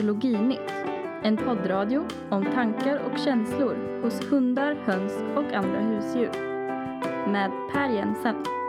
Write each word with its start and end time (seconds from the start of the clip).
Det 0.00 0.04
en 1.22 1.36
poddradio 1.36 2.04
om 2.30 2.44
tankar 2.44 2.98
och 2.98 3.18
känslor 3.18 4.02
hos 4.02 4.32
hundar, 4.32 4.74
höns 4.74 5.12
och 5.36 5.52
andra 5.52 5.80
husdjur. 5.80 6.30
Med 7.32 7.50
Per 7.72 7.88
Jensen. 7.88 8.59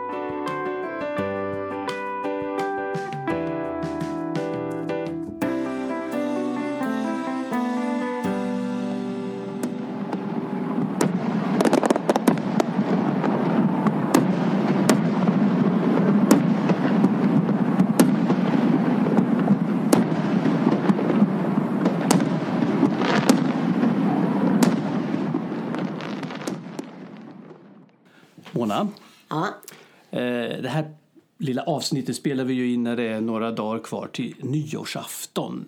Avsnittet 31.82 32.16
spelar 32.16 32.44
vi 32.44 32.54
ju 32.54 32.72
in 32.72 32.82
när 32.82 32.96
det 32.96 33.02
är 33.02 33.20
några 33.20 33.50
dagar 33.52 33.78
kvar 33.82 34.06
till 34.12 34.34
nyårsafton. 34.40 35.64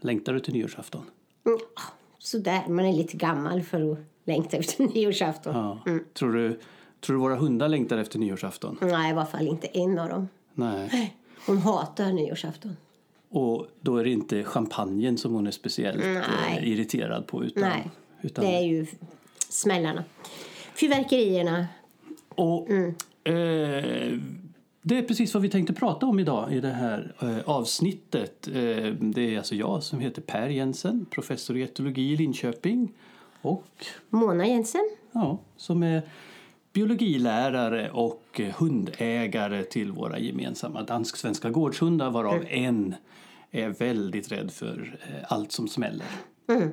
Längtar 0.00 0.32
du 0.32 0.40
till 0.40 0.54
nyårsafton? 0.54 1.02
sådär. 2.18 2.62
Man 2.68 2.84
är 2.84 2.92
lite 2.92 3.16
gammal 3.16 3.62
för 3.62 3.92
att 3.92 3.98
längta 4.24 4.56
efter 4.56 4.84
nyårsafton. 4.94 5.54
Ja. 5.56 5.78
Tror, 6.14 6.32
du, 6.32 6.60
tror 7.00 7.16
du 7.16 7.20
våra 7.20 7.36
hundar 7.36 7.68
längtar 7.68 7.98
efter 7.98 8.18
nyårsafton? 8.18 8.78
Nej, 8.80 9.08
i 9.08 9.12
alla 9.12 9.26
fall 9.26 9.46
inte 9.46 9.66
en 9.66 9.98
av 9.98 10.08
dem. 10.08 10.28
Nej. 10.54 11.16
Hon 11.46 11.58
hatar 11.58 12.12
nyårsafton. 12.12 12.76
Och 13.28 13.66
då 13.80 13.96
är 13.96 14.04
det 14.04 14.10
inte 14.10 14.44
champagnen 14.44 15.18
som 15.18 15.34
hon 15.34 15.46
är 15.46 15.50
speciellt 15.50 16.04
eh, 16.04 16.10
Nej. 16.12 16.62
irriterad 16.62 17.26
på. 17.26 17.44
Utan, 17.44 17.62
Nej, 17.62 17.90
utan, 18.22 18.44
det 18.44 18.56
är 18.56 18.62
ju 18.62 18.86
smällarna. 19.48 20.04
Fyrverkerierna. 20.74 21.66
Och, 22.28 22.68
Mm. 22.70 22.94
eh, 23.24 24.18
det 24.88 24.98
är 24.98 25.02
precis 25.02 25.34
vad 25.34 25.42
vi 25.42 25.48
tänkte 25.48 25.72
prata 25.72 26.06
om 26.06 26.18
idag 26.18 26.52
i 26.52 26.60
det 26.60 26.68
här 26.68 27.14
eh, 27.20 27.48
avsnittet. 27.50 28.48
Eh, 28.48 28.54
det 29.00 29.34
är 29.34 29.38
alltså 29.38 29.54
jag 29.54 29.82
som 29.82 30.00
heter 30.00 30.22
Per 30.22 30.48
Jensen, 30.48 31.06
professor 31.10 31.56
i 31.56 31.62
etologi 31.62 32.12
i 32.12 32.16
Linköping. 32.16 32.92
Och 33.42 33.86
Mona 34.10 34.46
Jensen. 34.46 34.90
ja, 35.12 35.38
som 35.56 35.82
är 35.82 36.02
biologilärare 36.72 37.90
och 37.90 38.40
hundägare 38.56 39.62
till 39.64 39.92
våra 39.92 40.18
gemensamma 40.18 40.82
dansk-svenska 40.82 41.50
gårdshundar 41.50 42.10
varav 42.10 42.34
Mm. 42.34 42.46
en 42.50 42.94
är 43.50 43.68
väldigt 43.68 44.32
rädd 44.32 44.50
för 44.50 44.98
eh, 45.08 45.32
allt 45.32 45.52
som 45.52 45.68
smäller. 45.68 46.06
Mm. 46.48 46.72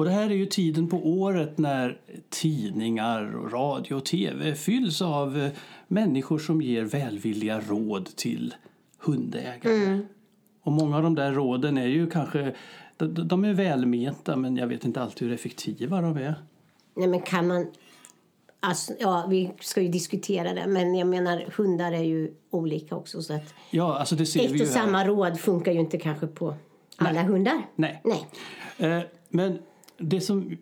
Och 0.00 0.06
det 0.06 0.12
här 0.12 0.30
är 0.30 0.34
ju 0.34 0.46
tiden 0.46 0.88
på 0.88 0.96
året 0.96 1.58
när 1.58 2.00
tidningar, 2.28 3.36
och 3.36 3.52
radio 3.52 3.94
och 3.94 4.04
tv 4.04 4.54
fylls 4.54 5.02
av 5.02 5.38
eh, 5.38 5.50
människor 5.88 6.38
som 6.38 6.62
ger 6.62 6.84
välvilliga 6.84 7.60
råd 7.60 8.16
till 8.16 8.54
hundägare. 8.98 10.00
Och 10.62 10.72
många 10.72 10.96
av 10.96 11.02
de 11.02 11.14
där 11.14 11.32
råden 11.32 11.78
är 11.78 11.86
ju 11.86 12.10
kanske 12.10 12.54
de, 12.96 13.28
de 13.28 13.44
är 13.44 13.54
välmenta 13.54 14.36
men 14.36 14.56
jag 14.56 14.66
vet 14.66 14.84
inte 14.84 15.02
alltid 15.02 15.28
hur 15.28 15.34
effektiva 15.34 16.00
de 16.00 16.16
är. 16.16 16.34
Nej, 16.94 17.08
men 17.08 17.20
kan 17.20 17.46
man... 17.46 17.66
Alltså, 18.60 18.92
ja, 18.98 19.26
vi 19.28 19.52
ska 19.60 19.82
ju 19.82 19.88
diskutera 19.88 20.54
det, 20.54 20.66
men 20.66 20.94
jag 20.94 21.08
menar 21.08 21.44
hundar 21.56 21.92
är 21.92 22.04
ju 22.04 22.34
olika 22.50 22.96
också. 22.96 23.22
Så 23.22 23.34
att 23.34 23.54
Ja, 23.70 23.98
alltså 23.98 24.14
det 24.14 24.26
ser 24.26 24.40
vi 24.40 24.46
ett 24.46 24.52
ju 24.52 24.60
och 24.60 24.66
här. 24.66 24.74
samma 24.74 25.04
råd 25.04 25.40
funkar 25.40 25.72
ju 25.72 25.80
inte 25.80 25.98
kanske 25.98 26.26
på 26.26 26.54
alla 26.96 27.22
hundar. 27.22 27.66
Nej. 27.76 28.02
Nej. 28.04 28.26
Eh, 28.78 29.02
men 29.28 29.58
det 30.00 30.20
som 30.20 30.56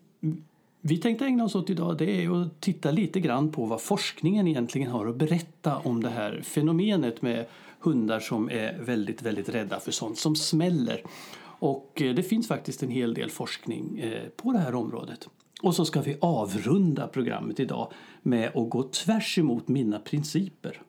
vi 0.81 0.97
tänkte 0.97 1.25
ägna 1.25 1.43
oss 1.43 1.55
åt 1.55 1.69
idag 1.69 1.97
det 1.97 2.23
är 2.23 2.41
att 2.41 2.61
titta 2.61 2.91
lite 2.91 3.19
grann 3.19 3.51
på 3.51 3.65
vad 3.65 3.81
forskningen 3.81 4.47
egentligen 4.47 4.91
har 4.91 5.07
att 5.07 5.15
berätta 5.15 5.77
om 5.77 6.03
det 6.03 6.09
här 6.09 6.41
fenomenet 6.43 7.21
med 7.21 7.45
hundar 7.79 8.19
som 8.19 8.49
är 8.49 8.79
väldigt, 8.79 9.21
väldigt 9.21 9.49
rädda 9.49 9.79
för 9.79 9.91
sånt 9.91 10.17
som 10.17 10.35
smäller. 10.35 11.03
Och 11.41 12.01
eh, 12.01 12.15
det 12.15 12.23
finns 12.23 12.47
faktiskt 12.47 12.83
en 12.83 12.89
hel 12.89 13.13
del 13.13 13.29
forskning 13.29 13.99
eh, 13.99 14.29
på 14.35 14.51
det 14.51 14.59
här 14.59 14.75
området. 14.75 15.29
Och 15.61 15.75
så 15.75 15.85
ska 15.85 16.01
vi 16.01 16.17
avrunda 16.21 17.07
programmet 17.07 17.59
idag 17.59 17.91
med 18.21 18.47
att 18.47 18.69
gå 18.69 18.83
tvärs 18.83 19.37
emot 19.37 19.67
mina 19.67 19.99
principer. 19.99 20.81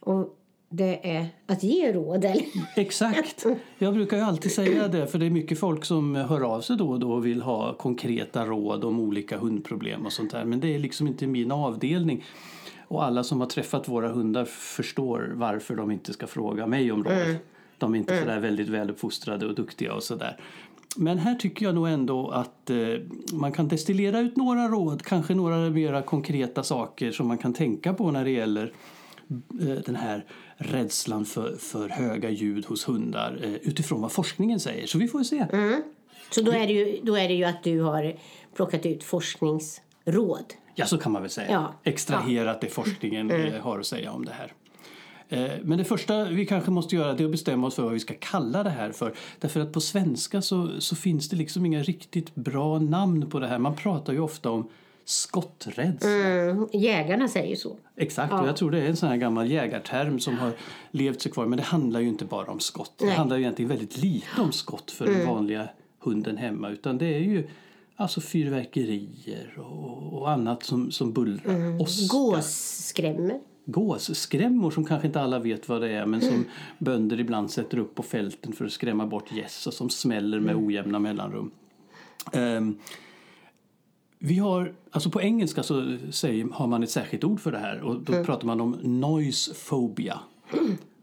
Och 0.00 0.38
det 0.76 1.16
är 1.16 1.28
att 1.46 1.62
ge 1.62 1.92
råd, 1.92 2.24
eller? 2.24 2.44
Exakt. 2.76 3.46
Jag 3.78 3.94
brukar 3.94 4.16
ju 4.16 4.22
alltid 4.22 4.52
säga 4.52 4.88
det 4.88 5.06
för 5.06 5.18
det 5.18 5.26
är 5.26 5.30
mycket 5.30 5.58
folk 5.58 5.84
som 5.84 6.14
hör 6.14 6.40
av 6.40 6.60
sig 6.60 6.76
då 6.76 6.90
och 6.90 7.00
då 7.00 7.12
och 7.12 7.26
vill 7.26 7.42
ha 7.42 7.74
konkreta 7.74 8.44
råd 8.44 8.84
om 8.84 9.00
olika 9.00 9.38
hundproblem 9.38 10.06
och 10.06 10.12
sånt 10.12 10.30
där. 10.30 10.44
Men 10.44 10.60
det 10.60 10.74
är 10.74 10.78
liksom 10.78 11.06
inte 11.06 11.26
min 11.26 11.52
avdelning. 11.52 12.24
Och 12.88 13.04
alla 13.04 13.24
som 13.24 13.40
har 13.40 13.46
träffat 13.46 13.88
våra 13.88 14.08
hundar 14.08 14.44
förstår 14.44 15.32
varför 15.34 15.76
de 15.76 15.90
inte 15.90 16.12
ska 16.12 16.26
fråga 16.26 16.66
mig 16.66 16.92
om 16.92 17.04
råd. 17.04 17.36
De 17.78 17.94
är 17.94 17.98
inte 17.98 18.20
sådär 18.20 18.40
väldigt 18.40 18.68
väluppfostrade 18.68 19.46
och 19.46 19.54
duktiga 19.54 19.94
och 19.94 20.02
sådär. 20.02 20.36
Men 20.96 21.18
här 21.18 21.34
tycker 21.34 21.66
jag 21.66 21.74
nog 21.74 21.88
ändå 21.88 22.30
att 22.30 22.70
eh, 22.70 22.76
man 23.32 23.52
kan 23.52 23.68
destillera 23.68 24.20
ut 24.20 24.36
några 24.36 24.68
råd, 24.68 25.02
kanske 25.02 25.34
några 25.34 25.70
mera 25.70 26.02
konkreta 26.02 26.62
saker 26.62 27.10
som 27.10 27.28
man 27.28 27.38
kan 27.38 27.52
tänka 27.52 27.94
på 27.94 28.10
när 28.10 28.24
det 28.24 28.30
gäller 28.30 28.72
eh, 29.60 29.82
den 29.86 29.96
här 29.96 30.24
rädslan 30.56 31.24
för, 31.24 31.56
för 31.56 31.88
höga 31.88 32.30
ljud 32.30 32.66
hos 32.66 32.88
hundar 32.88 33.38
eh, 33.42 33.54
utifrån 33.54 34.00
vad 34.00 34.12
forskningen 34.12 34.60
säger. 34.60 34.86
Så 34.86 34.98
vi 34.98 35.08
får 35.08 35.22
se. 35.22 35.46
Så 36.30 36.42
då 36.42 36.52
är, 36.52 36.66
det 36.66 36.72
ju, 36.72 37.00
då 37.02 37.16
är 37.16 37.28
det 37.28 37.34
ju 37.34 37.44
att 37.44 37.62
du 37.62 37.80
har 37.80 38.16
plockat 38.54 38.86
ut 38.86 39.04
forskningsråd. 39.04 40.54
Ja, 40.74 40.86
så 40.86 40.98
kan 40.98 41.12
man 41.12 41.22
väl 41.22 41.30
säga. 41.30 41.50
Ja. 41.50 41.74
Extraherat 41.84 42.60
det 42.60 42.68
forskningen 42.68 43.30
eh, 43.30 43.62
har 43.62 43.78
att 43.78 43.86
säga 43.86 44.12
om 44.12 44.24
det 44.24 44.32
här. 44.32 44.52
Eh, 45.28 45.50
Men 45.62 45.78
det 45.78 45.84
första 45.84 46.24
vi 46.24 46.46
kanske 46.46 46.70
måste 46.70 46.96
göra 46.96 47.10
är 47.10 47.24
att 47.24 47.30
bestämma 47.30 47.66
oss 47.66 47.74
för 47.74 47.82
vad 47.82 47.92
vi 47.92 48.00
ska 48.00 48.14
kalla 48.20 48.62
det 48.62 48.70
här 48.70 48.92
för. 48.92 49.14
Därför 49.40 49.60
att 49.60 49.72
på 49.72 49.80
svenska 49.80 50.42
så, 50.42 50.80
så 50.80 50.96
finns 50.96 51.28
det 51.28 51.36
liksom 51.36 51.66
inga 51.66 51.82
riktigt 51.82 52.34
bra 52.34 52.78
namn 52.78 53.30
på 53.30 53.38
det 53.38 53.46
här. 53.46 53.58
Man 53.58 53.76
pratar 53.76 54.12
ju 54.12 54.20
ofta 54.20 54.50
om 54.50 54.68
skotträdsla. 55.08 56.10
Mm, 56.10 56.68
jägarna 56.72 57.28
säger 57.28 57.56
så. 57.56 57.76
Exakt, 57.96 58.32
och 58.32 58.48
jag 58.48 58.56
tror 58.56 58.70
det 58.70 58.78
är 58.78 58.88
en 58.88 58.96
sån 58.96 59.08
här 59.08 59.16
gammal 59.16 59.50
jägarterm 59.50 60.20
som 60.20 60.38
har 60.38 60.52
levt 60.90 61.20
sig 61.20 61.32
kvar. 61.32 61.46
Men 61.46 61.56
det 61.56 61.62
handlar 61.62 62.00
ju 62.00 62.08
inte 62.08 62.24
bara 62.24 62.46
om 62.46 62.60
skott. 62.60 62.92
Det 62.96 63.04
Nej. 63.04 63.14
handlar 63.14 63.36
ju 63.36 63.42
egentligen 63.42 63.68
väldigt 63.68 63.98
lite 63.98 64.40
om 64.40 64.52
skott 64.52 64.90
för 64.90 65.06
den 65.06 65.26
vanliga 65.26 65.68
hunden 65.98 66.36
hemma. 66.36 66.70
Utan 66.70 66.98
det 66.98 67.14
är 67.14 67.20
ju 67.20 67.48
alltså 67.96 68.20
fyrverkerier 68.20 69.58
och, 69.58 70.12
och 70.12 70.30
annat 70.30 70.62
som, 70.62 70.90
som 70.90 71.12
bullrar. 71.12 71.82
Åska. 71.82 72.16
Gåsskrämmer. 72.16 73.40
Gåsskrämmor 73.64 74.70
som 74.70 74.84
kanske 74.84 75.06
inte 75.06 75.20
alla 75.20 75.38
vet 75.38 75.68
vad 75.68 75.80
det 75.80 75.90
är 75.90 76.06
men 76.06 76.20
som 76.20 76.44
bönder 76.78 77.20
ibland 77.20 77.50
sätter 77.50 77.78
upp 77.78 77.94
på 77.94 78.02
fälten 78.02 78.52
för 78.52 78.64
att 78.64 78.72
skrämma 78.72 79.06
bort 79.06 79.32
gäss 79.32 79.66
och 79.66 79.74
som 79.74 79.90
smäller 79.90 80.40
med 80.40 80.56
ojämna 80.56 80.98
mellanrum. 80.98 81.50
Ehm, 82.32 82.78
vi 84.18 84.38
har, 84.38 84.72
alltså 84.90 85.10
på 85.10 85.22
engelska 85.22 85.62
så 85.62 85.96
säger, 86.10 86.48
har 86.52 86.66
man 86.66 86.82
ett 86.82 86.90
särskilt 86.90 87.24
ord 87.24 87.40
för 87.40 87.52
det 87.52 87.58
här 87.58 87.80
och 87.80 88.00
då 88.00 88.24
pratar 88.24 88.46
man 88.46 88.60
om 88.60 88.70
noise 88.82 89.54
phobia. 89.68 90.20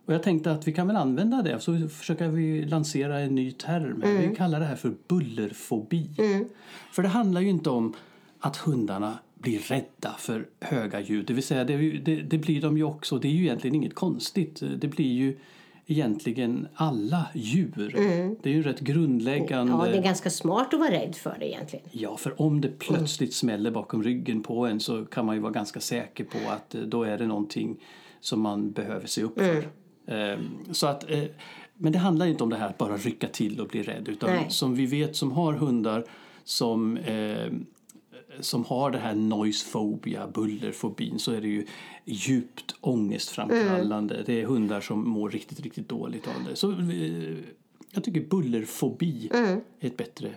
Och 0.06 0.13
jag 0.13 0.24
tänkte 0.24 0.51
att 0.51 0.67
vi 0.67 0.73
kan 0.73 0.88
väl 0.88 0.96
använda 0.96 1.41
det 1.41 1.59
så 1.59 1.88
försöker 1.88 2.28
vi 2.28 2.66
lansera 2.66 3.20
en 3.20 3.35
ny 3.35 3.52
term. 3.52 4.02
här. 4.02 4.28
Vi 4.28 4.35
kallar 4.35 4.59
det 4.59 4.66
här 4.66 4.76
för 4.76 4.93
bullerfobi. 5.08 6.09
För 6.91 7.03
det 7.03 7.09
handlar 7.09 7.41
ju 7.41 7.49
inte 7.49 7.70
om 7.70 7.93
att 8.40 8.58
hundarna 8.58 9.20
blir 9.35 9.59
rädda 9.59 10.16
för 10.17 10.47
höga 10.59 10.99
ljud. 10.99 11.26
Det 11.26 11.34
vill 11.34 11.43
säga, 11.43 11.64
det, 11.64 11.91
det, 11.91 12.16
det 12.16 12.38
blir 12.38 12.61
de 12.61 12.78
ju 12.78 12.84
också. 12.84 13.20
Det 13.20 13.28
är 13.28 13.32
ju 13.32 13.43
egentligen 13.43 13.76
inget 13.76 13.96
konstigt. 13.96 14.64
Det 14.78 14.88
blir 14.88 15.14
ju 15.14 15.38
egentligen 15.88 16.68
alla 16.74 17.26
djur. 17.34 17.91
Det 18.41 18.50
är 18.50 18.53
ju 18.53 18.64
rätt 18.64 18.80
grundläggande. 18.80 19.74
Ja, 19.74 19.85
det 19.85 19.97
är 19.97 20.02
ganska 20.03 20.30
smart 20.30 20.74
att 20.74 20.80
vara 20.80 20.91
rädd 20.91 21.16
för 21.16 21.35
det 21.40 21.50
egentligen. 21.50 21.85
Ja, 21.91 22.18
för 22.18 22.41
om 22.41 22.62
det 22.62 22.80
plötsligt 22.80 23.34
smäller 23.34 23.72
bakom 23.72 24.03
ryggen 24.03 24.44
på 24.44 24.66
en 24.66 24.80
så 24.80 25.06
kan 25.06 25.26
man 25.26 25.35
ju 25.35 25.41
vara 25.41 25.52
ganska 25.52 25.80
säker 25.80 26.24
på 26.24 26.38
att 26.50 26.76
eh, 26.76 26.82
då 26.82 27.03
är 27.03 27.18
det 27.18 27.28
någonting 27.28 27.78
som 28.20 28.41
man 28.41 28.72
behöver 28.72 29.08
se 29.08 29.24
upp 29.24 29.40
för. 29.40 29.68
Ehm, 30.08 30.40
Så 30.72 30.88
att, 30.88 31.12
eh, 31.12 31.24
men 31.78 31.91
det 31.91 32.00
handlar 32.00 32.26
inte 32.26 32.44
om 32.44 32.50
det 32.50 32.56
här 32.56 32.70
att 32.70 32.78
bara 32.78 32.97
rycka 32.97 33.28
till 33.28 33.62
och 33.62 33.68
bli 33.68 33.84
rädd 33.84 34.09
utan 34.09 34.29
Nej. 34.29 34.46
som 34.50 34.76
vi 34.76 34.86
vet 34.86 35.16
som 35.16 35.32
har 35.32 35.53
hundar 35.53 36.06
som, 36.44 36.97
eh, 36.97 37.47
som 38.40 38.66
har 38.66 38.91
det 38.91 38.97
här 38.97 39.16
noise 39.16 39.72
phobia, 39.72 40.28
bullerfobin 40.28 41.20
så 41.20 41.32
är 41.32 41.41
det 41.41 41.47
ju 41.47 41.66
djupt 42.06 42.76
ångestframkallande. 42.82 44.24
Det 44.26 44.41
är 44.41 44.46
hundar 44.46 44.82
som 44.82 45.09
mår 45.09 45.30
riktigt, 45.30 45.59
riktigt 45.59 45.90
dåligt 45.90 46.28
av 46.28 46.44
det. 46.50 46.56
Så 46.56 46.72
eh, 46.72 47.38
jag 47.91 48.03
tycker 48.03 48.22
bullerfobi 48.22 49.30
är 49.34 49.62
ett 49.80 49.97
bättre, 49.97 50.30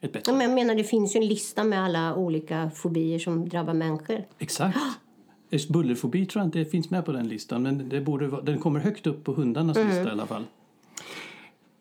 ett 0.00 0.12
bättre 0.12 0.32
Men 0.32 0.40
jag 0.40 0.54
menar, 0.54 0.74
det 0.74 0.84
finns 0.84 1.16
ju 1.16 1.20
en 1.20 1.26
lista 1.26 1.64
med 1.64 1.84
alla 1.84 2.14
olika 2.14 2.70
fobier 2.74 3.18
som 3.18 3.48
drabbar 3.48 3.74
människor. 3.74 4.24
Exakt. 4.38 4.78
Bullerfobi 5.68 6.26
tror 6.26 6.40
jag 6.40 6.46
inte 6.46 6.70
finns 6.70 6.90
med 6.90 7.04
på 7.04 7.12
den 7.12 7.28
listan 7.28 7.62
men 7.62 7.88
det 7.88 8.00
borde 8.00 8.42
den 8.42 8.58
kommer 8.58 8.80
högt 8.80 9.06
upp 9.06 9.24
på 9.24 9.32
hundarnas 9.32 9.76
lista 9.76 10.08
i 10.08 10.10
alla 10.10 10.26
fall. 10.26 10.44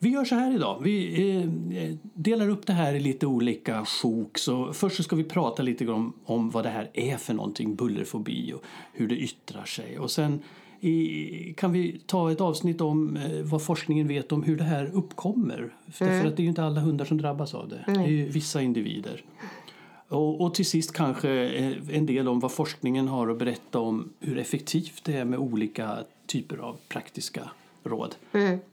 Vi 0.03 0.09
gör 0.09 0.25
så 0.25 0.35
här 0.35 0.55
idag. 0.55 0.79
Vi 0.83 1.31
eh, 1.31 1.95
delar 2.13 2.49
upp 2.49 2.67
det 2.67 2.73
här 2.73 2.93
i 2.93 2.99
lite 2.99 3.27
olika 3.27 3.85
sjok. 3.85 4.37
Så 4.37 4.73
först 4.73 4.95
så 4.97 5.03
ska 5.03 5.15
vi 5.15 5.23
prata 5.23 5.63
lite 5.63 5.87
om, 5.87 6.13
om 6.25 6.49
vad 6.49 6.65
det 6.65 6.69
här 6.69 6.89
är 6.93 7.17
för 7.17 7.33
någonting, 7.33 7.75
bullerfobi 7.75 8.53
och 8.53 8.63
hur 8.93 9.07
det 9.07 9.15
yttrar 9.15 9.65
sig. 9.65 9.99
Och 9.99 10.11
sen 10.11 10.39
i, 10.79 11.53
kan 11.57 11.71
vi 11.71 12.01
ta 12.05 12.31
ett 12.31 12.41
avsnitt 12.41 12.81
om 12.81 13.17
eh, 13.17 13.41
vad 13.41 13.63
forskningen 13.63 14.07
vet 14.07 14.31
om 14.31 14.43
hur 14.43 14.57
det 14.57 14.63
här 14.63 14.91
uppkommer. 14.93 15.73
För, 15.91 16.05
för 16.05 16.27
att 16.27 16.37
det 16.37 16.41
är 16.41 16.43
ju 16.43 16.49
inte 16.49 16.63
alla 16.63 16.81
hundar 16.81 17.05
som 17.05 17.17
drabbas 17.17 17.53
av 17.53 17.69
det. 17.69 17.83
Det 17.87 17.91
är 17.91 18.07
ju 18.07 18.25
vissa 18.25 18.61
individer. 18.61 19.23
Och, 20.07 20.41
och 20.41 20.53
till 20.53 20.65
sist 20.65 20.93
kanske 20.93 21.29
eh, 21.31 21.73
en 21.91 22.05
del 22.05 22.27
om 22.27 22.39
vad 22.39 22.51
forskningen 22.51 23.07
har 23.07 23.27
att 23.27 23.39
berätta 23.39 23.79
om 23.79 24.09
hur 24.19 24.37
effektivt 24.37 25.03
det 25.03 25.13
är 25.13 25.25
med 25.25 25.39
olika 25.39 25.97
typer 26.25 26.57
av 26.57 26.77
praktiska 26.87 27.49
råd. 27.83 28.15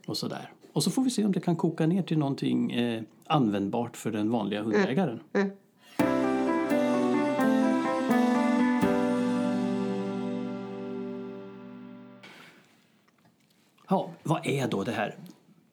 Och 0.06 0.17
sådär. 0.17 0.50
Och 0.73 0.83
så 0.83 0.91
får 0.91 1.03
vi 1.03 1.11
se 1.11 1.25
om 1.25 1.33
det 1.33 1.41
kan 1.41 1.57
koka 1.57 1.87
ner 1.87 2.03
till 2.03 2.19
någonting 2.19 2.73
eh, 2.73 3.03
användbart 3.27 3.97
för 3.97 4.11
den 4.11 4.31
vanliga 4.31 4.63
hundägaren. 4.63 5.21
Ja, 13.89 14.11
vad 14.23 14.47
är 14.47 14.69
då 14.69 14.85
det 14.85 14.93
här 14.93 15.15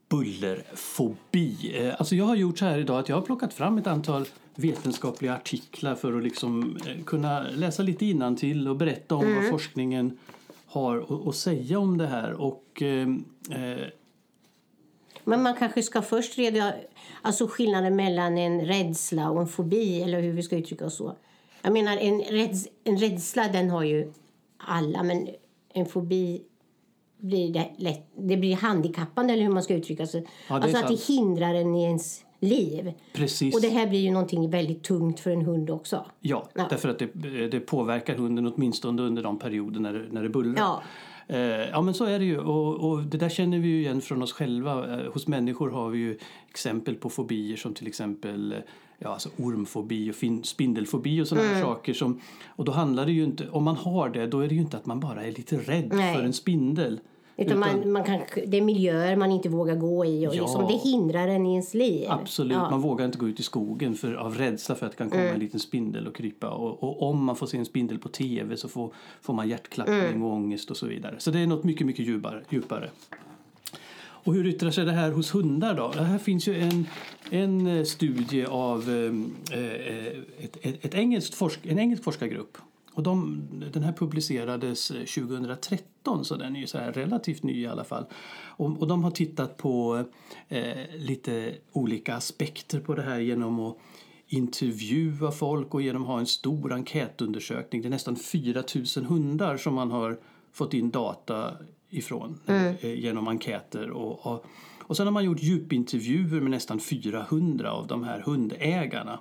bullerfobi? 0.09 1.71
Eh, 1.77 1.95
Alltså 1.97 2.15
jag 2.15 2.25
har 2.25 2.35
gjort 2.35 2.57
så 2.59 2.65
här 2.65 2.77
idag 2.79 2.99
att 2.99 3.09
jag 3.09 3.15
har 3.15 3.21
plockat 3.21 3.53
fram 3.53 3.77
ett 3.77 3.87
antal 3.87 4.25
vetenskapliga 4.55 5.33
artiklar 5.35 5.95
för 5.95 6.17
att 6.17 6.23
liksom 6.23 6.77
eh, 6.87 7.03
kunna 7.03 7.41
läsa 7.49 7.83
lite 7.83 8.35
till 8.37 8.67
och 8.67 8.75
berätta 8.75 9.15
om 9.15 9.35
vad 9.35 9.49
forskningen 9.49 10.17
har 10.65 11.29
att- 11.29 11.35
säga 11.35 11.79
om 11.79 11.97
det 11.97 12.07
här. 12.07 12.31
Och 12.33 12.81
eh, 12.81 13.07
Men 15.27 15.43
man 15.43 15.55
kanske 15.55 15.83
ska 15.83 16.01
först 16.01 16.37
reda 16.37 16.73
alltså 17.21 17.47
skillnaden 17.47 17.95
mellan 17.95 18.37
en 18.37 18.61
rädsla 18.65 19.29
och 19.29 19.41
en 19.41 19.47
fobi, 19.47 20.01
eller 20.01 20.21
hur 20.21 20.33
vi 20.33 20.43
ska 20.43 20.55
uttrycka 20.57 20.85
oss 20.85 20.95
så. 20.97 21.15
Jag 21.61 21.73
menar, 21.73 21.97
en, 21.97 22.21
räds, 22.21 22.67
en 22.83 22.97
rädsla 22.97 23.47
den 23.47 23.69
har 23.69 23.83
ju 23.83 24.13
alla, 24.57 25.03
men 25.03 25.27
en 25.73 25.85
fobi 25.85 26.41
blir 27.17 27.53
det 27.53 27.71
lätt, 27.77 28.07
det 28.17 28.37
blir 28.37 28.55
handikappande, 28.55 29.33
eller 29.33 29.43
hur 29.43 29.53
man 29.53 29.63
ska 29.63 29.73
uttrycka 29.73 30.07
sig. 30.07 30.25
Ja, 30.49 30.55
alltså 30.55 30.77
att 30.77 30.87
det 30.87 31.13
hindrar 31.13 31.53
en 31.53 31.75
i 31.75 31.83
ens 31.83 32.23
liv. 32.39 32.93
precis. 33.13 33.55
Och 33.55 33.61
det 33.61 33.69
här 33.69 33.87
blir 33.87 33.99
ju 33.99 34.11
någonting 34.11 34.49
väldigt 34.49 34.83
tungt 34.83 35.19
för 35.19 35.31
en 35.31 35.41
hund 35.41 35.69
också. 35.69 36.05
Ja, 36.19 36.49
Ja. 36.53 36.67
därför 36.69 36.89
att 36.89 36.99
det, 36.99 37.07
det 37.47 37.59
påverkar 37.59 38.15
hunden 38.15 38.47
åtminstone 38.47 39.01
under 39.01 39.23
de 39.23 39.39
perioder 39.39 39.79
när 39.79 39.93
det, 39.93 40.05
när 40.11 40.23
det 40.23 40.29
bullrar. 40.29 40.61
Ja. 40.61 40.83
Eh, 41.27 41.39
ja, 41.69 41.81
men 41.81 41.93
så 41.93 42.05
är 42.05 42.19
det 42.19 42.25
ju. 42.25 42.37
Och, 42.39 42.89
och 42.91 43.03
det 43.03 43.17
där 43.17 43.29
känner 43.29 43.59
vi 43.59 43.67
ju 43.67 43.79
igen 43.81 44.01
från 44.01 44.21
oss 44.23 44.33
själva. 44.33 44.99
Eh, 45.01 45.11
hos 45.11 45.27
människor 45.27 45.69
har 45.69 45.89
vi 45.89 45.97
ju 45.99 46.17
exempel 46.49 46.95
på 46.95 47.09
fobier 47.09 47.57
som 47.57 47.73
till 47.73 47.87
exempel 47.87 48.51
eh, 48.51 48.57
ja, 48.99 49.09
alltså 49.09 49.29
ormfobi 49.37 50.11
och 50.11 50.45
spindelfobi 50.45 51.21
och 51.21 51.27
sådana 51.27 51.47
Mm. 51.49 51.61
saker. 51.61 51.93
Som, 51.93 52.19
och 52.47 52.65
då 52.65 52.71
handlar 52.71 53.05
det 53.05 53.11
ju 53.11 53.23
inte, 53.23 53.49
om 53.49 53.63
man 53.63 53.75
har 53.75 54.09
det, 54.09 54.27
då 54.27 54.39
är 54.39 54.47
det 54.47 54.55
ju 54.55 54.61
inte 54.61 54.77
att 54.77 54.85
man 54.85 54.99
bara 54.99 55.23
är 55.25 55.31
lite 55.31 55.57
rädd 55.57 55.89
Nej. 55.93 56.15
för 56.15 56.23
en 56.23 56.33
spindel. 56.33 56.99
Utan 57.39 57.59
man, 57.59 57.91
man 57.91 58.03
kan, 58.03 58.19
det 58.47 58.57
är 58.57 58.61
miljöer 58.61 59.15
man 59.15 59.31
inte 59.31 59.49
vågar 59.49 59.75
gå 59.75 60.05
i 60.05 60.27
och 60.27 60.35
Ja. 60.35 60.41
liksom, 60.41 60.67
det 60.67 60.89
hindrar 60.89 61.27
en 61.27 61.45
i 61.45 61.51
ens 61.51 61.73
liv. 61.73 62.05
Absolut, 62.09 62.57
Ja. 62.57 62.69
man 62.69 62.81
vågar 62.81 63.05
inte 63.05 63.17
gå 63.17 63.27
ut 63.27 63.39
i 63.39 63.43
skogen 63.43 63.95
för, 63.95 64.13
av 64.13 64.37
rädsla 64.37 64.75
för 64.75 64.85
att 64.85 64.91
det 64.91 64.97
kan 64.97 65.09
komma 65.09 65.23
en 65.23 65.39
liten 65.39 65.59
spindel 65.59 66.07
och 66.07 66.15
krypa. 66.15 66.49
Och, 66.49 66.83
och 66.83 67.09
om 67.09 67.23
man 67.25 67.35
får 67.35 67.47
se 67.47 67.57
en 67.57 67.65
spindel 67.65 67.99
på 67.99 68.09
tv 68.09 68.57
så 68.57 68.67
får, 68.67 68.93
får 69.21 69.33
man 69.33 69.49
hjärtklappning 69.49 70.23
och 70.23 70.33
ångest 70.33 70.71
och 70.71 70.77
så 70.77 70.85
vidare. 70.87 71.15
Så 71.17 71.31
det 71.31 71.39
är 71.39 71.47
något 71.47 71.63
mycket, 71.63 71.87
mycket 71.87 72.05
djupare. 72.05 72.43
djupare. 72.49 72.89
Och 73.99 74.33
hur 74.33 74.47
yttrar 74.47 74.71
sig 74.71 74.85
det 74.85 74.91
här 74.91 75.11
hos 75.11 75.35
hundar 75.35 75.73
då? 75.75 75.91
Det 75.95 76.03
här 76.03 76.17
finns 76.17 76.47
ju 76.47 76.59
en, 76.61 76.87
en 77.29 77.67
eh, 77.67 77.83
studie 77.83 78.45
av 78.45 78.89
eh, 78.89 79.59
eh, 79.59 80.05
ett, 80.43 80.57
ett, 80.61 80.85
ett 80.85 80.95
engelskt 80.95 81.35
forsk, 81.35 81.59
en 81.65 81.79
engelsk 81.79 82.03
forskargrupp. 82.03 82.57
Och 82.97 83.03
de, 83.03 83.43
den 83.73 83.83
här 83.83 83.93
publicerades 83.93 84.91
eh, 84.91 84.97
2013 84.97 86.25
så 86.25 86.35
den 86.35 86.55
är 86.55 86.59
ju 86.59 86.67
så 86.67 86.77
här 86.77 86.91
relativt 86.91 87.43
ny 87.43 87.61
i 87.61 87.67
alla 87.67 87.83
fall. 87.83 88.05
Och, 88.45 88.79
och 88.79 88.87
de 88.87 89.03
har 89.03 89.11
tittat 89.11 89.57
på 89.57 90.03
eh, 90.47 90.95
lite 90.95 91.55
olika 91.71 92.15
aspekter 92.15 92.79
på 92.79 92.95
det 92.95 93.01
här 93.01 93.19
genom 93.19 93.59
att 93.59 93.77
intervjua 94.27 95.31
folk 95.31 95.73
och 95.73 95.81
genom 95.81 96.01
att 96.01 96.07
ha 96.07 96.19
en 96.19 96.25
stor 96.25 96.73
enkätundersökning. 96.73 97.81
Det 97.81 97.87
är 97.87 97.89
nästan 97.89 98.15
4 98.15 98.63
000 98.97 99.05
hundar 99.05 99.57
som 99.57 99.73
man 99.73 99.91
har 99.91 100.19
fått 100.53 100.73
in 100.73 100.91
data 100.91 101.53
ifrån 101.89 102.39
eh, 102.45 102.99
genom 102.99 103.27
enkäter. 103.27 103.89
Och, 103.89 104.25
och, 104.25 104.45
och 104.81 104.97
sen 104.97 105.07
har 105.07 105.13
man 105.13 105.25
gjort 105.25 105.43
djupintervjuer 105.43 106.41
med 106.41 106.51
nästan 106.51 106.79
400 106.79 107.71
av 107.71 107.87
de 107.87 108.03
här 108.03 108.19
hundägarna. 108.19 109.19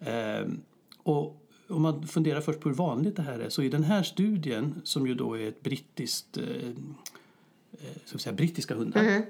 Ehm, 0.00 0.60
och 1.02 1.37
om 1.68 1.82
man 1.82 2.06
funderar 2.06 2.40
först 2.40 2.60
på 2.60 2.68
hur 2.68 2.76
vanligt 2.76 3.16
det 3.16 3.22
här 3.22 3.38
är 3.38 3.48
så 3.48 3.62
i 3.62 3.68
den 3.68 3.84
här 3.84 4.02
studien 4.02 4.80
som 4.84 5.06
ju 5.06 5.14
då 5.14 5.38
är 5.38 5.48
ett 5.48 5.62
brittiskt, 5.62 6.36
eh, 6.36 6.44
eh, 7.72 8.18
säga, 8.18 8.32
brittiska 8.32 8.74
hundar 8.74 9.22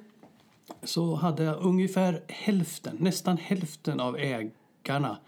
så 0.82 1.14
hade 1.14 1.54
ungefär 1.54 2.22
hälften, 2.28 2.96
nästan 3.00 3.36
hälften 3.36 4.00
av 4.00 4.16
ägarna 4.16 5.18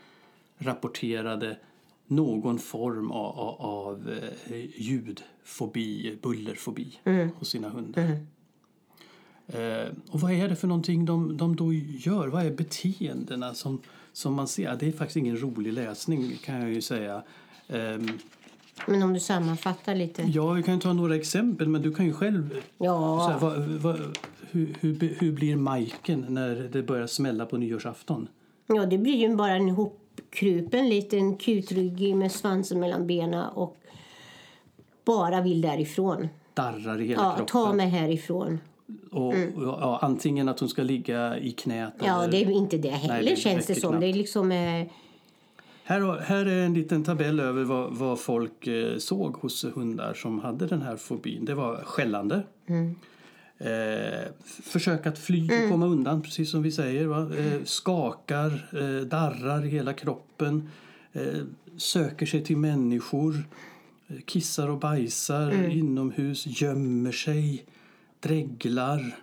rapporterade 0.59 1.59
någon 2.07 2.59
form 2.59 3.11
av, 3.11 3.39
av, 3.39 3.61
av 3.61 4.11
eh, 4.49 4.81
ljudfobi, 4.81 6.19
bullerfobi 6.23 6.99
hos 7.35 7.49
sina 7.49 7.69
hundar. 7.69 8.17
Eh, 9.47 9.89
och 10.11 10.21
vad 10.21 10.33
är 10.33 10.49
det 10.49 10.57
för 10.57 10.69
någonting 10.69 11.05
de, 11.05 11.37
de 11.37 11.57
då 11.57 11.73
gör? 11.73 12.29
Vad 12.29 12.47
är 12.47 12.51
beteendena 12.51 13.55
som, 13.55 13.81
som 14.13 14.35
man 14.35 14.49
ser? 14.49 14.77
Det 14.77 14.89
är 14.89 14.93
faktiskt 14.93 15.17
ingen 15.17 15.37
rolig 15.43 15.73
läsning 15.73 16.39
kan 16.45 16.61
jag 16.61 16.71
ju 16.73 16.81
säga. 16.83 17.23
Ehm, 17.69 18.09
Men 18.87 19.03
om 19.03 19.13
du 19.13 19.21
sammanfattar 19.21 19.95
lite. 19.95 20.23
ja, 20.23 20.51
vi 20.53 20.63
kan 20.63 20.81
ta 20.81 20.93
några 20.93 21.17
exempel 21.17 21.69
men 21.69 21.83
du 21.83 21.95
kan 21.95 22.07
ju 22.07 22.13
själv 22.13 22.61
Ja. 22.79 23.29
här, 23.29 23.39
vad, 23.39 23.59
vad, 23.63 24.19
hur, 24.51 24.77
hur, 24.81 25.17
hur 25.19 25.33
blir 25.33 25.57
Majken 25.57 26.27
när 26.29 26.55
det 26.73 26.83
börjar 26.83 27.07
smälla 27.07 27.47
på 27.47 27.57
nyårsafton? 27.57 28.29
Ja, 28.67 28.87
det 28.87 28.99
blir 28.99 29.17
ju 29.17 29.37
bara 29.37 29.53
en 29.53 29.69
hopkrupen 29.71 30.89
liten 30.89 31.37
kutryggig 31.37 32.17
med 32.17 32.33
svansen 32.33 32.81
mellan 32.81 33.07
benen 33.07 33.49
och 33.49 33.77
bara 35.05 35.41
vill 35.41 35.61
därifrån. 35.61 36.29
Darrar 36.55 37.01
i 37.01 37.07
hela 37.07 37.23
Ja, 37.23 37.29
kroppen. 37.31 37.47
ta 37.47 37.73
mig 37.73 37.89
härifrån. 37.89 38.59
Och, 39.11 39.35
ja, 39.57 39.99
antingen 40.03 40.49
att 40.49 40.61
hon 40.61 40.69
ska 40.69 40.83
ligga 40.83 41.39
i 41.39 41.51
knät 41.53 41.95
Ja, 42.05 42.23
eller... 42.23 42.33
det 42.33 42.39
är 42.45 42.51
inte 42.51 42.79
det 42.79 42.91
heller 42.91 43.31
det 43.31 43.37
känns 43.37 43.67
det 43.67 43.75
som. 43.75 43.91
knappt. 43.91 44.01
Det 44.01 44.07
är 44.07 44.15
liksom... 44.15 44.53
Eh, 44.53 44.87
Här, 45.85 46.21
här 46.21 46.47
är 46.47 46.65
en 46.65 46.75
liten 46.75 47.05
tabell 47.05 47.41
över 47.41 47.65
vad, 47.65 47.93
vad 47.93 48.21
folk 48.21 48.67
eh, 48.67 48.97
såg 48.99 49.37
hos 49.37 49.65
hundar 49.75 50.15
som 50.15 50.39
hade 50.39 50.67
den 50.67 50.83
här 50.83 50.97
fobin. 50.97 51.45
Det 51.45 51.55
var 51.55 51.77
skällande. 51.77 52.43
Eh, 53.59 54.21
f- 54.45 54.61
försök 54.65 55.07
att 55.07 55.19
fly 55.19 55.45
och 55.51 55.71
komma 55.71 55.87
undan, 55.87 56.23
precis 56.23 56.51
som 56.51 56.63
vi 56.63 56.73
säger. 56.73 57.39
Eh, 57.39 57.65
skakar, 57.65 58.69
eh, 58.73 59.07
darrar 59.07 59.65
i 59.65 59.69
hela 59.69 59.93
kroppen. 59.93 60.69
Eh, 61.13 61.23
söker 61.77 62.27
sig 62.27 62.45
till 62.45 62.57
människor. 62.57 63.35
eh, 64.09 64.17
Kissar 64.27 64.69
och 64.69 64.79
bajsar 64.79 65.71
inomhus. 65.71 66.47
Gömmer 66.63 67.13
sig. 67.13 67.65
Dreglar. 68.21 69.17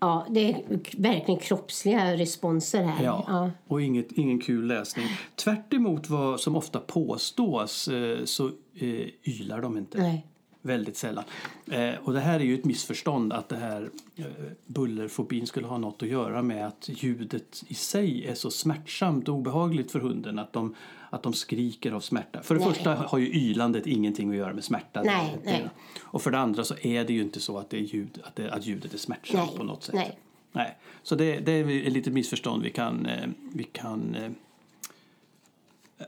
ja, 0.00 0.26
det 0.30 0.50
är 0.52 0.62
verkligen 0.98 1.40
kroppsliga 1.40 2.16
responser 2.16 2.82
här. 2.82 3.04
Ja, 3.04 3.24
Ja. 3.28 3.50
och 3.66 3.82
inget, 3.82 4.12
ingen 4.12 4.40
kul 4.40 4.66
läsning. 4.66 5.06
Tvärt 5.36 5.72
emot 5.72 6.08
vad 6.08 6.40
som 6.40 6.56
ofta 6.56 6.80
påstås 6.80 7.88
eh, 7.88 8.24
så 8.24 8.46
eh, 8.74 9.06
ylar 9.24 9.60
de 9.62 9.78
inte. 9.78 9.98
Nej. 9.98 10.26
Väldigt 10.62 10.96
sällan. 10.96 11.24
Eh, 11.70 11.94
och 12.04 12.12
det 12.12 12.20
här 12.20 12.40
är 12.40 12.44
ju 12.44 12.54
ett 12.54 12.64
missförstånd 12.64 13.32
att 13.32 13.48
det 13.48 13.56
här 13.56 13.90
eh, 14.16 14.24
bullerfobin 14.66 15.46
skulle 15.46 15.66
ha 15.66 15.78
något 15.78 16.02
att 16.02 16.08
göra 16.08 16.42
med 16.42 16.66
att 16.66 16.88
ljudet 16.88 17.62
i 17.68 17.74
sig 17.74 18.26
är 18.26 18.34
så 18.34 18.50
smärtsamt 18.50 19.28
och 19.28 19.34
obehagligt 19.34 19.92
för 19.92 20.00
hunden 20.00 20.38
att 20.38 20.52
de, 20.52 20.74
att 21.10 21.22
de 21.22 21.32
skriker 21.32 21.92
av 21.92 22.00
smärta. 22.00 22.42
För 22.42 22.54
det 22.54 22.60
Nej. 22.60 22.74
första 22.74 22.94
har 22.94 23.18
ju 23.18 23.26
ylandet 23.26 23.86
ingenting 23.86 24.30
att 24.30 24.36
göra 24.36 24.52
med 24.52 24.64
smärta. 24.64 25.02
Nej, 25.02 25.38
nej. 25.44 25.68
Och 26.00 26.22
för 26.22 26.30
det 26.30 26.38
andra 26.38 26.64
så 26.64 26.74
är 26.82 27.04
det 27.04 27.12
ju 27.12 27.22
inte 27.22 27.40
så 27.40 27.58
att, 27.58 27.70
det 27.70 27.76
är 27.76 27.80
ljud, 27.80 28.20
att, 28.24 28.36
det, 28.36 28.50
att 28.50 28.66
ljudet 28.66 28.94
är 28.94 28.98
smärtsamt 28.98 29.56
på 29.56 29.64
något 29.64 29.82
sätt. 29.82 29.94
nej. 29.94 30.18
Nej. 30.52 30.76
Så 31.02 31.14
det, 31.14 31.40
det 31.40 31.52
är 31.52 31.86
ett 31.86 31.92
litet 31.92 32.12
missförstånd 32.12 32.62
vi 32.62 32.70
kan, 32.70 33.06
eh, 33.06 33.28
vi 33.52 33.64
kan 33.64 34.14
eh, 34.14 34.30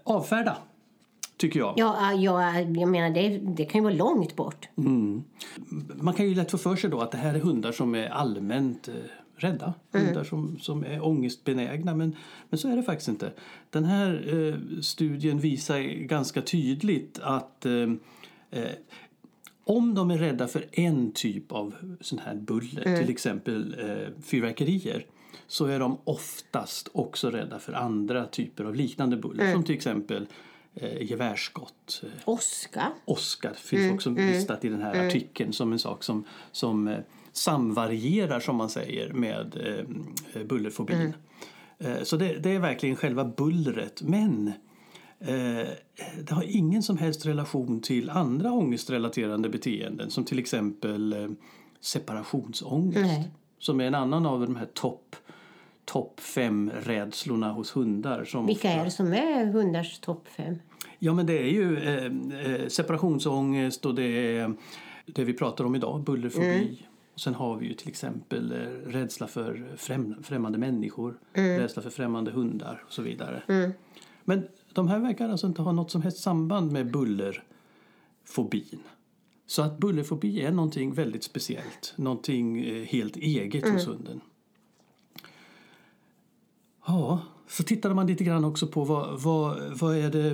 avfärda, 0.05 0.57
tycker 1.43 1.61
jag. 1.61 1.75
Ja, 1.77 2.13
ja, 2.13 2.61
jag 2.61 2.89
menar, 2.89 3.11
det, 3.11 3.39
det 3.39 3.65
kan 3.65 3.79
ju 3.79 3.83
vara 3.83 3.95
långt 3.95 4.37
bort. 4.37 4.69
Man 5.95 6.15
kan 6.15 6.29
ju 6.29 6.35
lätt 6.35 6.51
få 6.51 6.59
för 6.59 6.77
sig 6.77 6.91
då 6.91 7.01
att 7.01 7.11
det 7.11 7.19
här 7.19 7.35
är 7.35 7.39
hundar 7.39 7.73
som 7.73 7.95
är 7.95 8.09
allmänt 8.09 8.89
eh, 8.89 8.95
rädda. 9.37 9.75
Hundar 9.93 10.25
som, 10.25 10.59
som 10.59 10.85
är 10.85 11.05
ångestbenägna. 11.05 11.95
Men, 11.95 12.17
men 12.51 12.59
så 12.59 12.69
är 12.69 12.77
det 12.77 12.83
faktiskt 12.83 13.09
inte. 13.09 13.33
Den 13.71 13.85
här 13.85 14.35
eh, 14.35 14.81
studien 14.81 15.39
visar 15.39 15.81
ganska 16.07 16.43
tydligt 16.43 17.19
att 17.23 17.67
eh, 17.67 17.91
eh, 18.51 18.71
om 19.65 19.95
de 19.95 20.11
är 20.11 20.19
rädda 20.19 20.49
för 20.49 20.67
en 20.73 21.13
typ 21.13 21.53
av 21.53 21.75
sån 22.01 22.19
här 22.19 22.35
buller, 22.35 22.97
till 22.97 23.11
exempel 23.11 23.77
eh, 23.79 24.23
fyrverkerier, 24.23 25.07
så 25.47 25.67
är 25.67 25.79
de 25.79 25.99
oftast 26.05 26.89
också 26.93 27.31
rädda 27.31 27.59
för 27.59 27.73
andra 27.73 28.27
typer 28.27 28.65
av 28.65 28.75
liknande 28.75 29.17
buller. 29.17 29.53
Som 29.53 29.65
till 29.65 29.75
exempel 29.75 30.27
eh, 30.75 31.03
gevärsskott, 31.03 32.03
eh, 32.03 32.09
Åska. 32.25 32.93
åska 33.05 33.55
finns 33.55 33.95
också 33.95 34.11
listat 34.11 34.65
i 34.65 34.69
den 34.69 34.83
här 34.83 35.07
artikeln 35.07 35.53
som 35.53 35.73
en 35.73 35.79
sak 35.79 36.05
som, 36.05 36.25
som 36.53 36.89
eh, 36.89 36.99
samvarierar, 37.33 38.41
som 38.41 38.57
man 38.57 38.71
säger, 38.71 39.13
med 39.13 39.57
eh, 40.35 40.43
bullerfobin. 40.45 41.15
Eh, 41.79 42.03
så 42.03 42.17
det, 42.17 42.39
det 42.39 42.51
är 42.51 42.59
verkligen 42.59 42.97
själva 42.97 43.25
bullret. 43.25 44.03
Men 44.03 44.53
eh, 45.19 45.69
det 46.19 46.31
har 46.31 46.43
ingen 46.43 46.83
som 46.83 46.99
helst 46.99 47.27
relation 47.27 47.81
till 47.81 48.11
andra 48.11 48.53
ångestrelaterande 48.53 49.49
beteenden 49.49 50.11
som 50.11 50.25
till 50.25 50.39
exempel 50.39 51.13
eh, 51.13 51.29
separationsångest. 51.81 53.29
Som 53.59 53.81
är 53.81 53.85
en 53.85 53.95
annan 53.95 54.27
av 54.27 54.41
de 54.41 54.57
här 54.57 54.69
topp 54.75 55.17
topp 55.85 56.21
fem 56.21 56.71
rädslorna 56.83 57.53
hos 57.53 57.77
hundar. 57.77 58.25
Som 58.25 58.47
Vilka 58.47 58.71
är 58.71 58.85
det 58.85 58.91
som 58.91 59.13
är 59.13 59.47
hundars 59.47 59.99
topp 59.99 60.29
fem? 60.29 60.59
Ja, 60.99 61.15
men 61.15 61.27
det 61.27 61.39
är 61.39 61.51
ju 61.51 61.79
eh, 61.79 62.05
eh, 62.53 62.69
separationsångest 62.69 63.87
och 63.87 63.95
det 63.95 64.37
är 64.37 64.55
det 65.07 65.25
vi 65.25 65.35
pratar 65.35 65.65
om 65.65 65.75
idag, 65.75 66.05
bullerfobi. 66.05 66.87
Och 67.15 67.21
sen 67.21 67.35
har 67.35 67.57
vi 67.57 67.67
ju 67.67 67.75
till 67.75 67.89
exempel 67.89 68.53
eh, 68.53 68.91
rädsla 68.91 69.27
för 69.27 69.73
främ, 69.77 70.23
främmande 70.23 70.59
människor, 70.59 71.19
rädsla 71.33 71.83
för 71.83 71.91
främmande 71.91 72.31
hundar 72.31 72.83
och 72.87 72.93
så 72.93 73.03
vidare. 73.03 73.73
Men 74.25 74.49
de 74.73 74.89
här 74.89 74.99
verkar 74.99 75.29
alltså 75.29 75.47
inte 75.47 75.63
ha 75.63 75.73
något 75.73 75.91
som 75.91 76.03
helst 76.03 76.19
samband 76.19 76.73
med 76.73 76.91
bullerfobin. 76.91 78.79
Så 79.47 79.63
att 79.63 79.79
bullerfobi 79.79 80.43
är 80.43 80.51
någonting 80.51 80.95
väldigt 80.95 81.25
speciellt, 81.25 81.95
någonting 81.97 82.65
eh, 82.65 82.85
helt 82.85 83.17
eget 83.17 83.69
hos 83.69 83.89
hunden. 83.89 84.21
Ja, 86.87 87.21
så 87.49 87.63
tittade 87.63 87.95
man 87.95 88.07
lite 88.07 88.25
grann 88.25 88.45
också 88.45 88.67
på 88.67 88.85
vad, 88.85 89.21
vad, 89.21 89.63
vad 89.81 89.97
är 89.97 90.11
det 90.11 90.31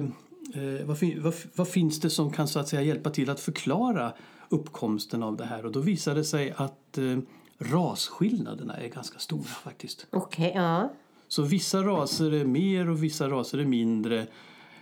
eh, 0.54 0.86
vad, 0.86 0.98
vad, 1.22 1.34
vad 1.54 1.68
finns 1.68 2.00
det 2.00 2.10
som 2.10 2.32
kan 2.32 2.48
så 2.48 2.58
att 2.58 2.68
säga 2.68 2.82
hjälpa 2.82 3.10
till 3.10 3.30
att 3.30 3.40
förklara 3.40 4.12
uppkomsten 4.48 5.22
av 5.22 5.36
det 5.36 5.44
här 5.44 5.66
och 5.66 5.72
då 5.72 5.80
visade 5.80 6.20
det 6.20 6.24
sig 6.24 6.54
att 6.56 6.98
eh, 6.98 7.18
rasskillnaderna 7.58 8.76
är 8.76 8.88
ganska 8.88 9.18
stora 9.18 9.44
faktiskt. 9.44 10.06
Okej, 10.10 10.52
ja. 10.54 10.92
Så 11.28 11.42
vissa 11.42 11.82
raser 11.82 12.34
är 12.34 12.44
mer 12.44 12.90
och 12.90 13.02
vissa 13.02 13.28
raser 13.28 13.58
är 13.58 13.64
mindre 13.64 14.26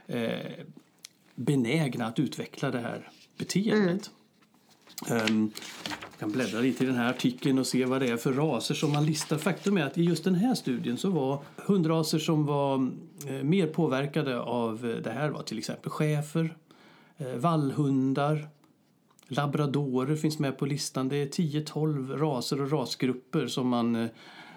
eh, 0.06 0.64
benägna 1.35 2.06
att 2.06 2.18
utveckla 2.18 2.70
det 2.70 2.80
här 2.80 3.11
beteendet. 3.38 4.11
Ehm, 5.11 5.50
jag 5.88 6.19
kan 6.19 6.33
bläddra 6.33 6.61
lite 6.61 6.85
i 6.85 6.87
den 6.87 6.97
här 6.97 7.11
artikeln 7.11 7.59
och 7.59 7.67
se 7.67 7.85
vad 7.85 8.00
det 8.00 8.09
är 8.09 8.17
för 8.17 8.33
raser 8.33 8.75
som 8.75 8.93
man 8.93 9.07
listar. 9.07 9.38
Faktum 9.38 9.76
är 9.76 9.83
att 9.83 9.99
i 9.99 10.03
just 10.03 10.25
den 10.25 10.35
här 10.35 10.55
studien 10.55 10.97
så 10.97 11.11
var 11.11 11.43
hundraser 11.57 12.19
som 12.19 12.47
var 12.47 12.91
eh, 13.29 13.43
mer 13.43 13.67
påverkade 13.67 14.41
av 14.41 14.87
eh, 14.87 15.03
det 15.03 15.11
här 15.11 15.29
var 15.29 15.43
till 15.43 15.59
exempel 15.59 15.91
schäfer, 15.91 16.57
eh, 17.17 17.26
vallhundar, 17.26 18.49
labradorer 19.29 20.17
finns 20.17 20.38
med 20.38 20.59
på 20.59 20.67
listan. 20.67 21.09
Det 21.09 21.17
är 21.17 21.26
10-12 21.26 22.17
raser 22.17 22.61
och 22.61 22.73
rasgrupper 22.73 23.47
som 23.47 23.69
man 23.69 24.09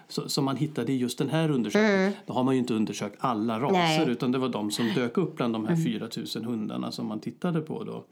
som 0.08 0.44
man 0.44 0.56
hittade 0.56 0.92
i 0.92 0.96
just 0.96 1.18
den 1.18 1.28
här 1.28 1.50
undersökningen. 1.50 2.12
Då 2.26 2.32
har 2.32 2.44
man 2.44 2.54
ju 2.54 2.60
inte 2.60 2.74
undersökt 2.74 3.16
alla 3.18 3.60
raser 3.60 4.04
Nej. 4.04 4.10
utan 4.10 4.32
det 4.32 4.38
var 4.38 4.48
de 4.48 4.70
som 4.70 4.92
dök 4.94 5.18
upp 5.18 5.36
bland 5.36 5.54
de 5.54 5.66
här 5.66 5.76
4000 5.76 6.44
hundarna 6.44 6.92
som 6.92 7.06
man 7.06 7.20
tittade 7.20 7.60
på 7.60 7.84
då. 7.84 8.04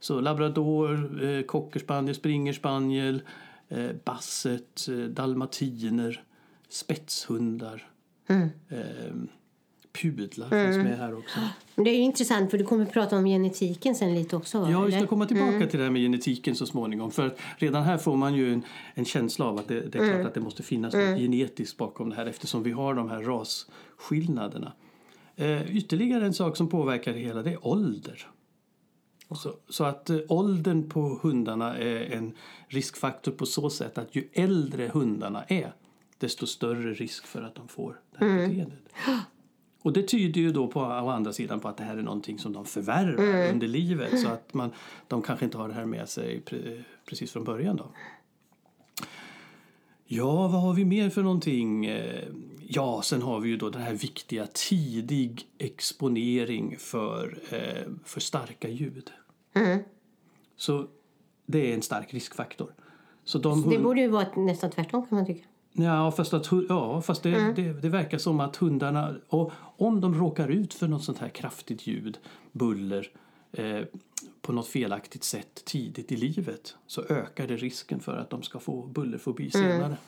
Så 0.00 0.20
labrador, 0.20 1.24
eh, 1.24 1.42
cockerspaniel, 1.42 2.14
springerspaniel, 2.14 3.22
eh, 3.68 3.90
basset, 4.04 4.88
eh, 4.88 4.94
dalmatiner, 4.96 6.24
spetshundar, 6.68 7.90
eh, 8.28 8.36
pudlar 10.02 10.48
finns 10.48 10.84
med 10.84 10.98
här 10.98 11.18
också. 11.18 11.38
Det 11.76 11.90
är 11.90 11.98
intressant 11.98 12.50
för 12.50 12.58
du 12.58 12.64
kommer 12.64 12.82
att 12.82 12.92
prata 12.92 13.16
om 13.16 13.24
genetiken 13.24 13.94
sen 13.94 14.14
lite 14.14 14.36
också. 14.36 14.60
va? 14.60 14.70
Ja, 14.70 14.80
vi 14.80 14.92
ska 14.92 15.06
komma 15.06 15.26
tillbaka 15.26 15.66
till 15.66 15.78
det 15.78 15.84
här 15.84 15.90
med 15.90 16.02
genetiken 16.02 16.56
så 16.56 16.66
småningom. 16.66 17.10
För 17.10 17.34
redan 17.56 17.84
här 17.84 17.98
får 17.98 18.16
man 18.16 18.34
ju 18.34 18.52
en, 18.52 18.62
en 18.94 19.04
känsla 19.04 19.44
av 19.44 19.58
att 19.58 19.68
det, 19.68 19.80
det 19.80 19.98
är 19.98 20.12
klart 20.14 20.26
att 20.26 20.34
det 20.34 20.40
måste 20.40 20.62
finnas 20.62 20.94
något 20.94 21.18
genetiskt 21.18 21.76
bakom 21.76 22.10
det 22.10 22.16
här 22.16 22.26
eftersom 22.26 22.62
vi 22.62 22.70
har 22.70 22.94
de 22.94 23.10
här 23.10 23.20
rasskillnaderna. 23.20 24.72
Eh, 25.36 25.76
ytterligare 25.76 26.26
en 26.26 26.34
sak 26.34 26.56
som 26.56 26.68
påverkar 26.68 27.12
det 27.12 27.18
hela 27.18 27.42
det 27.42 27.50
är 27.50 27.66
ålder. 27.66 28.26
Så, 29.34 29.54
så 29.68 29.84
att 29.84 30.10
eh, 30.10 30.18
åldern 30.28 30.88
på 30.88 31.18
hundarna 31.22 31.78
är 31.78 32.16
en 32.16 32.32
riskfaktor 32.68 33.32
på 33.32 33.46
så 33.46 33.70
sätt 33.70 33.98
att 33.98 34.16
ju 34.16 34.28
äldre 34.32 34.90
hundarna 34.92 35.44
är 35.44 35.72
desto 36.18 36.46
större 36.46 36.92
risk 36.92 37.26
för 37.26 37.42
att 37.42 37.54
de 37.54 37.68
får 37.68 38.00
det 38.10 38.24
här 38.24 38.48
beteendet. 38.48 38.78
Och 39.82 39.92
det 39.92 40.02
tyder 40.02 40.40
ju 40.40 40.52
då 40.52 40.68
på, 40.68 40.80
å 40.80 41.08
andra 41.08 41.32
sidan 41.32 41.60
på 41.60 41.68
att 41.68 41.76
det 41.76 41.84
här 41.84 41.96
är 41.96 42.02
någonting 42.02 42.38
som 42.38 42.52
de 42.52 42.64
förvärvar 42.64 43.50
under 43.52 43.68
livet 43.68 44.20
så 44.20 44.28
att 44.28 44.54
man, 44.54 44.70
de 45.08 45.22
kanske 45.22 45.44
inte 45.44 45.58
har 45.58 45.68
det 45.68 45.74
här 45.74 45.86
med 45.86 46.08
sig 46.08 46.40
pre, 46.40 46.82
precis 47.04 47.32
från 47.32 47.44
början 47.44 47.76
då. 47.76 47.90
Ja, 50.04 50.48
vad 50.48 50.62
har 50.62 50.74
vi 50.74 50.84
mer 50.84 51.10
för 51.10 51.22
någonting? 51.22 51.86
Ja, 52.72 53.02
sen 53.02 53.22
har 53.22 53.40
vi 53.40 53.48
ju 53.48 53.56
då 53.56 53.70
den 53.70 53.82
här 53.82 53.94
viktiga 53.94 54.46
tidig 54.46 55.42
exponering 55.58 56.76
för, 56.78 57.38
eh, 57.50 57.92
för 58.04 58.20
starka 58.20 58.68
ljud. 58.68 59.10
Så 60.56 60.86
det 61.46 61.70
är 61.70 61.74
en 61.74 61.82
stark 61.82 62.14
riskfaktor. 62.14 62.74
Så 63.24 63.38
de 63.38 63.62
Det 63.62 63.68
hund- 63.68 63.82
borde 63.82 64.00
ju 64.00 64.08
vara 64.08 64.26
nästan 64.36 64.70
tvärtom 64.70 65.06
kan 65.06 65.16
man 65.18 65.26
tycka. 65.26 65.44
Ja, 65.72 66.10
fast, 66.12 66.34
att, 66.34 66.48
ja, 66.68 67.02
fast 67.02 67.22
det, 67.22 67.52
det, 67.56 67.72
det 67.82 67.88
verkar 67.88 68.18
som 68.18 68.40
att 68.40 68.56
hundarna, 68.56 69.14
och 69.28 69.52
om 69.76 70.00
de 70.00 70.14
råkar 70.14 70.48
ut 70.48 70.74
för 70.74 70.88
något 70.88 71.04
sånt 71.04 71.18
här 71.18 71.28
kraftigt 71.28 71.86
ljud, 71.86 72.18
buller, 72.52 73.10
eh, 73.52 73.80
på 74.42 74.52
något 74.52 74.68
felaktigt 74.68 75.24
sätt 75.24 75.62
tidigt 75.64 76.12
i 76.12 76.16
livet 76.16 76.76
så 76.86 77.02
ökar 77.02 77.46
det 77.46 77.56
risken 77.56 78.00
för 78.00 78.16
att 78.16 78.30
de 78.30 78.42
ska 78.42 78.58
få 78.58 78.86
bullerfobi 78.86 79.50
senare. 79.50 79.92
Eh, 79.92 79.98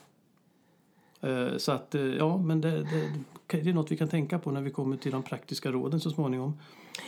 så 1.57 1.73
att, 1.73 1.95
eh, 1.95 2.03
ja, 2.03 2.39
men 2.39 2.61
det, 2.61 2.71
det, 2.71 3.13
det 3.47 3.71
är 3.71 3.75
något 3.75 3.91
vi 3.91 3.97
kan 3.97 4.09
tänka 4.09 4.39
på 4.39 4.51
när 4.51 4.61
vi 4.61 4.71
kommer 4.71 4.97
till 4.97 5.13
de 5.13 5.23
praktiska 5.23 5.73
råden 5.73 6.01
så 6.01 6.11
småningom. 6.11 6.59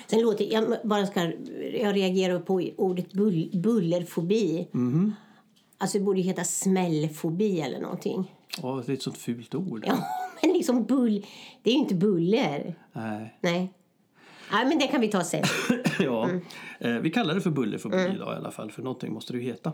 Sen 0.06 0.21
låter, 0.21 0.52
jag, 0.52 0.76
bara 0.85 1.06
ska, 1.06 1.21
jag 1.73 1.97
reagerar 1.97 2.38
på 2.38 2.71
ordet 2.76 3.12
bull, 3.12 3.50
bullerfobi. 3.52 4.68
Alltså 5.78 5.99
det 5.99 6.04
borde 6.04 6.21
ju 6.21 6.25
heta 6.25 6.44
smällfobi 6.44 7.61
eller 7.61 7.80
någonting. 7.80 8.33
Ja, 8.62 8.83
det 8.87 8.92
är 8.92 8.94
ett 8.94 9.02
sånt 9.02 9.18
fult 9.18 9.54
ord. 9.54 9.85
Ja, 9.87 9.99
men 10.42 10.52
liksom 10.52 10.85
bull, 10.85 11.26
det 11.62 11.71
är 11.71 11.75
ju 11.75 11.80
inte 11.80 11.94
buller. 11.94 12.75
Nej. 12.92 13.38
Nej. 13.40 13.73
Nej, 14.52 14.66
men 14.66 14.78
det 14.78 14.87
kan 14.87 15.00
vi 15.00 15.09
ta 15.09 15.25
sen. 15.25 15.44
ja, 15.99 16.30
eh, 16.78 16.92
vi 16.92 17.11
kallar 17.11 17.35
det 17.35 17.40
för 17.40 17.50
bullerfobi 17.50 17.97
idag 17.97 18.35
i 18.35 18.37
alla 18.37 18.50
fall, 18.50 18.71
för 18.71 18.83
någonting 18.83 19.12
måste 19.12 19.33
det 19.33 19.38
ju 19.38 19.44
heta. 19.44 19.73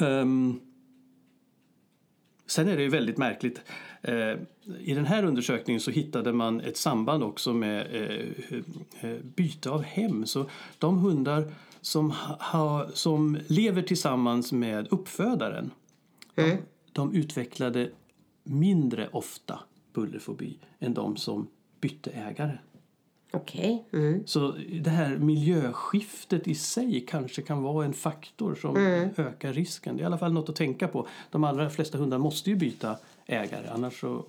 Ehm, 0.00 0.60
sen 2.46 2.68
är 2.68 2.76
det 2.76 2.82
ju 2.82 2.88
väldigt 2.88 3.18
märkligt. 3.18 3.60
Eh, 4.02 4.36
I 4.80 4.94
den 4.94 5.06
här 5.06 5.24
undersökningen 5.24 5.80
så 5.80 5.90
hittade 5.90 6.32
man 6.32 6.60
ett 6.60 6.76
samband 6.76 7.22
också 7.22 7.52
med 7.52 7.86
eh, 7.94 8.58
eh, 9.00 9.18
byte 9.22 9.70
av 9.70 9.82
hem. 9.82 10.26
Så 10.26 10.50
de 10.78 10.98
hundar 10.98 11.52
som, 11.80 12.10
ha, 12.40 12.88
som 12.94 13.38
lever 13.46 13.82
tillsammans 13.82 14.52
med 14.52 14.88
uppfödaren 14.90 15.70
de, 16.34 16.58
de 16.92 17.14
utvecklade 17.14 17.90
mindre 18.44 19.08
ofta 19.12 19.60
bullerfobi 19.92 20.58
än 20.78 20.94
de 20.94 21.16
som 21.16 21.48
bytte 21.80 22.10
ägare. 22.10 22.58
Okej. 23.32 23.84
Mm. 23.92 24.26
Så 24.26 24.54
det 24.80 24.90
här 24.90 25.16
miljöskiftet 25.16 26.48
i 26.48 26.54
sig 26.54 27.04
kanske 27.08 27.42
kan 27.42 27.62
vara 27.62 27.84
en 27.84 27.92
faktor 27.92 28.54
som 28.54 28.76
ökar 29.16 29.52
risken. 29.52 29.96
Det 29.96 30.00
är 30.00 30.02
i 30.02 30.06
alla 30.06 30.18
fall 30.18 30.32
något 30.32 30.48
att 30.48 30.56
tänka 30.56 30.88
på. 30.88 31.06
De 31.30 31.44
allra 31.44 31.70
flesta 31.70 31.98
hundar 31.98 32.18
måste 32.18 32.50
ju 32.50 32.56
byta 32.56 32.96
ägare 33.26 33.68
annars 33.68 34.00
så 34.00 34.24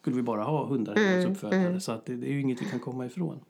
skulle 0.00 0.16
vi 0.16 0.22
bara 0.22 0.42
ha 0.42 0.66
hundar 0.66 1.16
hos 1.16 1.26
uppfödare. 1.26 1.80
Så 1.80 1.92
att 1.92 2.06
det, 2.06 2.16
det 2.16 2.26
är 2.26 2.32
ju 2.32 2.40
inget 2.40 2.62
vi 2.62 2.64
kan 2.64 2.80
komma 2.80 3.06
ifrån. 3.06 3.40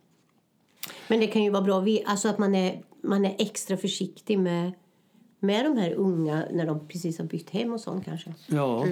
Men 1.09 1.21
det 1.21 1.26
kan 1.26 1.45
ju 1.45 1.50
vara 1.50 1.62
bra 1.62 1.87
alltså 2.07 2.29
att 2.29 2.38
man 2.38 2.55
är, 2.55 2.83
man 3.00 3.25
är 3.25 3.35
extra 3.38 3.76
försiktig 3.76 4.38
med, 4.38 4.73
med 5.41 5.65
de 5.65 5.76
här 5.76 5.93
unga 5.93 6.45
när 6.53 6.67
de 6.67 6.88
precis 6.88 7.19
har 7.19 7.26
bytt 7.26 7.50
hem 7.50 7.73
och 7.73 7.81
sånt 7.81 8.05
kanske. 8.05 8.35
Ja, 8.47 8.87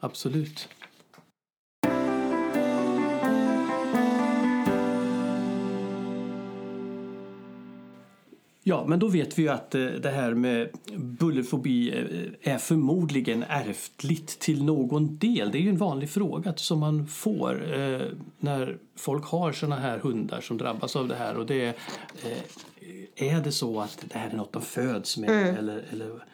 absolut. 0.00 0.68
Ja, 8.64 8.84
men 8.86 8.98
då 8.98 9.08
vet 9.08 9.38
vi 9.38 9.42
ju 9.42 9.48
att 9.48 9.74
eh, 9.74 9.84
det 9.84 10.10
här 10.10 10.34
med 10.34 10.68
bullerfobi 10.96 11.90
eh, 11.90 12.52
är 12.52 12.58
förmodligen 12.58 13.44
ärftligt 13.48 14.38
till 14.38 14.64
någon 14.64 15.18
del. 15.18 15.50
Det 15.50 15.58
är 15.58 15.62
ju 15.62 15.68
en 15.68 15.76
vanlig 15.76 16.10
fråga 16.10 16.54
som 16.56 16.78
man 16.78 17.06
får 17.06 17.80
eh, 17.80 18.00
när 18.38 18.76
folk 18.96 19.24
har 19.24 19.52
såna 19.52 19.76
här 19.76 19.98
hundar 19.98 20.40
som 20.40 20.58
drabbas 20.58 20.96
av 20.96 21.08
det 21.08 21.14
här. 21.14 21.36
Och 21.36 21.46
det 21.46 21.64
är, 21.64 21.74
är 23.16 23.40
det 23.40 23.52
så 23.52 23.80
att 23.80 24.04
det 24.08 24.18
här 24.18 24.30
är 24.30 24.36
något 24.36 24.52
de 24.52 24.62
föds 24.62 25.18
med? 25.18 25.58
Eller, 25.58 25.84
eller, 25.92 26.24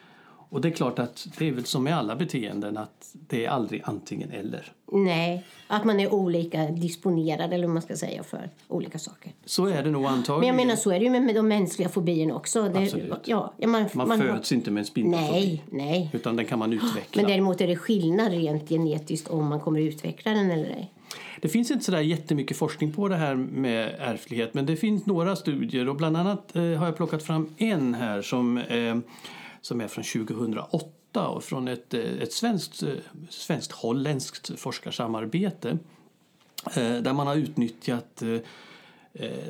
och 0.49 0.61
det 0.61 0.67
är 0.67 0.71
klart 0.71 0.99
att 0.99 1.27
det 1.37 1.47
är 1.47 1.51
väl 1.51 1.65
som 1.65 1.83
med 1.83 1.97
alla 1.97 2.15
beteenden 2.15 2.77
att 2.77 3.09
det 3.13 3.45
är 3.45 3.49
aldrig 3.49 3.81
antingen 3.85 4.31
eller. 4.31 4.71
Nej, 4.91 5.43
att 5.67 5.85
man 5.85 5.99
är 5.99 6.13
olika 6.13 6.65
disponerad 6.67 7.53
eller 7.53 7.67
vad 7.67 7.73
man 7.73 7.81
ska 7.81 7.95
säga 7.95 8.23
för 8.23 8.49
olika 8.67 8.99
saker. 8.99 9.31
Så 9.45 9.65
är 9.65 9.83
det 9.83 9.91
nog 9.91 10.01
Men 10.01 10.13
antagligen. 10.13 10.55
jag 10.57 10.65
menar 10.65 10.75
så 10.75 10.91
är 10.91 10.99
det 10.99 11.05
ju 11.05 11.11
med, 11.11 11.21
med 11.21 11.35
de 11.35 11.47
mänskliga 11.47 11.89
fobierna 11.89 12.35
också. 12.35 12.69
Det, 12.69 12.79
Absolut. 12.79 13.13
Ja, 13.25 13.53
man, 13.67 13.85
man, 13.93 14.07
man- 14.07 14.19
föds 14.19 14.51
inte 14.51 14.71
med 14.71 14.81
en 14.81 14.85
spindelfobi. 14.85 15.31
Nej, 15.31 15.63
nej. 15.71 16.09
Utan 16.13 16.35
den 16.35 16.45
kan 16.45 16.59
man 16.59 16.73
utveckla. 16.73 17.21
Men 17.21 17.31
däremot 17.31 17.61
är 17.61 17.67
det 17.67 17.75
skillnad 17.75 18.31
rent 18.31 18.69
genetiskt 18.69 19.27
om 19.27 19.45
man 19.45 19.59
kommer 19.59 19.79
utveckla 19.79 20.31
den 20.31 20.51
eller 20.51 20.69
ej. 20.69 20.91
Det 21.41 21.49
finns 21.49 21.71
inte 21.71 21.85
så 21.85 21.91
där 21.91 21.99
jättemycket 22.01 22.57
forskning 22.57 22.91
på 22.93 23.07
det 23.07 23.15
här 23.15 23.35
med 23.35 23.95
ärftlighet 23.99 24.53
men 24.53 24.65
det 24.65 24.75
finns 24.75 25.05
några 25.05 25.35
studier 25.35 25.89
och 25.89 25.95
bland 25.95 26.17
annat 26.17 26.55
eh, 26.55 26.61
har 26.63 26.85
jag 26.85 26.97
plockat 26.97 27.23
fram 27.23 27.53
en 27.57 27.93
här 27.93 28.21
som, 28.21 28.57
eh, 28.57 28.97
som 29.61 29.81
är 29.81 29.87
från 29.87 30.03
2008 30.03 31.27
och 31.27 31.43
från 31.43 31.67
ett, 31.67 31.93
eh, 31.93 32.21
ett 32.21 32.33
svenskt, 32.33 32.83
eh, 32.83 32.93
svenskt 33.29 33.71
holländskt 33.71 34.59
forskarsamarbete 34.59 35.77
eh, 36.75 36.95
där 36.95 37.13
man 37.13 37.27
har 37.27 37.35
utnyttjat 37.35 38.23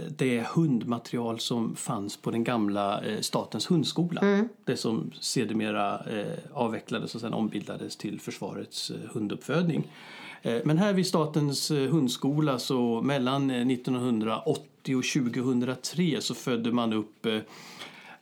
det 0.09 0.47
hundmaterial 0.55 1.39
som 1.39 1.75
fanns 1.75 2.17
på 2.17 2.31
den 2.31 2.43
gamla 2.43 3.03
Statens 3.21 3.71
hundskola. 3.71 4.47
Det 4.65 4.77
som 4.77 5.11
sedermera 5.19 6.01
avvecklades 6.53 7.15
och 7.15 7.21
sen 7.21 7.33
ombildades 7.33 7.97
till 7.97 8.19
Försvarets 8.19 8.91
hunduppfödning. 9.11 9.87
Men 10.41 10.77
här 10.77 10.93
vid 10.93 11.07
Statens 11.07 11.71
hundskola 11.71 12.59
så 12.59 13.01
mellan 13.01 13.51
eh, 13.51 13.67
1980 13.67 14.95
och 14.95 15.03
2003 15.03 16.21
så 16.21 16.35
födde 16.35 16.71
man 16.71 16.93
upp 16.93 17.27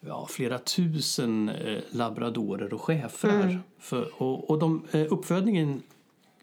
ja, 0.07 0.27
flera 0.29 0.59
tusen 0.59 1.49
eh, 1.49 1.79
labradorer 1.91 2.73
och 2.73 2.81
schäfrar. 2.81 3.61
För, 3.79 4.21
och, 4.21 4.49
och 4.49 4.59
de, 4.59 4.83
eh, 4.91 5.05
uppfödningen 5.09 5.81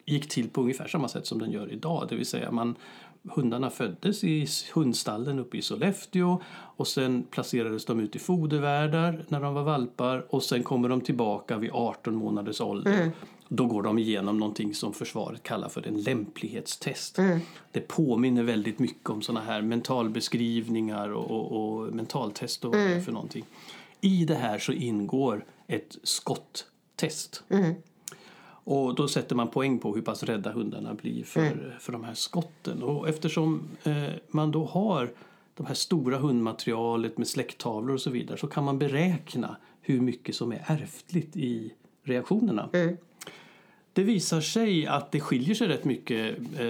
gick 0.05 0.29
till 0.29 0.49
på 0.49 0.61
ungefär 0.61 0.89
samma 0.89 1.09
sätt 1.09 1.27
som 1.27 1.39
den 1.39 1.51
gör 1.51 1.73
idag. 1.73 2.07
Det 2.09 2.17
vill 2.17 2.27
säga 2.27 2.51
man, 2.51 2.75
hundarna 3.23 3.71
föddes 3.71 4.25
i 4.25 4.47
hundstallen 4.75 5.39
uppe 5.39 5.57
i 5.57 5.63
Sollefteå 5.63 6.43
och 6.77 6.87
sen 6.87 7.23
placerades 7.31 7.85
de 7.85 8.01
ut 8.01 8.17
i 8.17 8.19
fodervärdar 8.19 9.25
när 9.29 9.41
de 9.41 9.55
var 9.55 9.63
valpar 9.63 10.27
och 10.29 10.43
sen 10.43 10.63
kommer 10.63 10.89
de 10.89 11.01
tillbaka 11.01 11.59
vid 11.59 11.71
18 11.73 12.15
månaders 12.15 12.61
ålder. 12.61 13.11
Då 13.57 13.67
går 13.67 13.83
de 13.83 13.99
igenom 13.99 14.39
någonting 14.39 14.75
som 14.75 14.93
försvaret 14.93 15.43
kallar 15.43 15.69
för 15.69 15.87
en 15.87 16.03
lämplighetstest. 16.03 17.19
Det 17.73 17.81
påminner 17.81 18.43
väldigt 18.43 18.79
mycket 18.79 19.11
om 19.11 19.23
såna 19.23 19.41
här 19.41 19.63
mentalbeskrivningar 19.63 21.09
och, 21.13 21.31
och, 21.31 21.53
och 21.53 21.95
mentaltest 21.95 22.65
och 22.65 22.75
är 22.77 23.01
för 23.01 23.13
någonting. 23.13 23.45
I 24.01 24.25
det 24.25 24.35
här 24.35 24.59
så 24.59 24.73
ingår 24.73 25.45
ett 25.67 25.97
skotttest. 26.03 27.43
Och 28.67 28.95
då 28.95 29.09
sätter 29.09 29.37
man 29.37 29.49
poäng 29.51 29.79
på 29.79 29.95
hur 29.95 30.03
pass 30.03 30.23
rädda 30.23 30.53
hundarna 30.53 30.95
blir 30.95 31.25
för, 31.25 31.77
för 31.81 31.93
de 31.93 32.05
här 32.05 32.15
skotten. 32.15 32.83
Och 32.83 33.09
eftersom 33.09 33.63
eh, 33.85 34.05
man 34.29 34.51
då 34.51 34.65
har 34.65 35.11
de 35.55 35.67
här 35.67 35.75
stora 35.75 36.19
hundmaterialet 36.19 37.19
med 37.19 37.29
släkttavlor 37.29 37.95
och 37.95 38.01
så 38.01 38.11
vidare 38.11 38.39
så 38.39 38.47
kan 38.47 38.65
man 38.65 38.79
beräkna 38.79 39.57
hur 39.81 40.01
mycket 40.01 40.35
som 40.35 40.53
är 40.53 40.65
ärftligt 40.67 41.37
i 41.37 41.73
reaktionerna. 42.03 42.69
Det 43.95 44.03
visar 44.03 44.41
sig 44.41 44.87
att 44.87 45.13
det 45.13 45.21
skiljer 45.21 45.55
sig 45.55 45.69
rätt 45.69 45.85
mycket 45.85 46.39
eh, 46.59 46.67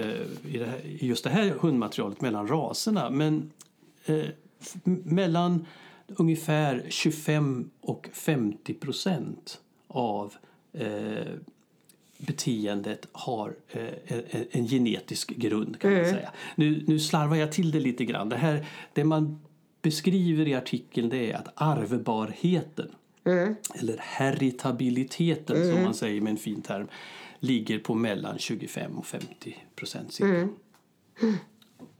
i, 0.53 0.57
det 0.57 0.65
här, 0.65 0.81
just 0.83 1.23
det 1.23 1.29
här 1.29 1.49
hundmaterialet 1.49 2.21
mellan 2.21 2.47
raserna. 2.47 3.09
Men 3.09 3.51
eh, 4.05 4.25
mellan 4.83 5.65
ungefär 6.07 6.85
25 6.89 7.69
och 7.81 8.09
50 8.13 8.73
procent 8.73 9.59
av 9.87 10.33
eh, 10.73 11.33
beteendet 12.17 13.07
har 13.11 13.55
eh, 13.69 13.87
en, 14.07 14.45
en 14.51 14.67
genetisk 14.67 15.29
grund 15.29 15.79
kan 15.79 15.93
man 15.93 16.05
säga. 16.05 16.31
Nu, 16.55 16.83
nu 16.87 16.99
slarvar 16.99 17.35
jag 17.35 17.51
till 17.51 17.71
det 17.71 17.79
lite 17.79 18.05
grann. 18.05 18.29
Det, 18.29 18.37
här, 18.37 18.65
det 18.93 19.03
man 19.03 19.39
beskriver 19.81 20.47
i 20.47 20.53
artikeln 20.53 21.09
det 21.09 21.31
är 21.31 21.35
att 21.35 21.47
arvbarheten 21.55 22.91
eller 23.73 23.97
heritabiliteten 23.97 25.55
som 25.71 25.83
man 25.83 25.93
säger 25.93 26.21
med 26.21 26.31
en 26.31 26.37
fin 26.37 26.61
term 26.61 26.87
ligger 27.39 27.79
på 27.79 27.93
mellan 27.95 28.37
25 28.37 28.97
och 28.97 29.05
50 29.05 29.57
procent 29.75 30.13
cirka. 30.13 30.29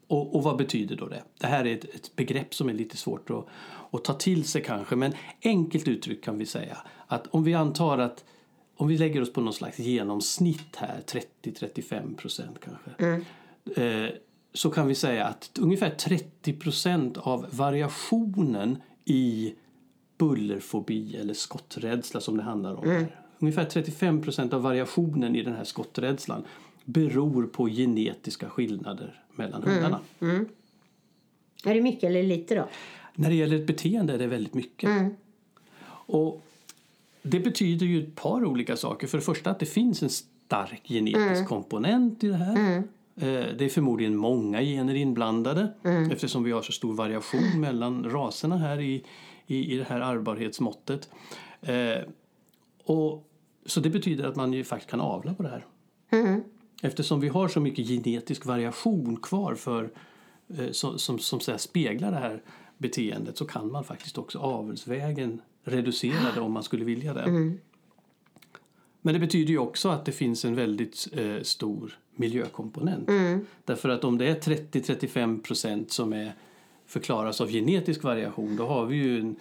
Och, 0.07 0.35
och 0.35 0.43
vad 0.43 0.57
betyder 0.57 0.95
då 0.95 1.07
det? 1.07 1.23
Det 1.37 1.47
här 1.47 1.65
är 1.65 1.73
ett, 1.73 1.95
ett 1.95 2.15
begrepp 2.15 2.55
som 2.55 2.69
är 2.69 2.73
lite 2.73 2.97
svårt 2.97 3.29
att, 3.29 3.47
att 3.91 4.03
ta 4.03 4.13
till 4.13 4.43
sig 4.43 4.63
kanske 4.63 4.95
men 4.95 5.13
enkelt 5.43 5.87
uttryckt 5.87 6.25
kan 6.25 6.37
vi 6.37 6.45
säga 6.45 6.77
att 7.07 7.27
om 7.27 7.43
vi 7.43 7.53
antar 7.53 7.97
att 7.97 8.23
om 8.77 8.87
vi 8.87 8.97
lägger 8.97 9.21
oss 9.21 9.33
på 9.33 9.41
någon 9.41 9.53
slags 9.53 9.79
genomsnitt 9.79 10.75
här, 10.75 11.01
30-35 11.43 12.15
procent 12.15 12.57
kanske 12.59 13.23
eh, 13.81 14.09
så 14.53 14.69
kan 14.69 14.87
vi 14.87 14.95
säga 14.95 15.25
att 15.25 15.59
ungefär 15.59 15.89
30 15.89 16.53
procent 16.53 17.17
av 17.17 17.45
variationen 17.51 18.81
i 19.05 19.53
bullerfobi 20.17 21.15
eller 21.15 21.33
skotträdsla 21.33 22.21
som 22.21 22.37
det 22.37 22.43
handlar 22.43 22.75
om 22.75 22.87
här. 22.89 23.15
Ungefär 23.39 23.65
35 23.65 24.21
procent 24.21 24.53
av 24.53 24.61
variationen 24.61 25.35
i 25.35 25.41
den 25.43 25.53
här 25.55 25.63
skotträdslan 25.63 26.43
beror 26.85 27.47
på 27.47 27.67
genetiska 27.67 28.49
skillnader 28.49 29.23
mellan 29.35 29.63
hundarna. 29.63 29.99
Är 31.65 31.73
det 31.73 31.81
mycket 31.81 32.03
eller 32.03 32.23
lite 32.23 32.55
då? 32.55 32.67
När 33.15 33.29
det 33.29 33.35
gäller 33.35 33.55
ett 33.59 33.67
beteende 33.67 34.13
är 34.13 34.17
det 34.17 34.27
väldigt 34.27 34.53
mycket. 34.53 34.89
Och 35.87 36.41
det 37.21 37.39
betyder 37.39 37.85
ju 37.85 38.03
ett 38.03 38.15
par 38.15 38.45
olika 38.45 38.77
saker. 38.77 39.07
För 39.07 39.17
det 39.17 39.23
första 39.23 39.49
att 39.51 39.59
det 39.59 39.65
finns 39.65 40.03
en 40.03 40.09
stark 40.09 40.81
genetisk 40.87 41.47
komponent 41.47 42.23
i 42.23 42.27
det 42.27 42.35
här. 42.35 42.77
Eh, 42.77 42.83
Det 43.57 43.65
är 43.65 43.69
förmodligen 43.69 44.15
många 44.15 44.61
gener 44.61 44.95
inblandade 44.95 45.73
eftersom 46.11 46.43
vi 46.43 46.51
har 46.51 46.61
så 46.61 46.71
stor 46.71 46.93
variation 46.93 47.59
mellan 47.61 48.03
raserna 48.09 48.57
här 48.57 48.79
i, 48.81 49.03
i, 49.47 49.73
i 49.73 49.77
det 49.77 49.83
här 49.83 49.99
ärvbarhetsmåttet. 49.99 51.09
Eh, 51.61 52.01
och, 52.83 53.29
så 53.65 53.79
det 53.79 53.89
betyder 53.89 54.27
att 54.27 54.35
man 54.35 54.53
ju 54.53 54.63
faktiskt 54.63 54.91
kan 54.91 55.01
avla 55.01 55.33
på 55.33 55.43
det 55.43 55.49
här. 55.49 55.65
Eftersom 56.81 57.19
vi 57.19 57.27
har 57.27 57.47
så 57.47 57.59
mycket 57.59 57.87
genetisk 57.87 58.45
variation 58.45 59.17
kvar 59.17 59.55
för, 59.55 59.91
eh, 60.57 60.71
som, 60.71 60.99
som, 60.99 61.19
som 61.19 61.39
så 61.39 61.57
speglar 61.57 62.11
det 62.11 62.17
här 62.17 62.41
beteendet 62.77 63.37
så 63.37 63.45
kan 63.45 63.71
man 63.71 63.83
faktiskt 63.83 64.17
också 64.17 64.39
avelsvägen 64.39 65.41
reducera 65.63 66.31
det 66.35 66.41
om 66.41 66.51
man 66.51 66.63
skulle 66.63 66.85
vilja 66.85 67.13
det. 67.13 67.25
Men 69.01 69.13
det 69.13 69.19
betyder 69.19 69.51
ju 69.51 69.57
också 69.57 69.89
att 69.89 70.05
det 70.05 70.11
finns 70.11 70.45
en 70.45 70.55
väldigt 70.55 71.07
eh, 71.13 71.41
stor 71.41 71.99
miljökomponent. 72.15 73.09
Därför 73.65 73.89
att 73.89 74.03
om 74.03 74.17
det 74.17 74.27
är 74.27 74.35
30-35 74.35 75.41
procent 75.43 75.91
som 75.91 76.13
är, 76.13 76.33
förklaras 76.85 77.41
av 77.41 77.49
genetisk 77.49 78.03
variation 78.03 78.55
då 78.55 78.65
har 78.65 78.85
vi 78.85 78.95
ju 78.95 79.19
en 79.19 79.35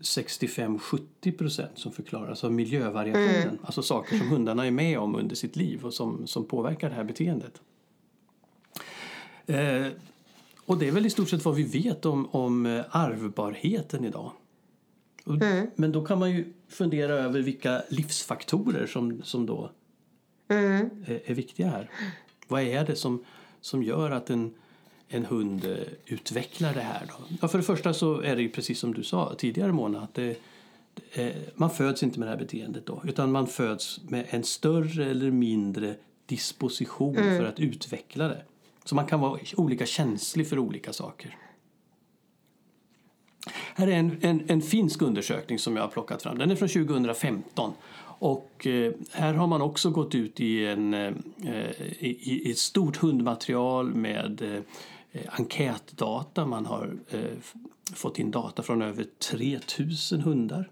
65-70 0.00 1.38
procent 1.38 1.78
som 1.78 1.92
förklaras 1.92 2.44
av 2.44 2.52
miljövariationen. 2.52 3.58
Alltså 3.62 3.82
saker 3.82 4.18
som 4.18 4.28
hundarna 4.28 4.66
är 4.66 4.70
med 4.70 4.98
om 4.98 5.14
under 5.14 5.36
sitt 5.36 5.56
liv 5.56 5.84
och 5.84 5.94
som, 5.94 6.26
som 6.26 6.44
påverkar 6.44 6.88
det 6.88 6.94
här 6.94 7.04
beteendet. 7.04 7.60
Eh, 9.46 9.86
och 10.64 10.78
det 10.78 10.88
är 10.88 10.92
väl 10.92 11.06
i 11.06 11.10
stort 11.10 11.28
sett 11.28 11.44
vad 11.44 11.54
vi 11.54 11.62
vet 11.62 12.04
om, 12.04 12.28
om 12.30 12.66
eh, 12.66 12.84
arvbarheten 12.90 14.04
idag. 14.04 14.32
Och, 15.24 15.36
Men 15.74 15.92
då 15.92 16.04
kan 16.04 16.18
man 16.18 16.30
ju 16.30 16.52
fundera 16.68 17.12
över 17.12 17.40
vilka 17.40 17.82
livsfaktorer 17.88 18.86
som, 18.86 19.22
som 19.22 19.46
då 19.46 19.70
är, 20.48 20.90
är 21.24 21.34
viktiga 21.34 21.66
här. 21.66 21.90
Vad 22.48 22.62
är 22.62 22.86
det 22.86 22.96
som, 22.96 23.24
som 23.60 23.82
gör 23.82 24.10
att 24.10 24.30
en, 24.30 24.54
en 25.12 25.24
hund 25.24 25.76
utvecklar 26.06 26.74
det 26.74 26.80
här? 26.80 27.06
Då? 27.08 27.24
Ja, 27.40 27.48
för 27.48 27.58
det 27.58 27.64
första 27.64 27.94
så 27.94 28.20
är 28.20 28.36
det 28.36 28.42
ju 28.42 28.48
precis 28.48 28.78
som 28.78 28.94
du 28.94 29.02
sa 29.02 29.34
tidigare 29.38 29.72
Mona, 29.72 30.00
att 30.00 30.14
det, 30.14 30.36
eh, 31.12 31.32
man 31.54 31.70
föds 31.70 32.02
inte 32.02 32.18
med 32.18 32.28
det 32.28 32.32
här 32.32 32.38
beteendet 32.38 32.86
då, 32.86 33.02
utan 33.04 33.32
man 33.32 33.46
föds 33.46 34.00
med 34.08 34.26
en 34.30 34.44
större 34.44 35.10
eller 35.10 35.30
mindre 35.30 35.94
disposition 36.26 37.14
för 37.14 37.44
att 37.44 37.60
utveckla 37.60 38.28
det. 38.28 38.42
Så 38.84 38.94
man 38.94 39.06
kan 39.06 39.20
vara 39.20 39.40
olika 39.56 39.86
känslig 39.86 40.48
för 40.48 40.58
olika 40.58 40.92
saker. 40.92 41.36
Här 43.74 43.86
är 43.86 43.92
en, 43.92 44.18
en, 44.20 44.44
en 44.48 44.62
finsk 44.62 45.02
undersökning 45.02 45.58
som 45.58 45.76
jag 45.76 45.82
har 45.82 45.88
plockat 45.88 46.22
fram. 46.22 46.38
Den 46.38 46.50
är 46.50 46.56
från 46.56 46.68
2015. 46.68 47.72
Och 48.04 48.66
eh, 48.66 48.92
här 49.12 49.34
har 49.34 49.46
man 49.46 49.62
också 49.62 49.90
gått 49.90 50.14
ut 50.14 50.40
i, 50.40 50.66
en, 50.66 50.94
eh, 50.94 51.12
i, 51.98 52.42
i 52.46 52.50
ett 52.50 52.58
stort 52.58 52.96
hundmaterial 52.96 53.94
med 53.94 54.62
enkätdata. 55.28 56.46
Man 56.46 56.66
har 56.66 56.96
eh, 57.10 57.20
fått 57.94 58.18
in 58.18 58.30
data 58.30 58.62
från 58.62 58.82
över 58.82 59.06
3000 59.30 60.20
hundar. 60.20 60.70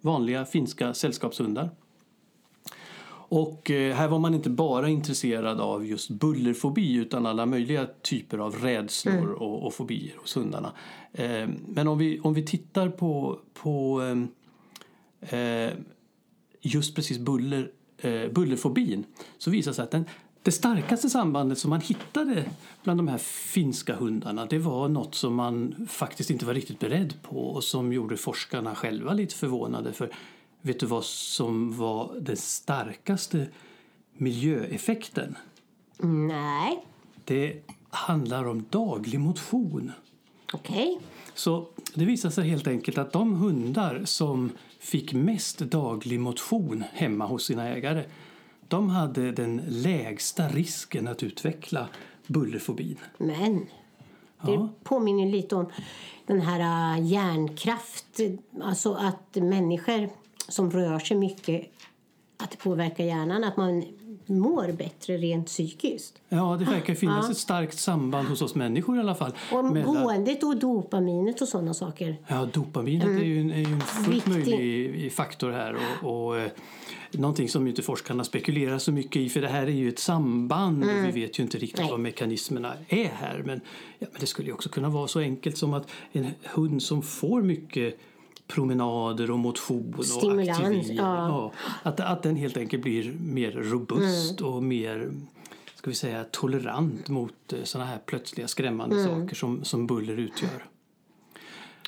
Vanliga 0.00 0.44
finska 0.44 0.94
sällskapshundar. 0.94 1.70
Och 3.30 3.70
eh, 3.70 3.94
här 3.94 4.08
var 4.08 4.18
man 4.18 4.34
inte 4.34 4.50
bara 4.50 4.88
intresserad 4.88 5.60
av 5.60 5.86
just 5.86 6.10
bullerfobi 6.10 6.94
utan 6.94 7.26
alla 7.26 7.46
möjliga 7.46 7.86
typer 8.02 8.38
av 8.38 8.54
rädslor 8.54 9.32
och, 9.32 9.66
och 9.66 9.74
fobier 9.74 10.16
hos 10.16 10.36
hundarna. 10.36 10.72
Eh, 11.12 11.48
men 11.68 11.88
om 11.88 11.98
vi, 11.98 12.20
om 12.20 12.34
vi 12.34 12.46
tittar 12.46 12.88
på, 12.88 13.38
på 13.54 14.02
eh, 15.20 15.38
eh, 15.40 15.72
just 16.60 16.94
precis 16.94 17.18
buller, 17.18 17.70
eh, 17.98 18.28
bullerfobin 18.32 19.04
så 19.38 19.50
visar 19.50 19.70
det 19.70 19.74
sig 19.74 19.82
att 19.82 19.90
den, 19.90 20.04
det 20.48 20.52
starkaste 20.52 21.10
sambandet 21.10 21.58
som 21.58 21.70
man 21.70 21.80
hittade 21.80 22.44
bland 22.82 22.98
de 22.98 23.08
här 23.08 23.18
finska 23.18 23.94
hundarna 23.94 24.46
det 24.46 24.58
var 24.58 24.88
något 24.88 25.14
som 25.14 25.34
man 25.34 25.86
faktiskt 25.88 26.30
inte 26.30 26.46
var 26.46 26.54
riktigt 26.54 26.78
beredd 26.78 27.14
på 27.22 27.36
och 27.36 27.64
som 27.64 27.92
gjorde 27.92 28.16
forskarna 28.16 28.74
själva 28.74 29.12
lite 29.12 29.34
förvånade. 29.34 29.92
För 29.92 30.10
vet 30.60 30.80
du 30.80 30.86
vad 30.86 31.04
som 31.04 31.76
var 31.76 32.14
den 32.20 32.36
starkaste 32.36 33.46
miljöeffekten? 34.16 35.36
Nej. 36.28 36.84
Det 37.24 37.62
handlar 37.90 38.44
om 38.48 38.64
daglig 38.70 39.20
motion. 39.20 39.92
Okej. 40.52 41.00
Så 41.34 41.68
det 41.94 42.04
visade 42.04 42.34
sig 42.34 42.48
helt 42.48 42.66
enkelt 42.66 42.98
att 42.98 43.12
de 43.12 43.34
hundar 43.34 44.02
som 44.04 44.50
fick 44.78 45.12
mest 45.12 45.58
daglig 45.58 46.20
motion 46.20 46.84
hemma 46.92 47.26
hos 47.26 47.44
sina 47.44 47.68
ägare 47.68 48.04
de 48.68 48.88
hade 48.90 49.32
den 49.32 49.62
lägsta 49.68 50.48
risken 50.48 51.08
att 51.08 51.22
utveckla 51.22 51.88
bullerfobin. 52.26 52.96
Men 53.18 53.58
det 54.42 54.52
Ja. 54.52 54.68
påminner 54.84 55.26
lite 55.26 55.56
om 55.56 55.66
den 56.26 56.40
här 56.40 56.60
äh, 56.98 57.06
hjärnkraft. 57.06 58.20
Alltså 58.62 58.94
att 58.94 59.34
människor 59.34 60.08
som 60.48 60.70
rör 60.70 60.98
sig 60.98 61.16
mycket, 61.16 61.66
att 62.36 62.50
det 62.50 62.56
påverkar 62.56 63.04
hjärnan. 63.04 63.44
Att 63.44 63.56
man 63.56 63.84
mår 64.28 64.72
bättre 64.72 65.16
rent 65.16 65.46
psykiskt. 65.46 66.14
Ja, 66.28 66.56
det 66.58 66.64
verkar 66.64 66.94
finnas 66.94 67.30
ett 67.30 67.36
starkt 67.36 67.78
samband 67.78 68.28
hos 68.28 68.42
oss 68.42 68.54
människor 68.54 68.96
i 68.96 69.00
alla 69.00 69.14
fall. 69.14 69.32
Och 69.52 69.64
mellan- 69.64 70.02
gåendet 70.02 70.42
och 70.42 70.56
dopaminet 70.56 71.40
och 71.40 71.48
sådana 71.48 71.74
saker. 71.74 72.16
Ja, 72.26 72.48
dopaminet 72.52 73.06
är 73.08 73.24
ju 73.24 73.40
en, 73.40 73.50
är 73.50 73.58
ju 73.58 73.72
en 73.72 73.80
fullt 73.80 74.28
Viktig. 74.28 74.54
möjlig 74.54 75.12
faktor 75.12 75.50
här. 75.50 75.76
Och, 76.02 76.26
och, 76.26 76.38
eh, 76.38 76.50
någonting 77.12 77.48
som 77.48 77.66
inte 77.66 77.82
forskarna 77.82 78.24
spekulerar 78.24 78.78
så 78.78 78.92
mycket 78.92 79.16
i 79.16 79.28
för 79.28 79.40
det 79.40 79.48
här 79.48 79.62
är 79.66 79.70
ju 79.70 79.88
ett 79.88 79.98
samband 79.98 80.84
och 80.84 80.90
vi 80.90 81.20
vet 81.20 81.38
ju 81.38 81.42
inte 81.42 81.58
riktigt 81.58 81.80
Nej. 81.80 81.90
vad 81.90 82.00
mekanismerna 82.00 82.72
är 82.88 83.08
här. 83.08 83.42
Men, 83.46 83.60
ja, 83.98 84.06
men 84.12 84.20
det 84.20 84.26
skulle 84.26 84.48
ju 84.48 84.54
också 84.54 84.68
kunna 84.68 84.88
vara 84.88 85.08
så 85.08 85.20
enkelt 85.20 85.56
som 85.58 85.74
att 85.74 85.90
en 86.12 86.26
hund 86.44 86.82
som 86.82 87.02
får 87.02 87.42
mycket 87.42 87.98
promenader 88.48 89.30
och 89.30 89.38
motion 89.38 89.94
och 89.98 90.06
Stimulans, 90.06 90.48
aktivering, 90.48 90.96
ja. 90.96 91.52
att, 91.82 92.00
att 92.00 92.22
den 92.22 92.36
helt 92.36 92.56
enkelt 92.56 92.82
blir 92.82 93.12
mer 93.12 93.52
robust 93.52 94.40
och 94.40 94.62
mer 94.62 95.10
ska 95.74 95.90
vi 95.90 95.96
säga, 95.96 96.24
tolerant 96.30 97.08
mot 97.08 97.54
sådana 97.62 97.90
här 97.90 97.98
plötsliga 97.98 98.48
skrämmande 98.48 99.04
saker 99.04 99.36
som, 99.36 99.64
som 99.64 99.86
buller 99.86 100.16
utgör. 100.16 100.64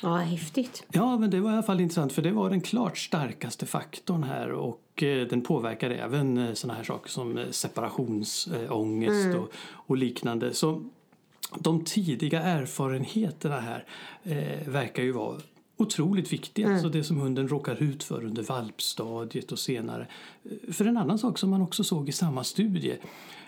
Ja, 0.01 0.15
häftigt. 0.15 0.83
Ja, 0.91 1.17
men 1.17 1.29
det 1.29 1.39
var 1.39 1.49
i 1.49 1.53
alla 1.53 1.63
fall 1.63 1.81
intressant 1.81 2.13
för 2.13 2.21
det 2.21 2.31
var 2.31 2.49
den 2.49 2.61
klart 2.61 2.97
starkaste 2.97 3.65
faktorn 3.65 4.23
här 4.23 4.51
och 4.51 5.03
eh, 5.03 5.27
den 5.27 5.41
påverkar 5.41 5.89
även 5.89 6.37
eh, 6.37 6.53
såna 6.53 6.73
här 6.73 6.83
saker 6.83 7.09
som 7.09 7.37
eh, 7.37 7.49
separationsångest 7.49 9.35
och, 9.37 9.51
och 9.71 9.97
liknande. 9.97 10.53
Så 10.53 10.83
de 11.59 11.83
tidiga 11.83 12.41
erfarenheterna 12.41 13.59
här 13.59 13.85
eh, 14.23 14.67
verkar 14.67 15.03
ju 15.03 15.11
vara 15.11 15.37
otroligt 15.81 16.33
viktiga. 16.33 16.79
Så 16.79 16.89
det 16.89 17.03
som 17.03 17.17
hunden 17.17 17.47
råkar 17.47 17.83
ut 17.83 18.03
för 18.03 18.25
under 18.25 18.43
valpstadiet 18.43 19.51
och 19.51 19.59
senare. 19.59 20.07
Eh, 20.43 20.73
För 20.73 20.85
en 20.85 20.97
annan 20.97 21.19
sak 21.19 21.37
som 21.37 21.49
man 21.49 21.61
också 21.61 21.83
såg 21.83 22.09
i 22.09 22.11
samma 22.11 22.43
studie 22.43 22.97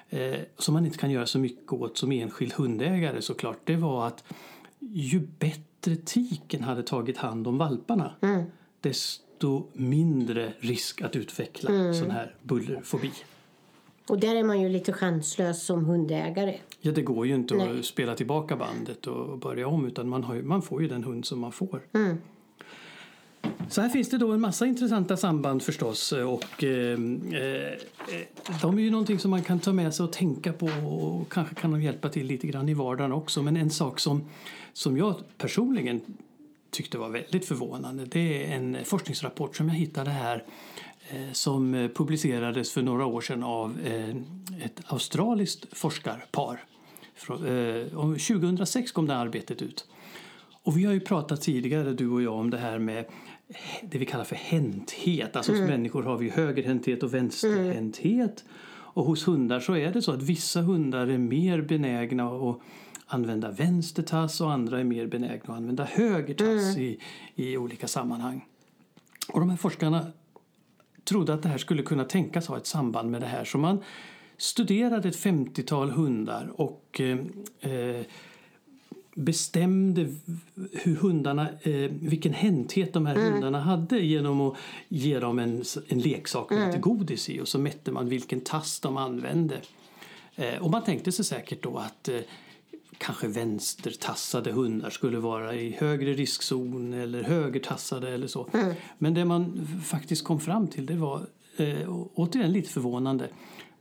eh, 0.10 0.39
som 0.58 0.74
man 0.74 0.86
inte 0.86 0.98
kan 0.98 1.12
göra 1.12 1.26
så 1.26 1.39
mycket 1.39 1.74
åt 1.74 1.98
som 1.98 2.12
enskild 2.12 2.54
hundägare 2.54 3.22
såklart, 3.22 3.60
det 3.63 3.76
var 3.76 4.08
att 4.08 4.24
ju 4.80 5.19
bättre 5.39 5.96
tiken 5.96 6.63
hade 6.63 6.84
tagit 6.84 7.17
hand 7.17 7.48
om 7.48 7.58
valparna 7.58 8.13
desto 8.82 9.67
mindre 9.74 10.54
risk 10.60 11.02
att 11.02 11.15
utveckla 11.15 11.69
sån 11.93 12.12
här 12.12 12.36
bullerfobi. 12.41 13.12
Och 14.10 14.19
där 14.19 14.36
är 14.36 14.43
man 14.43 14.62
ju 14.62 14.69
lite 14.69 14.93
chanslös 14.93 15.65
som 15.65 15.86
hundägare. 15.86 16.58
Ja, 16.86 16.91
det 16.91 17.02
går 17.02 17.28
ju 17.28 17.36
inte 17.36 17.56
Nej. 17.56 17.80
att 17.80 17.86
spela 17.86 18.15
tillbaka 18.15 18.56
bandet 18.56 19.08
och 19.08 19.38
börja 19.38 19.67
om 19.67 19.88
utan 19.88 20.10
man, 20.10 20.24
har 20.24 20.36
ju, 20.36 20.43
man 20.43 20.62
får 20.62 20.82
ju 20.82 20.88
den 20.88 21.04
hund 21.04 21.26
som 21.26 21.39
man 21.39 21.52
får. 21.52 21.82
Så 23.69 23.82
här 23.82 23.89
finns 23.89 24.10
det 24.10 24.17
då 24.17 24.32
en 24.32 24.41
massa 24.41 24.65
intressanta 24.65 25.17
samband 25.17 25.63
förstås 25.63 26.12
och 26.12 26.63
eh, 26.63 26.91
eh, 26.91 27.78
de 28.62 28.78
är 28.78 28.82
ju 28.82 28.91
någonting 28.91 29.19
som 29.19 29.32
man 29.32 29.41
kan 29.41 29.60
ta 29.60 29.74
med 29.74 29.93
sig 29.93 30.04
och 30.04 30.13
tänka 30.13 30.54
på 30.54 30.65
och 30.65 31.32
kanske 31.32 31.56
kan 31.56 31.72
de 31.72 31.82
hjälpa 31.82 32.10
till 32.10 32.26
lite 32.26 32.48
grann 32.48 32.69
i 32.69 32.74
vardagen 32.74 33.12
också. 33.12 33.41
Men 33.43 33.58
en 33.58 33.69
sak 33.69 34.00
som, 34.00 34.24
som 34.74 34.98
jag 34.98 35.15
personligen 35.38 36.02
tyckte 36.69 36.98
var 36.98 37.10
väldigt 37.10 37.46
förvånande 37.46 38.06
det 38.06 38.46
är 38.46 38.56
en 38.56 38.78
forskningsrapport 38.86 39.56
som 39.56 39.69
jag 39.69 39.76
hittade 39.76 40.12
här 40.12 40.43
eh, 41.10 41.32
som 41.32 41.89
publicerades 41.96 42.72
för 42.72 42.82
några 42.82 43.06
år 43.06 43.22
sedan 43.22 43.43
av 43.43 43.78
eh, 43.86 44.15
ett 44.65 44.82
australiskt 44.86 45.78
forskarpar. 45.78 46.65
Frå- 47.17 47.88
eh, 47.91 47.97
och 47.97 48.19
2006 48.19 48.91
kom 48.91 49.08
det 49.08 49.15
arbetet 49.15 49.62
ut. 49.62 49.88
Och 50.63 50.78
vi 50.78 50.86
har 50.86 50.93
ju 50.93 50.99
pratat 50.99 51.41
tidigare, 51.41 51.93
du 51.93 52.10
och 52.10 52.21
jag, 52.21 52.34
om 52.34 52.49
det 52.49 52.58
här 52.58 52.80
med 52.80 53.06
det 53.84 53.97
vi 53.97 54.06
kallar 54.06 54.23
för 54.23 54.36
hänthet. 54.36 55.36
Alltså 55.36 55.52
hos 55.52 55.62
människor 55.62 56.04
har 56.04 56.17
vi 56.17 56.30
högerhänthet 56.30 57.04
och 57.04 57.13
vänsterhänthet. 57.13 58.43
Och 58.95 59.06
hos 59.06 59.28
hundar 59.28 59.60
så 59.60 59.76
är 59.76 59.91
det 59.91 60.02
så 60.02 60.12
att 60.12 60.21
vissa 60.21 60.62
hundar 60.62 61.08
är 61.08 61.17
mer 61.17 61.62
benägna 61.62 62.28
att 62.28 62.60
använda 63.06 63.52
vänster 63.52 64.04
tass 64.04 64.41
och 64.41 64.52
andra 64.52 64.80
är 64.80 64.84
mer 64.84 65.08
benägna 65.08 65.43
att 65.43 65.49
använda 65.49 65.84
höger 65.84 66.34
tass 66.34 66.78
i, 66.78 66.99
i 67.36 67.58
olika 67.58 67.88
sammanhang. 67.88 68.45
Och 69.28 69.39
de 69.39 69.49
här 69.49 69.58
forskarna 69.58 70.08
trodde 71.04 71.34
att 71.34 71.43
det 71.43 71.49
här 71.49 71.58
skulle 71.58 71.84
kunna 71.84 72.06
tänkas 72.06 72.47
ha 72.47 72.58
ett 72.58 72.67
samband 72.67 73.12
med 73.12 73.21
det 73.21 73.28
här. 73.28 73.45
Så 73.45 73.58
man 73.58 73.84
studerade 74.38 75.10
ett 75.10 75.17
50-tal 75.17 75.91
hundar 75.91 76.52
och 76.56 77.02
eh, 77.02 77.72
eh, 77.72 78.02
bestämde 79.15 80.08
hur 80.72 80.96
hundarna, 80.96 81.50
eh, 81.62 81.91
vilken 82.02 82.34
hänthet 82.34 82.93
de 82.93 83.06
här 83.06 83.15
hundarna 83.15 83.60
hade 83.60 84.00
genom 84.00 84.41
att 84.41 84.58
ge 84.88 85.19
dem 85.19 85.39
en, 85.39 85.63
en 85.88 86.00
leksak 86.00 86.50
med 86.50 86.67
lite 86.67 86.80
godis 86.80 87.30
i 87.30 87.41
och 87.41 87.48
så 87.48 87.60
mätte 87.60 87.91
man 87.91 88.10
vilken 88.10 88.41
tass 88.41 88.80
de 88.80 88.98
använde. 88.98 89.62
Eh, 90.36 90.63
och 90.63 90.72
man 90.72 90.84
tänkte 90.84 91.12
sig 91.12 91.26
säkert 91.26 91.63
då 91.63 91.78
att 91.78 92.10
eh, 92.10 92.19
kanske 92.98 93.28
vänstertassade 93.28 94.52
hundar 94.52 94.89
skulle 94.89 95.17
vara 95.17 95.56
i 95.56 95.76
högre 95.80 96.13
riskzon 96.13 96.93
eller 96.93 97.24
högertassade 97.24 98.10
eller 98.10 98.28
så. 98.28 98.50
Men 98.98 99.13
det 99.13 99.26
man 99.26 99.67
faktiskt 99.86 100.24
kom 100.24 100.39
fram 100.39 100.67
till 100.67 100.86
det 100.86 100.96
var 100.96 101.28
eh, 101.58 102.10
återigen 102.13 102.52
lite 102.52 102.69
förvånande. 102.69 103.30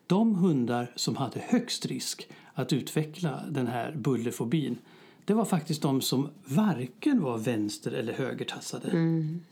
De 0.06 0.34
hundar 0.34 0.92
som 0.96 1.16
hade 1.16 1.40
högst 1.40 1.86
risk 1.86 2.28
att 2.54 2.72
utveckla 2.72 3.42
den 3.50 3.66
här 3.66 3.92
bullerfobin 3.96 4.78
det 5.24 5.34
var 5.34 5.44
faktiskt 5.44 5.82
de 5.82 6.00
som 6.00 6.28
varken 6.44 7.22
var 7.22 7.38
vänster 7.38 7.92
eller 7.92 8.12
högertassade 8.12 8.88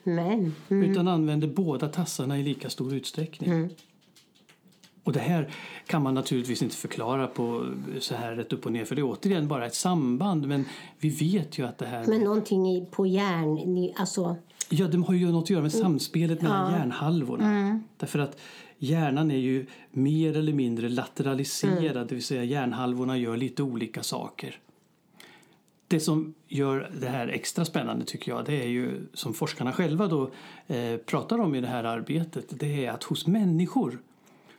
Men 0.05 0.55
utan 0.69 1.09
använde 1.09 1.47
båda 1.47 1.89
tassarna 1.89 2.39
i 2.39 2.43
lika 2.43 2.71
stor 2.71 2.95
utsträckning. 2.95 3.71
Och 5.05 5.13
det 5.13 5.21
här 5.21 5.53
kan 5.87 6.03
man 6.03 6.15
naturligtvis 6.15 6.63
inte 6.63 6.77
förklara 6.77 7.27
på 7.27 7.67
så 8.01 8.15
här 8.15 8.33
rätt 8.33 8.53
upp 8.53 8.67
och 8.67 8.73
ner 8.73 8.85
för 8.85 8.95
det 8.95 9.01
är 9.01 9.11
återigen 9.11 9.49
bara 9.49 9.67
ett 9.67 9.75
samband 9.75 10.49
men 10.49 10.65
vi 10.99 11.09
vet 11.09 11.59
ju 11.59 11.67
att 11.67 11.79
det 11.79 11.87
här 11.87 12.07
Men 12.07 12.21
någonting 12.21 12.87
på 12.91 13.07
hjärn... 13.07 13.93
Alltså, 13.97 14.37
Ja, 14.73 14.89
de 14.89 15.05
har 15.05 15.15
ju 15.15 15.33
något 15.33 15.45
att 15.45 15.51
göra 15.51 15.63
med 15.63 15.73
samspelet 15.73 16.43
mellan 16.43 16.73
hjärnhalvorna. 16.73 17.81
Därför 17.97 18.19
att 18.19 18.41
hjärnan 18.81 19.31
är 19.31 19.37
ju 19.37 19.67
mer 19.91 20.37
eller 20.37 20.53
mindre 20.53 20.89
lateraliserad, 20.89 22.09
det 22.09 22.15
vill 22.15 22.25
säga 22.25 22.45
hjärnhalvorna 22.45 23.19
gör 23.19 23.37
lite 23.37 23.63
olika 23.63 24.03
saker. 24.03 24.59
Det 25.89 26.01
som 26.01 26.35
gör 26.49 26.91
det 27.01 27.09
här 27.09 27.29
extra 27.29 27.65
spännande 27.65 28.05
tycker 28.05 28.33
jag, 28.33 28.45
det 28.45 28.63
är 28.63 28.69
ju 28.69 29.07
som 29.15 29.35
forskarna 29.35 29.73
själva 29.73 30.07
då 30.07 30.31
eh, 30.67 30.97
pratar 30.97 31.39
om 31.39 31.55
i 31.55 31.61
det 31.61 31.67
här 31.67 31.85
arbetet, 31.85 32.45
det 32.61 32.85
är 32.85 32.91
att 32.91 33.05
hos 33.05 33.27
människor 33.27 33.99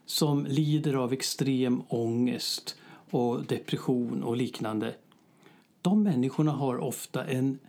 som 0.05 0.45
lider 0.45 0.93
av 0.93 1.13
extrem 1.13 1.81
ångest 1.87 2.75
och 3.09 3.45
depression 3.45 4.23
och 4.23 4.37
liknande 4.37 4.93
de 5.81 6.03
människorna 6.03 6.51
har 6.51 6.77
ofta 6.77 7.25
en 7.25 7.59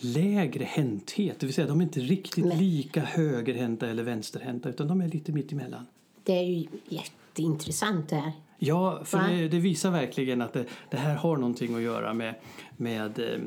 lägre 0.00 0.64
hänthet. 0.64 1.40
Det 1.40 1.46
vill 1.46 1.54
säga 1.54 1.66
de 1.66 1.80
är 1.80 1.84
inte 1.84 2.00
riktigt 2.00 2.54
lika 2.54 3.00
högerhänta 3.00 3.88
eller 3.88 4.02
vänsterhänta 4.02 4.68
utan 4.68 4.88
de 4.88 5.00
är 5.00 5.08
lite 5.08 5.32
mitt 5.32 5.52
emellan. 5.52 5.86
Det 6.24 6.32
är 6.32 6.42
ju 6.42 6.66
jätteintressant 6.88 8.08
det 8.08 8.16
här. 8.16 8.32
Ja, 8.58 9.00
för 9.04 9.18
det, 9.28 9.48
det 9.48 9.58
visar 9.58 9.90
verkligen 9.90 10.42
att 10.42 10.52
det, 10.52 10.64
det 10.90 10.96
här 10.96 11.14
har 11.16 11.36
någonting 11.36 11.74
att 11.74 11.82
göra 11.82 12.14
med, 12.14 12.34
med 12.76 13.18
eh, 13.18 13.40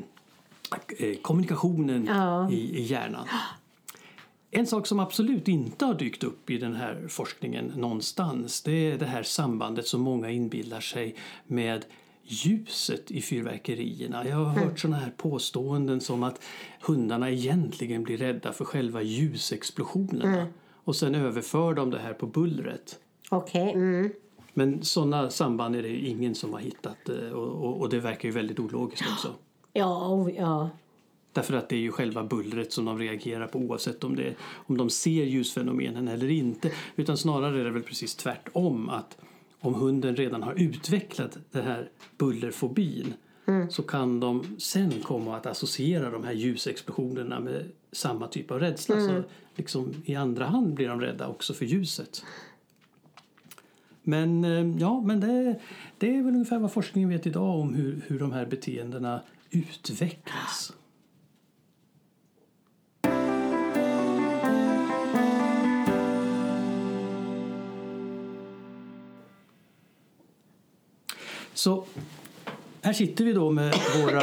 eh, 1.08 1.16
kommunikationen 1.22 2.06
Ja. 2.06 2.50
i, 2.50 2.78
i 2.78 2.82
hjärnan. 2.82 3.26
En 4.50 4.66
sak 4.66 4.86
som 4.86 5.00
absolut 5.00 5.48
inte 5.48 5.84
har 5.84 5.94
dykt 5.94 6.24
upp 6.24 6.50
i 6.50 6.58
den 6.58 6.74
här 6.74 7.06
forskningen 7.08 7.72
någonstans 7.76 8.62
det 8.62 8.72
är 8.92 8.98
det 8.98 9.06
här 9.06 9.22
sambandet 9.22 9.86
som 9.86 10.00
många 10.00 10.30
inbillar 10.30 10.80
sig 10.80 11.14
med 11.46 11.84
ljuset 12.24 13.10
i 13.10 13.20
fyrverkerierna. 13.22 14.28
Jag 14.28 14.36
har 14.36 14.44
hört 14.44 14.62
Mm. 14.64 14.76
såna 14.76 14.96
här 14.96 15.12
påståenden 15.16 16.00
som 16.00 16.22
att 16.22 16.40
hundarna 16.80 17.30
egentligen 17.30 18.02
blir 18.02 18.16
rädda 18.16 18.52
för 18.52 18.64
själva 18.64 19.02
ljusexplosionerna 19.02 20.34
Mm. 20.34 20.46
Och 20.86 20.96
sen 20.96 21.14
överför 21.14 21.74
de 21.74 21.90
det 21.90 21.98
här 21.98 22.12
på 22.12 22.26
bullret. 22.26 22.98
Okej. 23.30 23.72
Mm. 23.72 24.12
Men 24.54 24.84
sådana 24.84 25.30
samband 25.30 25.76
är 25.76 25.82
det 25.82 25.88
ju 25.88 26.06
ingen 26.06 26.34
som 26.34 26.52
har 26.52 26.60
hittat 26.60 27.08
eh, 27.08 27.30
och, 27.30 27.64
och, 27.64 27.80
och 27.80 27.88
det 27.88 28.00
verkar 28.00 28.28
ju 28.28 28.34
väldigt 28.34 28.58
ologiskt 28.58 29.04
också. 29.12 29.34
Ja, 29.72 30.30
ja. 30.30 30.70
Därför 31.32 31.54
att 31.54 31.68
det 31.68 31.76
är 31.76 31.80
ju 31.80 31.92
själva 31.92 32.24
bullret 32.24 32.72
som 32.72 32.84
de 32.84 32.98
reagerar 32.98 33.46
på 33.46 33.58
oavsett 33.58 34.04
om, 34.04 34.16
det, 34.16 34.34
om 34.52 34.76
de 34.76 34.90
ser 34.90 35.24
ljusfenomenen 35.24 36.08
eller 36.08 36.30
inte. 36.30 36.72
Utan 36.96 37.16
snarare 37.16 37.60
är 37.60 37.64
det 37.64 37.70
väl 37.70 37.82
precis 37.82 38.14
tvärtom 38.14 38.88
att 38.88 39.18
om 39.60 39.74
hunden 39.74 40.16
redan 40.16 40.42
har 40.42 40.54
utvecklat 40.54 41.38
den 41.50 41.64
här 41.64 41.90
bullerfobin 42.18 43.14
så 43.68 43.82
kan 43.82 44.20
de 44.20 44.56
sen 44.58 44.92
komma 45.02 45.36
att 45.36 45.46
associera 45.46 46.10
de 46.10 46.24
här 46.24 46.32
ljusexplosionerna 46.32 47.40
med 47.40 47.70
samma 47.96 48.28
typ 48.28 48.50
av 48.50 48.60
rädsla. 48.60 49.00
Så 49.00 49.22
liksom 49.54 49.94
i 50.04 50.14
andra 50.14 50.46
hand 50.46 50.74
blir 50.74 50.88
de 50.88 51.00
rädda 51.00 51.28
också 51.28 51.54
för 51.54 51.64
ljuset. 51.64 52.24
Men 54.02 54.44
eh, 54.44 54.80
ja, 54.80 55.00
men 55.00 55.20
det, 55.20 55.60
det 55.98 56.16
är 56.16 56.22
väl 56.22 56.34
ungefär 56.34 56.58
vad 56.58 56.72
forskningen 56.72 57.08
vet 57.08 57.26
idag 57.26 57.60
om 57.60 57.74
hur, 57.74 58.00
hur 58.06 58.18
de 58.18 58.32
här 58.32 58.46
beteendena 58.46 59.20
utvecklas. 59.50 60.72
Så 71.54 71.84
här 72.82 72.92
sitter 72.92 73.24
vi 73.24 73.32
då 73.32 73.50
med 73.50 73.74
våra 74.02 74.22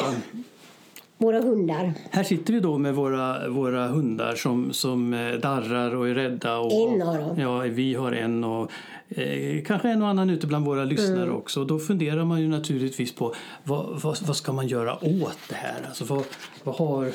Våra 1.23 1.41
hundar. 1.41 1.93
här 2.11 2.23
sitter 2.23 2.53
vi 2.53 2.59
då 2.59 2.77
med 2.77 2.95
våra, 2.95 3.49
våra 3.49 3.87
hundar 3.87 4.35
som, 4.35 4.73
som 4.73 5.13
eh, 5.13 5.33
darrar 5.33 5.95
och 5.95 6.09
är 6.09 6.13
rädda. 6.13 6.57
Och, 6.57 6.93
En 6.93 7.01
av 7.01 7.17
dem. 7.17 7.39
Ja, 7.39 7.59
vi 7.59 7.93
har 7.93 8.11
en 8.11 8.43
och 8.43 8.71
eh, 9.09 9.63
kanske 9.63 9.89
en 9.89 10.01
och 10.01 10.07
annan 10.07 10.29
ute 10.29 10.47
bland 10.47 10.65
våra 10.65 10.83
lyssnare 10.85 11.23
Mm. 11.23 11.35
också. 11.35 11.65
Då 11.65 11.79
funderar 11.79 12.25
man 12.25 12.41
ju 12.41 12.47
naturligtvis 12.47 13.15
på 13.15 13.35
vad, 13.63 14.01
vad, 14.01 14.17
vad 14.21 14.35
ska 14.35 14.53
man 14.53 14.67
göra 14.67 14.95
åt 14.95 15.39
det 15.49 15.55
här? 15.55 15.85
Alltså 15.87 16.05
vad, 16.05 16.23
vad, 16.63 16.75
har, 16.75 17.11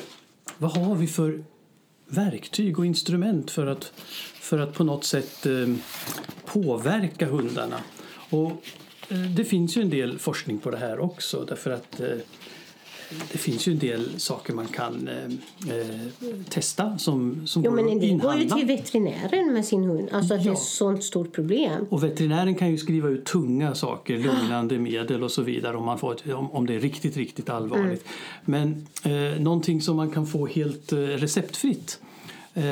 vad 0.57 0.71
har 0.71 0.95
vi 0.95 1.07
för 1.07 1.43
verktyg 2.05 2.79
och 2.79 2.85
instrument 2.85 3.51
för 3.51 3.67
att, 3.67 3.83
för 4.39 4.59
att 4.59 4.73
på 4.73 4.83
något 4.83 5.03
sätt 5.03 5.45
eh, 5.45 5.75
påverka 6.45 7.25
hundarna? 7.25 7.77
Och 8.29 8.51
eh, 9.09 9.17
det 9.35 9.43
finns 9.43 9.77
ju 9.77 9.81
en 9.81 9.89
del 9.89 10.19
forskning 10.19 10.57
på 10.59 10.71
det 10.71 10.77
här 10.77 10.99
också 10.99 11.45
därför 11.47 11.71
att 11.71 11.99
eh, 11.99 12.07
det 13.31 13.37
finns 13.37 13.67
ju 13.67 13.71
en 13.71 13.79
del 13.79 14.19
saker 14.19 14.53
man 14.53 14.67
kan 14.67 15.07
eh, 15.07 15.75
eh, 15.75 15.85
testa 16.49 16.97
som, 16.97 17.47
som 17.47 17.63
Jo, 17.63 17.71
går 17.71 17.75
men 17.75 17.85
att 17.95 18.01
del 18.01 18.17
går 18.17 18.33
ju 18.35 18.41
inhandla. 18.41 18.55
till 18.57 18.67
veterinären 18.67 19.53
med 19.53 19.65
sin 19.65 19.83
hund. 19.83 20.09
Alltså 20.11 20.33
att 20.33 20.39
det 20.39 20.45
är 20.45 20.51
Ja. 20.51 20.53
ett 20.53 20.59
sånt 20.63 21.03
stort 21.03 21.31
problem. 21.33 21.85
Och 21.89 22.03
veterinären 22.03 22.55
kan 22.55 22.71
ju 22.71 22.77
skriva 22.77 23.09
ut 23.09 23.25
tunga 23.25 23.75
saker, 23.75 24.17
lugnande 24.17 24.77
medel 24.79 25.23
och 25.23 25.31
så 25.31 25.41
vidare 25.41 25.77
om, 25.77 25.85
man 25.85 25.99
får 25.99 26.13
ett, 26.13 26.33
om, 26.33 26.51
om 26.51 26.65
det 26.65 26.75
är 26.75 26.79
riktigt, 26.79 27.17
riktigt 27.17 27.49
allvarligt. 27.49 28.05
Men 28.45 28.87
eh, 29.03 29.41
någonting 29.41 29.81
som 29.81 29.95
man 29.95 30.11
kan 30.11 30.27
få 30.27 30.47
helt 30.47 30.91
eh, 30.91 30.97
receptfritt 30.97 31.99
eh, 32.53 32.63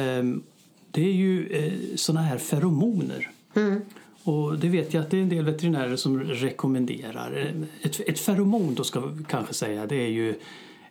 det 0.91 1.01
är 1.07 1.13
ju 1.13 1.47
eh, 1.47 1.73
såna 1.95 2.21
här 2.21 2.37
feromoner. 2.37 3.29
Och 4.27 4.59
det 4.59 4.69
vet 4.69 4.93
jag 4.93 5.01
att 5.01 5.11
det 5.11 5.17
är 5.17 5.21
en 5.21 5.29
del 5.29 5.45
veterinärer 5.45 5.95
som 5.95 6.19
rekommenderar. 6.19 7.53
Ett, 7.81 7.99
ett 7.99 8.19
feromon 8.19 8.75
då 8.75 8.83
ska 8.83 8.99
vi 8.99 9.23
kanske 9.23 9.53
säga, 9.53 9.85
det 9.85 9.95
är 9.95 10.07
ju 10.09 10.29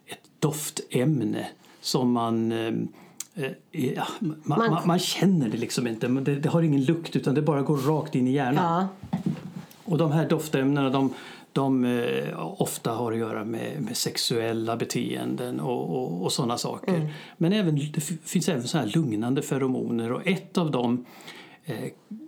ett 0.06 0.22
doftämne 0.38 1.46
som 1.80 2.12
man 2.12 2.52
eh, 2.52 2.74
eh, 3.34 3.52
Ja, 3.70 4.06
man, 4.20 4.36
man, 4.44 4.70
Man- 4.70 4.86
man, 4.86 4.98
känner 4.98 5.48
det 5.48 5.56
liksom 5.56 5.86
inte, 5.86 6.08
men 6.08 6.24
det, 6.24 6.34
det 6.34 6.48
har 6.48 6.62
ingen 6.62 6.84
lukt 6.84 7.16
utan 7.16 7.34
det 7.34 7.42
bara 7.42 7.62
går 7.62 7.76
rakt 7.76 8.14
in 8.14 8.28
i 8.28 8.32
hjärnan. 8.32 8.88
Ja. 9.10 9.18
Och 9.84 9.98
de 9.98 10.12
här 10.12 10.28
doftämnena 10.28 10.90
de, 10.90 11.14
de 11.52 11.84
eh, 11.84 12.62
ofta 12.62 12.90
har 12.90 13.12
att 13.12 13.18
göra 13.18 13.44
med, 13.44 13.82
med 13.82 13.96
sexuella 13.96 14.76
beteenden 14.76 15.60
och, 15.60 15.96
och, 15.96 16.22
och 16.22 16.32
sådana 16.32 16.58
saker. 16.58 17.14
Men 17.36 17.52
även, 17.52 17.74
det 17.76 18.00
finns 18.24 18.48
även 18.48 18.68
så 18.68 18.78
här 18.78 18.86
lugnande 18.86 19.42
feromoner 19.42 20.12
och 20.12 20.26
ett 20.26 20.58
av 20.58 20.70
dem 20.70 21.04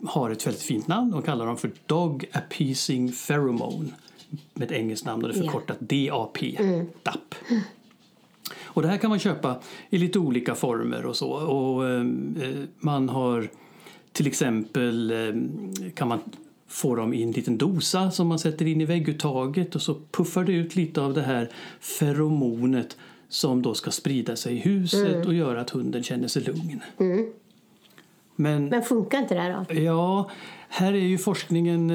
har 0.06 0.30
ett 0.30 0.46
väldigt 0.46 0.62
fint 0.62 0.88
namn. 0.88 1.10
De 1.10 1.22
kallar 1.22 1.46
dem 1.46 1.56
för 1.56 1.70
Dog 1.86 2.24
Appeasing 2.32 3.12
Pheromone 3.12 3.90
med 4.54 4.70
ett 4.70 4.78
engelskt 4.78 5.06
namn 5.06 5.24
och 5.24 5.28
det 5.28 5.38
är 5.38 5.42
förkortat 5.42 5.80
DAP. 5.80 6.38
DAP. 7.02 7.34
Och 8.60 8.82
det 8.82 8.88
här 8.88 8.96
kan 8.96 9.10
man 9.10 9.18
köpa 9.18 9.60
i 9.90 9.98
lite 9.98 10.18
olika 10.18 10.54
former 10.54 11.06
och 11.06 11.16
så. 11.16 11.30
Och, 11.30 11.88
eh, 11.88 12.04
man 12.78 13.08
har 13.08 13.48
till 14.12 14.26
exempel 14.26 15.10
eh, 15.10 15.90
kan 15.94 16.08
man 16.08 16.20
få 16.68 16.94
dem 16.94 17.14
i 17.14 17.22
en 17.22 17.32
liten 17.32 17.58
dosa 17.58 18.10
som 18.10 18.28
man 18.28 18.38
sätter 18.38 18.66
in 18.66 18.80
i 18.80 18.84
vägguttaget 18.84 19.74
och 19.74 19.82
så 19.82 19.94
puffar 20.10 20.44
det 20.44 20.52
ut 20.52 20.76
lite 20.76 21.00
av 21.00 21.14
det 21.14 21.22
här 21.22 21.50
feromonet 21.80 22.96
som 23.28 23.62
då 23.62 23.74
ska 23.74 23.90
sprida 23.90 24.36
sig 24.36 24.54
i 24.54 24.58
huset 24.58 25.26
och 25.26 25.34
göra 25.34 25.60
att 25.60 25.70
hunden 25.70 26.02
känner 26.02 26.28
sig 26.28 26.42
lugn. 26.42 26.80
Men 28.40 28.68
Men 28.68 28.82
funkar 28.82 29.18
inte 29.18 29.34
det 29.34 29.40
här 29.40 29.64
då? 29.68 29.74
Ja, 29.74 30.30
här 30.68 30.92
är 30.92 30.96
ju 30.96 31.18
forskningen 31.18 31.90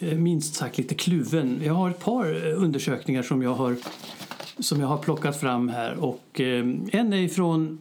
eh, 0.00 0.18
minst 0.18 0.54
sagt 0.54 0.78
lite 0.78 0.94
kluven. 0.94 1.60
Jag 1.64 1.74
har 1.74 1.90
ett 1.90 2.00
par 2.00 2.46
eh, 2.46 2.62
undersökningar 2.62 3.22
som 3.22 3.42
jag 3.42 3.54
har, 3.54 3.76
som 4.58 4.80
jag 4.80 4.86
har 4.86 4.98
plockat 4.98 5.40
fram 5.40 5.68
här. 5.68 6.04
Och, 6.04 6.40
eh, 6.40 6.66
en 6.92 7.12
är 7.12 7.28
från 7.28 7.78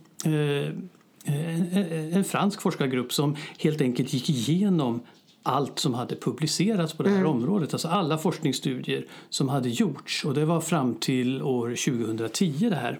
en, 2.12 2.24
fransk 2.24 2.62
forskargrupp 2.62 3.14
som 3.14 3.36
helt 3.60 3.82
enkelt 3.82 4.14
gick 4.14 4.30
igenom 4.30 5.00
allt 5.44 5.80
som 5.80 5.94
hade 5.94 6.16
publicerats 6.16 6.94
på 6.94 7.04
det 7.04 7.10
här 7.10 7.26
området. 7.26 7.74
Alltså 7.74 7.88
alla 7.88 8.18
forskningsstudier 8.18 9.06
som 9.30 9.50
hade 9.50 9.70
gjorts. 9.70 10.26
Och 10.26 10.34
det 10.34 10.46
var 10.46 10.62
fram 10.62 10.96
till 10.96 11.42
år 11.42 11.70
2010 11.70 12.70
det 12.70 12.76
här. 12.76 13.00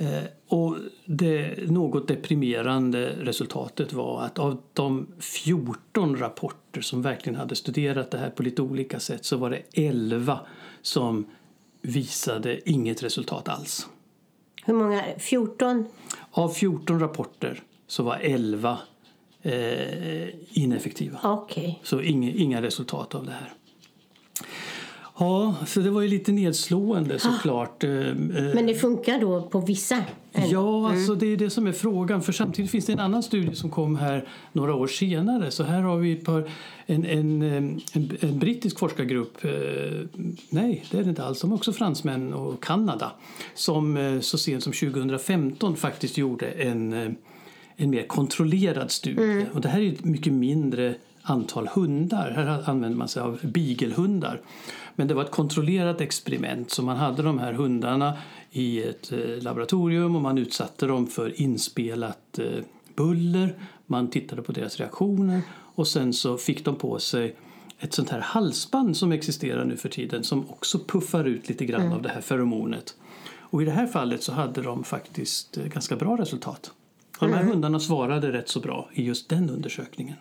Eh, 0.00 0.24
och 0.48 0.76
det 1.04 1.70
något 1.70 2.08
deprimerande 2.08 3.14
resultatet 3.20 3.92
var 3.92 4.22
att 4.22 4.38
av 4.38 4.62
de 4.72 5.06
14 5.18 6.16
rapporter 6.16 6.80
som 6.80 7.02
verkligen 7.02 7.38
hade 7.38 7.56
studerat 7.56 8.10
det 8.10 8.18
här 8.18 8.30
på 8.30 8.42
lite 8.42 8.62
olika 8.62 9.00
sätt 9.00 9.24
så 9.24 9.36
var 9.36 9.50
det 9.50 9.62
11 9.72 10.40
som 10.82 11.26
visade 11.82 12.70
inget 12.70 13.02
resultat 13.02 13.48
alls. 13.48 13.88
Hur 14.64 14.74
många? 14.74 15.04
14? 15.18 15.86
Av 16.30 16.48
14 16.48 17.00
rapporter 17.00 17.62
så 17.86 18.02
var 18.02 18.16
11 18.16 18.78
eh, 19.42 20.28
ineffektiva. 20.50 21.18
Okej. 21.22 21.80
Så 21.82 22.00
inga, 22.02 22.30
inga 22.30 22.62
resultat 22.62 23.14
av 23.14 23.26
det 23.26 23.32
här. 23.32 23.52
Ja, 25.18 25.54
så 25.66 25.80
det 25.80 25.90
var 25.90 26.02
ju 26.02 26.08
lite 26.08 26.32
nedslående 26.32 27.18
såklart. 27.18 27.84
Eh, 27.84 27.90
eh, 27.90 28.14
Men 28.54 28.66
det 28.66 28.74
funkar 28.74 29.20
då 29.20 29.42
på 29.42 29.60
vissa? 29.60 30.04
Ja, 30.32 30.90
alltså 30.90 31.14
det 31.14 31.26
är 31.26 31.36
det 31.36 31.50
som 31.50 31.66
är 31.66 31.72
frågan. 31.72 32.22
För 32.22 32.32
samtidigt 32.32 32.70
finns 32.70 32.86
det 32.86 32.92
en 32.92 33.00
annan 33.00 33.22
studie 33.22 33.54
som 33.54 33.70
kom 33.70 33.96
här 33.96 34.28
några 34.52 34.74
år 34.74 34.86
senare. 34.86 35.50
Så 35.50 35.62
här 35.62 35.80
har 35.80 35.96
vi 35.96 36.16
par, 36.16 36.50
en, 36.86 37.04
en, 37.04 37.42
en, 37.42 37.80
en 38.20 38.38
brittisk 38.38 38.78
forskargrupp. 38.78 39.44
Eh, 39.44 39.50
nej, 40.50 40.84
det 40.90 40.98
är 40.98 41.02
det 41.02 41.10
inte 41.10 41.24
alls. 41.24 41.40
De 41.40 41.52
är 41.52 41.54
också 41.54 41.72
fransmän 41.72 42.34
och 42.34 42.62
Kanada. 42.62 43.12
Som 43.54 43.96
eh, 43.96 44.20
så 44.20 44.38
sent 44.38 44.62
som 44.62 44.72
2015 44.72 45.76
faktiskt 45.76 46.18
gjorde 46.18 46.46
en, 46.46 46.92
eh, 46.92 47.10
en 47.76 47.90
mer 47.90 48.06
kontrollerad 48.06 48.90
studie. 48.90 49.46
Och 49.52 49.60
det 49.60 49.68
här 49.68 49.80
är 49.80 49.92
ett 49.92 50.04
mycket 50.04 50.32
mindre 50.32 50.94
antal 51.22 51.66
hundar. 51.66 52.30
Här 52.30 52.70
använder 52.70 52.98
man 52.98 53.08
sig 53.08 53.22
av 53.22 53.38
beaglehundar. 53.42 54.40
Men 54.98 55.08
det 55.08 55.14
var 55.14 55.24
ett 55.24 55.30
kontrollerat 55.30 56.00
experiment. 56.00 56.70
Så 56.70 56.82
man 56.82 56.96
hade 56.96 57.22
de 57.22 57.38
här 57.38 57.52
hundarna 57.52 58.18
i 58.50 58.82
ett 58.82 59.12
eh, 59.12 59.42
laboratorium 59.42 60.16
och 60.16 60.22
man 60.22 60.38
utsatte 60.38 60.86
dem 60.86 61.06
för 61.06 61.40
inspelat 61.40 62.38
eh, 62.38 62.64
buller. 62.94 63.58
Man 63.86 64.10
tittade 64.10 64.42
på 64.42 64.52
deras 64.52 64.76
reaktioner 64.76 65.40
och 65.50 65.88
sen 65.88 66.12
så 66.12 66.36
fick 66.36 66.64
de 66.64 66.76
på 66.76 66.98
sig 66.98 67.36
ett 67.78 67.92
sånt 67.92 68.10
här 68.10 68.20
halsband 68.20 68.96
som 68.96 69.12
existerar 69.12 69.64
nu 69.64 69.76
för 69.76 69.88
tiden 69.88 70.24
som 70.24 70.50
också 70.50 70.78
puffar 70.78 71.24
ut 71.24 71.48
lite 71.48 71.64
grann 71.64 71.92
av 71.92 72.02
det 72.02 72.08
här 72.08 72.20
feromonet. 72.20 72.94
Och 73.38 73.62
i 73.62 73.64
det 73.64 73.70
här 73.70 73.86
fallet 73.86 74.22
så 74.22 74.32
hade 74.32 74.62
de 74.62 74.84
faktiskt 74.84 75.56
eh, 75.56 75.64
ganska 75.64 75.96
bra 75.96 76.16
resultat. 76.16 76.72
Och 77.18 77.28
de 77.28 77.34
här 77.34 77.44
hundarna 77.44 77.80
svarade 77.80 78.32
rätt 78.32 78.48
så 78.48 78.60
bra 78.60 78.88
i 78.92 79.04
just 79.04 79.28
den 79.28 79.50
undersökningen. 79.50 80.16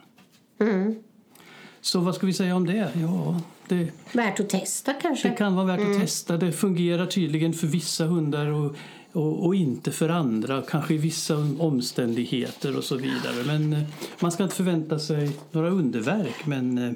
Så 1.88 2.00
vad 2.00 2.16
ska 2.16 2.26
vi 2.26 2.34
säga 2.34 2.56
om 2.56 2.66
det? 2.66 2.92
Ja, 3.02 3.42
det, 3.68 3.92
Värt 4.14 4.40
att 4.40 4.50
testa 4.50 4.94
kanske? 4.94 5.30
det 5.30 5.36
kan 5.36 5.56
vara 5.56 5.66
värt 5.66 5.80
att 5.80 6.02
testa. 6.02 6.38
Det 6.38 6.52
fungerar 6.52 7.06
tydligen 7.06 7.54
för 7.54 7.68
vissa 7.68 8.06
hundar 8.06 8.48
och, 8.48 8.76
och, 9.12 9.46
och 9.46 9.56
inte 9.56 9.92
för 9.92 10.10
andra, 10.10 10.62
kanske 10.62 10.94
i 10.94 10.98
vissa 10.98 11.36
omständigheter 11.60 12.78
och 12.78 12.84
så 12.84 12.96
vidare. 12.96 13.44
Men 13.46 13.74
eh, 13.74 13.84
man 14.20 14.32
ska 14.32 14.44
inte 14.44 14.56
förvänta 14.56 15.00
sig 15.00 15.32
några 15.52 15.70
underverk, 15.70 16.46
men, 16.46 16.78
eh, 16.78 16.92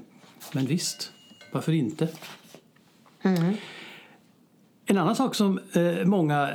men 0.52 0.66
visst, 0.66 1.12
varför 1.52 1.72
inte? 1.72 2.08
En 4.86 4.98
annan 4.98 5.16
sak 5.16 5.36
som 5.36 5.60
eh, 5.74 6.06
många 6.06 6.50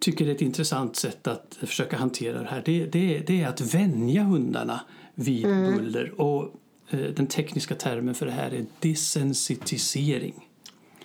tycker 0.00 0.26
är 0.26 0.34
ett 0.34 0.42
intressant 0.42 0.96
sätt 0.96 1.26
att 1.26 1.58
försöka 1.60 1.96
hantera 1.96 2.42
det 2.42 2.48
här 2.48 2.62
det, 2.64 2.86
det, 2.86 3.18
det 3.18 3.42
är 3.42 3.48
att 3.48 3.74
vänja 3.74 4.22
hundarna 4.22 4.80
vid 5.14 5.46
buller. 5.46 6.20
Och 6.20 6.59
Den 6.90 7.26
tekniska 7.26 7.74
termen 7.74 8.14
för 8.14 8.26
det 8.26 8.32
här 8.32 8.50
är 8.50 8.64
desensitisering. 8.80 10.34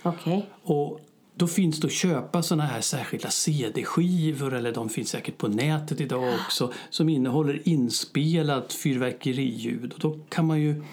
Okej. 0.03 0.49
Och 0.63 0.99
då 1.35 1.47
finns 1.47 1.79
det 1.79 1.87
att 1.87 1.93
köpa 1.93 2.43
såna 2.43 2.63
här 2.63 2.81
särskilda 2.81 3.29
CD-skivor 3.29 4.53
eller 4.53 4.71
de 4.71 4.89
finns 4.89 5.09
säkert 5.09 5.37
på 5.37 5.47
nätet 5.47 6.01
idag 6.01 6.33
också 6.45 6.73
som 6.89 7.09
innehåller 7.09 7.67
inspelat 7.67 8.73
fyrverkeriljud. 8.73 9.93
Och 9.93 9.99
då 9.99 10.19
kan 10.29 10.45
man 10.45 10.61
ju 10.61 10.83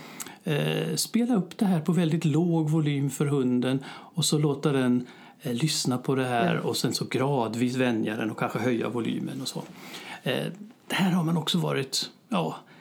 eh, 0.44 0.94
spela 0.94 1.36
upp 1.36 1.58
det 1.58 1.64
här 1.64 1.80
på 1.80 1.92
väldigt 1.92 2.24
låg 2.24 2.70
volym 2.70 3.10
för 3.10 3.26
hunden 3.26 3.84
och 3.88 4.24
så 4.24 4.38
låta 4.38 4.72
den 4.72 5.06
eh, 5.42 5.54
lyssna 5.54 5.98
på 5.98 6.14
det 6.14 6.24
här 6.24 6.56
och 6.56 6.76
sen 6.76 6.94
så 6.94 7.04
gradvis 7.04 7.76
vänja 7.76 8.16
den 8.16 8.30
och 8.30 8.38
kanske 8.38 8.58
höja 8.58 8.88
volymen 8.88 9.40
och 9.40 9.48
så. 9.48 9.62
Eh, 10.22 10.44
det 10.88 10.94
här 10.94 11.10
har 11.10 11.24
man 11.24 11.36
också 11.36 11.58
varit, 11.58 12.10
ja, 12.28 12.56
Eh, 12.56 12.71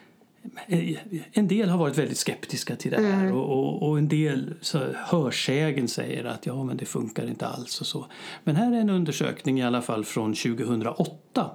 en 1.31 1.47
del 1.47 1.69
har 1.69 1.77
varit 1.77 1.97
väldigt 1.97 2.17
skeptiska 2.17 2.75
till 2.75 2.91
det 2.91 3.01
här 3.01 3.31
och, 3.31 3.49
och, 3.49 3.89
och 3.89 3.97
en 3.97 4.07
del 4.07 4.53
så, 4.61 4.79
hörsägen 4.95 5.87
säger 5.87 6.25
att 6.25 6.45
ja, 6.45 6.63
men 6.63 6.77
det 6.77 6.85
funkar 6.85 7.27
inte 7.27 7.47
alls 7.47 7.81
och 7.81 7.87
så. 7.87 8.05
Men 8.43 8.55
här 8.55 8.73
är 8.73 8.77
en 8.77 8.89
undersökning 8.89 9.59
i 9.59 9.63
alla 9.63 9.81
fall 9.81 10.05
från 10.05 10.33
2008 10.33 11.51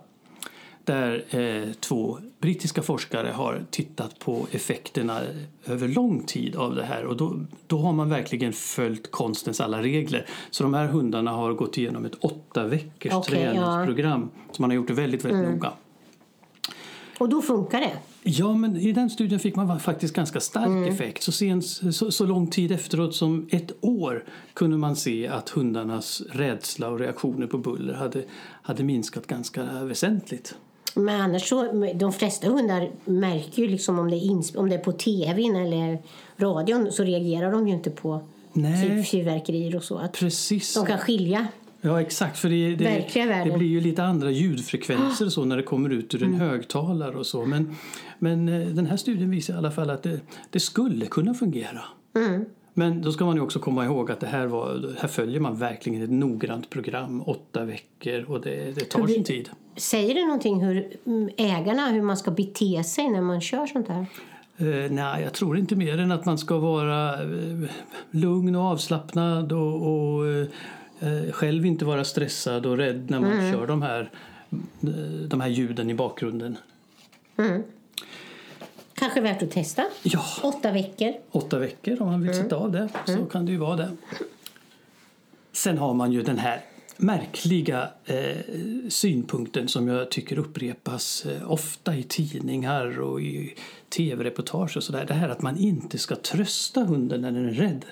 där 0.84 1.24
eh, 1.30 1.72
två 1.72 2.18
brittiska 2.40 2.82
forskare 2.82 3.28
har 3.28 3.64
tittat 3.70 4.18
på 4.18 4.46
effekterna 4.50 5.20
över 5.64 5.88
lång 5.88 6.22
tid 6.22 6.56
av 6.56 6.74
det 6.74 6.84
här 6.84 7.04
och 7.04 7.16
då, 7.16 7.40
då 7.66 7.78
har 7.78 7.92
man 7.92 8.08
verkligen 8.08 8.52
följt 8.52 9.10
konstens 9.10 9.60
alla 9.60 9.82
regler. 9.82 10.26
Så 10.50 10.62
de 10.62 10.74
här 10.74 10.86
hundarna 10.86 11.30
har 11.30 11.52
gått 11.52 11.78
igenom 11.78 12.04
ett 12.04 12.14
åtta 12.14 12.66
veckors 12.66 13.12
ja. 13.12 13.24
träningsprogram 13.26 14.30
så 14.52 14.62
man 14.62 14.70
har 14.70 14.74
gjort 14.74 14.88
det 14.88 14.94
väldigt, 14.94 15.24
väldigt 15.24 15.50
noga. 15.50 15.72
Och 17.18 17.28
då 17.28 17.42
funkar 17.42 17.80
det? 17.80 17.96
Ja, 18.28 18.54
men 18.54 18.76
i 18.76 18.92
den 18.92 19.10
studien 19.10 19.40
fick 19.40 19.56
man 19.56 19.80
faktiskt 19.80 20.14
ganska 20.14 20.40
stark 20.40 20.92
effekt. 20.92 21.22
Så, 21.22 21.32
sent, 21.32 21.66
så, 21.66 22.10
så 22.10 22.26
lång 22.26 22.46
tid 22.46 22.72
efteråt 22.72 23.14
som 23.14 23.48
ett 23.50 23.72
år 23.80 24.24
kunde 24.54 24.76
man 24.76 24.96
se 24.96 25.28
att 25.28 25.48
hundarnas 25.48 26.22
rädsla 26.30 26.88
och 26.88 26.98
reaktioner 26.98 27.46
på 27.46 27.58
buller 27.58 27.94
hade, 27.94 28.24
hade 28.62 28.84
minskat 28.84 29.26
ganska 29.26 29.84
väsentligt. 29.84 30.54
Men 30.94 31.20
annars 31.20 31.48
så, 31.48 31.72
de 31.94 32.12
flesta 32.12 32.48
hundar 32.48 32.90
märker 33.04 33.62
ju 33.62 33.68
liksom 33.68 33.98
om 33.98 34.10
det 34.10 34.16
är, 34.16 34.58
om 34.58 34.68
det 34.68 34.74
är 34.74 34.78
på 34.78 34.92
tvn 34.92 35.56
eller 35.56 35.98
radion 36.36 36.92
så 36.92 37.04
reagerar 37.04 37.52
de 37.52 37.68
ju 37.68 37.74
inte 37.74 37.90
på 37.90 38.20
Nej. 38.52 39.04
fyrverkerier 39.04 39.76
och 39.76 39.84
så. 39.84 39.98
Att 39.98 40.12
Precis. 40.12 40.74
de 40.74 40.86
kan 40.86 40.98
skilja. 40.98 41.46
Ja, 41.80 42.00
exakt. 42.00 42.38
För 42.38 42.48
det, 42.48 42.76
det, 42.76 43.44
det 43.44 43.58
blir 43.58 43.68
ju 43.68 43.80
lite 43.80 44.04
andra 44.04 44.30
ljudfrekvenser 44.30 45.26
och 45.26 45.32
så 45.32 45.44
när 45.44 45.56
det 45.56 45.62
kommer 45.62 45.90
ut 45.90 46.14
ur 46.14 46.22
en 46.22 46.34
högtalare 46.34 47.16
och 47.16 47.26
så. 47.26 47.46
Men, 47.46 47.76
men 48.18 48.48
eh, 48.48 48.68
den 48.68 48.86
här 48.86 48.96
studien 48.96 49.30
visar 49.30 49.54
i 49.54 49.56
alla 49.56 49.70
fall 49.70 49.90
att 49.90 50.02
det, 50.02 50.20
det 50.50 50.60
skulle 50.60 51.06
kunna 51.06 51.34
fungera. 51.34 51.80
Men 52.78 53.02
då 53.02 53.12
ska 53.12 53.24
man 53.24 53.36
ju 53.36 53.42
också 53.42 53.58
komma 53.58 53.84
ihåg 53.84 54.10
att 54.10 54.20
det 54.20 54.26
här, 54.26 54.46
var, 54.46 54.94
här 55.00 55.08
följer 55.08 55.40
man 55.40 55.56
verkligen 55.56 56.02
ett 56.02 56.10
noggrant 56.10 56.70
program, 56.70 57.22
åtta 57.26 57.64
veckor 57.64 58.30
och 58.30 58.40
det, 58.40 58.74
det 58.74 58.84
tar 58.84 59.06
sin 59.06 59.24
tid. 59.24 59.50
Säger 59.76 60.14
det 60.14 60.24
någonting 60.24 60.64
hur 60.64 60.96
mm, 61.06 61.30
ägarna, 61.36 61.88
hur 61.88 62.02
man 62.02 62.16
ska 62.16 62.30
bete 62.30 62.84
sig 62.84 63.10
när 63.10 63.20
man 63.20 63.40
kör 63.40 63.66
sånt 63.66 63.88
här? 63.88 64.06
Eh, 64.58 64.90
nej, 64.90 65.22
jag 65.22 65.32
tror 65.32 65.58
inte 65.58 65.76
mer 65.76 66.00
än 66.00 66.12
att 66.12 66.24
man 66.24 66.38
ska 66.38 66.58
vara 66.58 67.22
eh, 67.22 67.68
lugn 68.10 68.54
och 68.54 68.62
avslappnad 68.62 69.52
och, 69.52 69.82
och 69.82 70.26
eh, 70.26 70.46
själv 71.32 71.66
inte 71.66 71.84
vara 71.84 72.04
stressad 72.04 72.66
och 72.66 72.76
rädd 72.76 73.10
när 73.10 73.20
man 73.20 73.52
kör 73.52 73.66
de 73.66 73.82
här, 73.82 74.10
eh, 74.82 74.88
de 75.28 75.40
här 75.40 75.48
ljuden 75.48 75.90
i 75.90 75.94
bakgrunden. 75.94 76.56
Kanske 78.94 79.20
värt 79.20 79.42
att 79.42 79.50
testa? 79.50 79.84
Ja, 80.02 80.24
Åtta 80.42 80.72
veckor. 80.72 81.12
åtta 81.30 81.58
veckor 81.58 82.02
om 82.02 82.08
man 82.08 82.22
vill 82.22 82.34
sätta 82.34 82.56
av 82.56 82.72
det 82.72 82.88
så 83.06 83.24
kan 83.24 83.46
det 83.46 83.52
ju 83.52 83.58
vara 83.58 83.76
det. 83.76 83.90
Sen 85.52 85.78
har 85.78 85.94
man 85.94 86.12
ju 86.12 86.22
den 86.22 86.38
här 86.38 86.60
märkliga 86.96 87.88
eh, 88.04 88.36
synpunkten 88.88 89.68
som 89.68 89.88
jag 89.88 90.10
tycker 90.10 90.38
upprepas 90.38 91.26
eh, 91.26 91.52
ofta 91.52 91.96
i 91.96 92.02
tidningar 92.02 93.00
och 93.00 93.20
i 93.20 93.54
tv-reportage 93.88 94.76
och 94.76 94.82
sådär. 94.82 95.04
Det 95.08 95.14
här 95.14 95.28
att 95.28 95.42
man 95.42 95.56
inte 95.58 95.98
ska 95.98 96.16
trösta 96.16 96.84
hunden 96.84 97.20
när 97.20 97.32
den 97.32 97.48
är 97.48 97.52
rädd. 97.52 97.84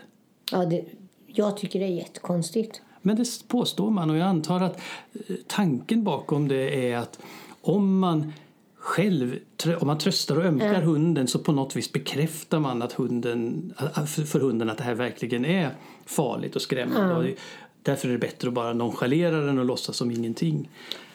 Ja, 0.52 0.64
det, 0.64 0.84
jag 1.26 1.56
tycker 1.56 1.78
det 1.78 1.84
är 1.84 1.90
jättekonstigt. 1.96 2.82
Men 3.06 3.16
det 3.16 3.48
påstår 3.48 3.90
man 3.90 4.10
och 4.10 4.16
jag 4.16 4.26
antar 4.26 4.60
att 4.60 4.80
eh, 5.28 5.36
tanken 5.46 6.04
bakom 6.04 6.48
det 6.48 6.90
är 6.90 6.96
att 6.96 7.18
om 7.60 7.98
man 7.98 8.32
själv 8.76 9.38
om 9.80 9.86
man 9.86 9.98
tröstar 9.98 10.36
och 10.38 10.44
ömkar 10.44 10.82
hunden 10.82 11.28
så 11.28 11.38
på 11.38 11.52
något 11.52 11.76
vis 11.76 11.92
bekräftar 11.92 12.58
man 12.60 12.82
att 12.82 12.92
hunden, 12.92 13.72
för 14.26 14.40
hunden 14.40 14.70
att 14.70 14.78
det 14.78 14.84
här 14.84 14.94
verkligen 14.94 15.44
är 15.44 15.70
farligt 16.06 16.56
och 16.56 16.62
skrämmande. 16.62 17.14
Och 17.14 17.22
det- 17.22 17.34
därför 17.82 18.08
är 18.08 18.12
det 18.12 18.18
bättre 18.18 18.48
att 18.48 18.54
bara 18.54 18.72
nonchalera 18.72 19.40
den 19.40 19.58
och 19.58 19.64
låtsas 19.64 19.96
som 19.96 20.10
ingenting. 20.10 20.68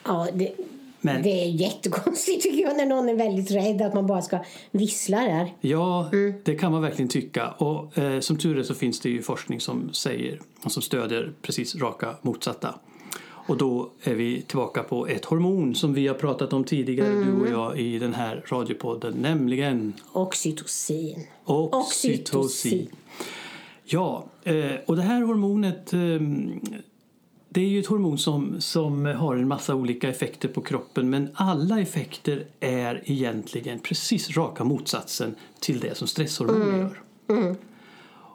Ja, 0.04 0.26
det, 0.34 0.52
Men- 1.00 1.22
det 1.22 1.44
är 1.44 1.48
jättekonstigt 1.48 2.42
tycker 2.42 2.62
jag 2.62 2.76
när 2.76 2.86
någon 2.86 3.08
är 3.08 3.14
väldigt 3.14 3.50
rädd 3.50 3.82
att 3.82 3.94
man 3.94 4.06
bara 4.06 4.22
ska 4.22 4.38
vissla 4.70 5.20
där. 5.20 5.54
Ja, 5.60 6.10
det 6.44 6.54
kan 6.54 6.72
man 6.72 6.82
verkligen 6.82 7.08
tycka. 7.08 7.48
Och 7.50 7.98
eh, 7.98 8.20
som 8.20 8.36
tur 8.36 8.58
är 8.58 8.62
så 8.62 8.74
finns 8.74 9.00
det 9.00 9.08
ju 9.10 9.22
forskning 9.22 9.60
som 9.60 9.92
säger 9.92 10.40
och 10.64 10.72
som 10.72 10.82
stödjer 10.82 11.32
precis 11.42 11.76
raka 11.76 12.14
motsatta. 12.22 12.74
Och 13.46 13.56
då 13.56 13.90
är 14.02 14.14
vi 14.14 14.42
tillbaka 14.42 14.82
på 14.82 15.06
ett 15.06 15.24
hormon 15.24 15.74
som 15.74 15.94
vi 15.94 16.06
har 16.06 16.14
pratat 16.14 16.52
om 16.52 16.64
tidigare, 16.64 17.08
du 17.24 17.32
och 17.40 17.48
jag, 17.50 17.78
i 17.80 17.98
den 17.98 18.14
här 18.14 18.44
radiopodden, 18.48 19.14
nämligen 19.20 19.92
Oxytocin. 20.12 21.26
oxytocin. 21.44 22.86
Ja, 23.84 24.24
eh, 24.44 24.54
och 24.86 24.96
det 24.96 25.02
här 25.02 25.22
hormonet 25.22 25.92
eh, 25.92 25.98
det 27.52 27.60
är 27.60 27.68
ju 27.68 27.80
ett 27.80 27.86
hormon 27.86 28.18
som, 28.18 28.60
som 28.60 29.04
har 29.06 29.36
en 29.36 29.48
massa 29.48 29.74
olika 29.74 30.08
effekter 30.08 30.48
på 30.48 30.60
kroppen 30.60 31.10
men 31.10 31.28
alla 31.34 31.80
effekter 31.80 32.46
är 32.60 33.02
egentligen 33.04 33.78
precis 33.78 34.36
raka 34.36 34.64
motsatsen 34.64 35.34
till 35.60 35.80
det 35.80 35.96
som 35.96 36.08
stresshormon 36.08 36.78
gör. 36.78 37.02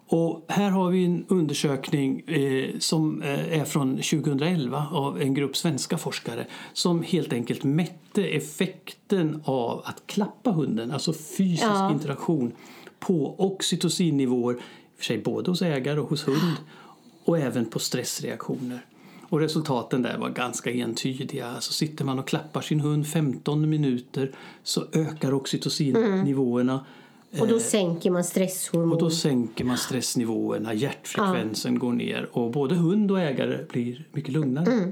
Och 0.08 0.46
här 0.48 0.70
har 0.70 0.90
vi 0.90 1.06
en 1.06 1.26
undersökning 1.28 2.20
eh, 2.20 2.70
som 2.80 3.22
eh, 3.22 3.60
är 3.60 3.66
från 3.66 3.96
2011 3.96 4.88
av 4.92 5.22
en 5.22 5.34
grupp 5.34 5.58
svenska 5.58 5.98
forskare 5.98 6.48
som 6.74 7.04
helt 7.04 7.34
enkelt 7.34 7.64
mätte 7.64 8.26
effekten 8.26 9.42
av 9.46 9.82
att 9.86 10.04
klappa 10.08 10.52
hunden, 10.52 10.92
alltså 10.92 11.14
fysisk 11.14 11.64
Ja. 11.64 11.92
interaktion 11.92 12.52
på 13.00 13.36
oxytocinnivåer, 13.38 14.58
för 14.98 15.06
sig 15.06 15.18
både 15.18 15.52
hos 15.52 15.62
ägare 15.62 16.00
och 16.00 16.10
hos 16.10 16.28
hund 16.28 16.56
och 17.26 17.40
även 17.40 17.66
på 17.66 17.80
stressreaktioner. 17.80 18.86
Och 19.30 19.40
resultaten 19.40 20.02
där 20.02 20.18
var 20.18 20.30
ganska 20.30 20.72
entydiga. 20.72 21.48
Alltså 21.48 21.74
sitter 21.74 22.06
man 22.06 22.20
och 22.20 22.28
klappar 22.28 22.62
sin 22.62 22.80
hund 22.80 23.08
15 23.08 23.70
minuter 23.70 24.32
så 24.64 24.86
ökar 24.94 25.34
oxytocinnivåerna. 25.34 26.86
Och 27.40 27.48
då 27.48 27.60
sänker 27.60 28.12
man 28.12 28.24
stresshormon. 28.24 28.92
och 28.92 29.00
då 29.00 29.10
sänker 29.10 29.66
man 29.66 29.78
stressnivåerna, 29.78 30.74
hjärtfrekvensen 30.74 31.80
går 31.80 31.94
ner. 31.94 32.30
Och 32.32 32.52
både 32.52 32.76
hund 32.76 33.12
och 33.12 33.20
ägare 33.20 33.66
blir 33.70 34.08
mycket 34.12 34.34
lugnare. 34.34 34.92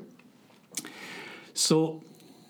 Så 1.53 2.01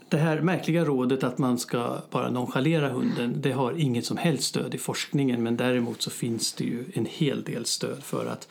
det 0.10 0.18
här 0.18 0.42
märkliga 0.42 0.86
rådet 0.86 1.24
att 1.24 1.38
man 1.38 1.60
ska 1.60 1.98
bara 2.10 2.30
nonchalera 2.30 2.90
hunden 2.90 3.36
det 3.42 3.52
har 3.52 3.74
inget 3.80 4.06
som 4.06 4.18
helst 4.18 4.44
stöd 4.44 4.76
i 4.76 4.78
forskningen. 4.78 5.44
Men 5.44 5.58
däremot 5.58 6.02
så 6.02 6.10
finns 6.10 6.54
det 6.54 6.64
ju 6.64 6.86
en 6.94 7.06
hel 7.06 7.44
del 7.44 7.66
stöd 7.66 8.04
för 8.04 8.26
att 8.26 8.48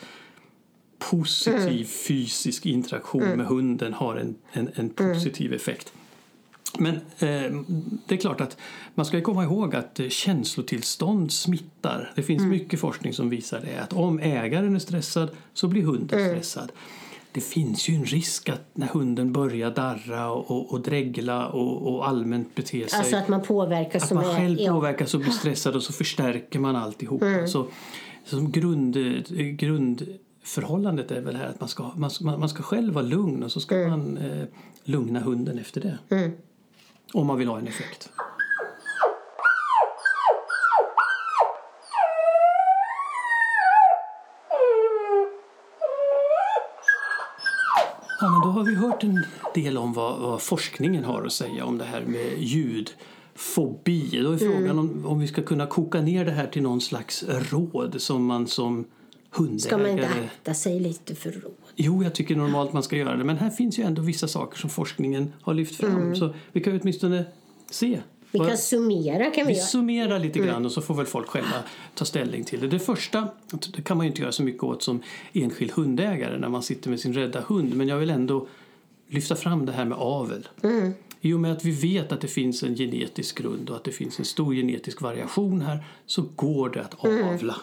positiv 1.10 1.84
fysisk 1.84 2.66
interaktion 2.66 3.36
med 3.36 3.46
hunden 3.46 3.92
har 3.92 4.16
en, 4.16 4.34
en, 4.52 4.70
en 4.74 4.90
positiv 4.90 5.52
effekt. 5.52 5.92
Men 6.78 6.94
eh, 6.94 7.52
det 8.06 8.14
är 8.14 8.16
klart 8.16 8.40
att 8.40 8.56
man 8.94 9.06
ska 9.06 9.20
komma 9.20 9.44
ihåg 9.44 9.74
att 9.74 10.00
eh, 10.00 10.08
känslotillstånd 10.08 11.32
smittar. 11.32 12.12
Det 12.14 12.22
finns 12.22 12.42
mycket 12.42 12.80
forskning 12.80 13.12
som 13.12 13.30
visar 13.30 13.60
det. 13.60 13.82
Att 13.82 13.92
om 13.92 14.18
ägaren 14.18 14.74
är 14.74 14.78
stressad 14.78 15.30
så 15.54 15.68
blir 15.68 15.82
hunden 15.82 16.28
stressad. 16.28 16.72
Det 17.32 17.40
finns 17.40 17.88
ju 17.88 17.94
en 17.94 18.04
risk 18.04 18.48
att 18.48 18.70
när 18.72 18.86
hunden 18.86 19.32
börjar 19.32 19.70
darra 19.70 20.30
och, 20.30 20.50
och, 20.50 20.72
och 20.72 20.80
dregla 20.80 21.46
och, 21.46 21.94
och 21.94 22.08
allmänt 22.08 22.54
bete 22.54 22.88
sig 22.88 22.98
Alltså 22.98 23.16
att 23.16 23.28
man 23.28 23.42
påverkas 23.42 24.02
att 24.02 24.08
som 24.08 24.16
man 24.16 24.26
är... 24.26 24.36
själv 24.36 24.68
påverkas 24.68 25.14
och 25.14 25.20
blir 25.20 25.30
stressad 25.30 25.76
och 25.76 25.82
så 25.82 25.92
förstärker 25.92 26.58
man 26.58 26.76
alltihopa. 26.76 27.46
Så, 27.46 27.66
som 28.24 28.52
grund, 28.52 28.96
grundförhållandet 30.42 31.10
är 31.10 31.20
väl 31.20 31.36
här 31.36 31.46
att 31.46 31.60
man 31.60 31.68
ska, 31.68 31.90
man, 31.96 32.10
man 32.20 32.48
ska 32.48 32.62
själv 32.62 32.94
vara 32.94 33.04
lugn 33.04 33.42
och 33.42 33.52
så 33.52 33.60
ska 33.60 33.74
man 33.76 34.16
eh, 34.16 34.44
lugna 34.84 35.20
hunden 35.20 35.58
efter 35.58 35.80
det. 35.80 35.98
Om 37.12 37.26
man 37.26 37.38
vill 37.38 37.48
ha 37.48 37.58
en 37.58 37.66
effekt. 37.66 38.10
Ja, 48.20 48.30
men 48.30 48.40
då 48.40 48.48
har 48.48 48.64
vi 48.64 48.74
hört 48.74 49.04
en 49.04 49.24
del 49.54 49.78
om 49.78 49.92
vad, 49.92 50.20
vad 50.20 50.42
forskningen 50.42 51.04
har 51.04 51.24
att 51.26 51.32
säga 51.32 51.64
om 51.64 51.78
det 51.78 51.84
här 51.84 52.04
med 52.04 52.38
ljudfobi. 52.38 54.20
Då 54.22 54.32
är 54.32 54.38
frågan 54.38 54.78
om, 54.78 55.06
om 55.06 55.20
vi 55.20 55.26
ska 55.26 55.42
kunna 55.42 55.66
koka 55.66 56.00
ner 56.00 56.24
det 56.24 56.30
här 56.30 56.46
till 56.46 56.62
någon 56.62 56.80
slags 56.80 57.24
råd 57.28 58.00
som 58.00 58.24
man 58.24 58.46
som 58.46 58.84
hundägare... 59.32 59.60
Ska 59.60 59.78
man 59.78 59.90
inte 59.90 60.08
akta 60.08 60.54
sig 60.54 60.80
lite 60.80 61.14
för 61.14 61.30
råd? 61.30 61.52
Jo, 61.76 62.02
jag 62.02 62.14
tycker 62.14 62.36
normalt 62.36 62.72
man 62.72 62.82
ska 62.82 62.96
göra 62.96 63.16
det. 63.16 63.24
Men 63.24 63.36
här 63.36 63.50
finns 63.50 63.78
ju 63.78 63.82
ändå 63.82 64.02
vissa 64.02 64.28
saker 64.28 64.58
som 64.58 64.70
forskningen 64.70 65.32
har 65.42 65.54
lyft 65.54 65.74
fram. 65.74 66.16
Så 66.16 66.34
vi 66.52 66.60
kan 66.60 66.80
åtminstone 66.80 67.24
se. 67.70 68.00
Vi 68.30 68.38
kan 68.38 68.58
summera 68.58 69.30
kan 69.30 69.46
vi 69.46 69.54
vi 69.54 69.60
summerar 69.60 70.18
lite 70.18 70.38
grann 70.38 70.64
och 70.64 70.72
så 70.72 70.82
får 70.82 70.94
väl 70.94 71.06
folk 71.06 71.28
själva 71.28 71.62
ta 71.94 72.04
ställning 72.04 72.44
till 72.44 72.60
det. 72.60 72.68
Det 72.68 72.78
första 72.78 73.28
det 73.76 73.82
kan 73.82 73.96
man 73.96 74.06
ju 74.06 74.10
inte 74.10 74.22
göra 74.22 74.32
så 74.32 74.42
mycket 74.42 74.62
åt 74.62 74.82
som 74.82 75.02
enskild 75.32 75.70
hundägare 75.70 76.38
när 76.38 76.48
man 76.48 76.62
sitter 76.62 76.90
med 76.90 77.00
sin 77.00 77.12
rädda 77.12 77.40
hund. 77.40 77.74
Men 77.74 77.88
jag 77.88 77.98
vill 77.98 78.10
ändå 78.10 78.46
lyfta 79.08 79.36
fram 79.36 79.66
det 79.66 79.72
här 79.72 79.84
med 79.84 79.98
avel. 79.98 80.48
I 81.20 81.32
och 81.32 81.40
med 81.40 81.52
att 81.52 81.64
vi 81.64 81.70
vet 81.70 82.12
att 82.12 82.20
det 82.20 82.28
finns 82.28 82.62
en 82.62 82.76
genetisk 82.76 83.38
grund 83.38 83.70
och 83.70 83.76
att 83.76 83.84
det 83.84 83.92
finns 83.92 84.18
en 84.18 84.24
stor 84.24 84.54
genetisk 84.54 85.02
variation 85.02 85.62
här 85.62 85.84
så 86.06 86.24
går 86.36 86.68
det 86.68 86.80
att 86.80 86.94
avla. 86.94 87.56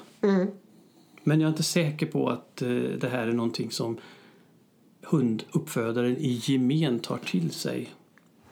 Men 1.24 1.42
jag 1.42 1.48
är 1.48 1.52
inte 1.52 1.64
säker 1.64 2.06
på 2.06 2.30
att 2.30 2.62
eh, 2.62 2.70
det 2.70 3.10
här 3.12 3.28
är 3.28 3.34
någonting 3.34 3.72
som 3.72 3.98
hunduppfödaren 5.02 6.18
i 6.18 6.42
gemen 6.44 7.00
tar 7.00 7.18
till 7.18 7.52
sig. 7.52 7.90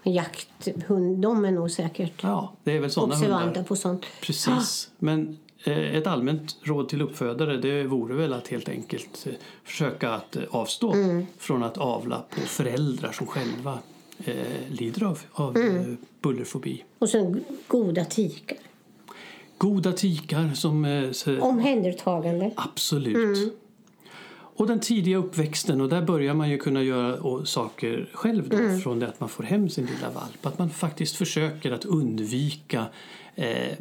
Jakthund, 0.03 1.21
de 1.21 1.45
är 1.45 1.51
nog 1.51 1.71
säkert 1.71 2.13
Ja, 2.21 2.53
det 2.63 2.71
är 2.71 2.79
väl 2.79 2.91
sådana 2.91 3.13
observanta 3.13 3.45
hundar. 3.45 3.63
på 3.63 3.75
sånt. 3.75 4.05
Precis. 4.21 4.91
Men 4.99 5.37
eh, 5.63 5.95
ett 5.95 6.07
allmänt 6.07 6.57
råd 6.63 6.89
till 6.89 7.01
uppfödare 7.01 7.57
det 7.57 7.83
vore 7.83 8.15
väl 8.15 8.33
att 8.33 8.47
helt 8.47 8.69
enkelt 8.69 9.27
eh, 9.27 9.33
försöka 9.63 10.09
att 10.09 10.37
avstå 10.49 10.93
från 11.37 11.63
att 11.63 11.77
avla 11.77 12.23
på 12.29 12.41
föräldrar 12.41 13.11
som 13.11 13.27
själva 13.27 13.79
eh, 14.25 14.35
lider 14.69 15.03
av, 15.03 15.19
av 15.31 15.57
eh, 15.57 15.93
bullerfobi. 16.21 16.83
Och 16.99 17.09
sen 17.09 17.43
goda 17.67 18.05
tikar. 18.05 18.57
Goda 19.57 19.93
tikar 19.93 20.53
som... 20.53 20.85
Eh, 20.85 21.43
Omhändertagande. 21.43 22.51
Absolut. 22.55 23.53
Och 24.57 24.67
den 24.67 24.79
tidiga 24.79 25.17
uppväxten, 25.17 25.81
och 25.81 25.89
där 25.89 26.01
börjar 26.01 26.33
man 26.33 26.49
ju 26.49 26.57
kunna 26.57 26.83
göra 26.83 27.45
saker 27.45 28.09
själv 28.13 28.49
då, 28.49 28.79
från 28.83 28.99
det 28.99 29.07
att 29.07 29.19
man 29.19 29.29
får 29.29 29.43
hem 29.43 29.69
sin 29.69 29.85
lilla 29.85 30.09
valp. 30.09 30.45
Att 30.45 30.59
man 30.59 30.69
faktiskt 30.69 31.15
försöker 31.15 31.71
att 31.71 31.85
undvika 31.85 32.85
eh, 33.35 33.77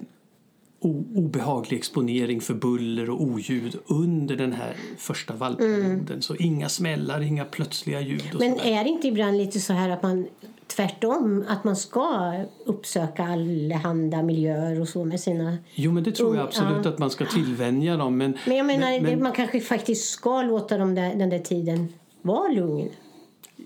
obehaglig 1.15 1.77
exponering 1.79 2.41
för 2.41 2.55
buller 2.55 3.11
och 3.11 3.23
oljud 3.23 3.79
under 3.87 4.37
den 4.37 4.53
här 4.53 4.77
första 4.99 5.35
valpperioden. 5.35 6.23
Så 6.23 6.37
inga 6.37 6.69
smällar, 6.69 7.21
inga 7.21 7.45
plötsliga 7.45 8.01
ljud 8.01 8.37
Men 8.39 8.61
är 8.61 8.85
det 8.85 8.91
inte 8.91 9.09
ibland 9.09 9.39
lite 9.39 9.61
så 9.61 9.73
här 9.73 9.91
att 9.91 10.03
man 10.03 10.27
tvärtom, 10.67 11.45
att 11.49 11.65
man 11.65 11.77
ska 11.77 12.35
uppsöka 12.65 13.25
allehanda 13.25 14.23
miljöer 14.23 14.81
och 14.81 14.89
så 14.89 15.05
med 15.05 15.21
sina... 15.21 15.59
Jo, 15.75 15.93
men 15.93 16.03
det 16.03 16.13
tror 16.13 16.37
jag 16.37 16.45
absolut 16.45 16.85
ja. 16.85 16.91
att 16.91 16.99
man 16.99 17.11
ska 17.11 17.27
tillvänja 17.27 17.97
dem. 17.97 18.17
Men, 18.17 18.39
Men 18.47 18.57
jag 18.57 18.67
menar, 18.67 19.01
men- 19.01 19.23
man 19.23 19.33
kanske 19.33 19.61
faktiskt 19.61 20.09
ska 20.11 20.43
låta 20.43 20.79
dem 20.79 20.95
där, 20.95 21.15
den 21.15 21.31
där 21.31 21.39
tiden 21.39 21.93
vara 22.23 22.49
lugn. 22.49 22.91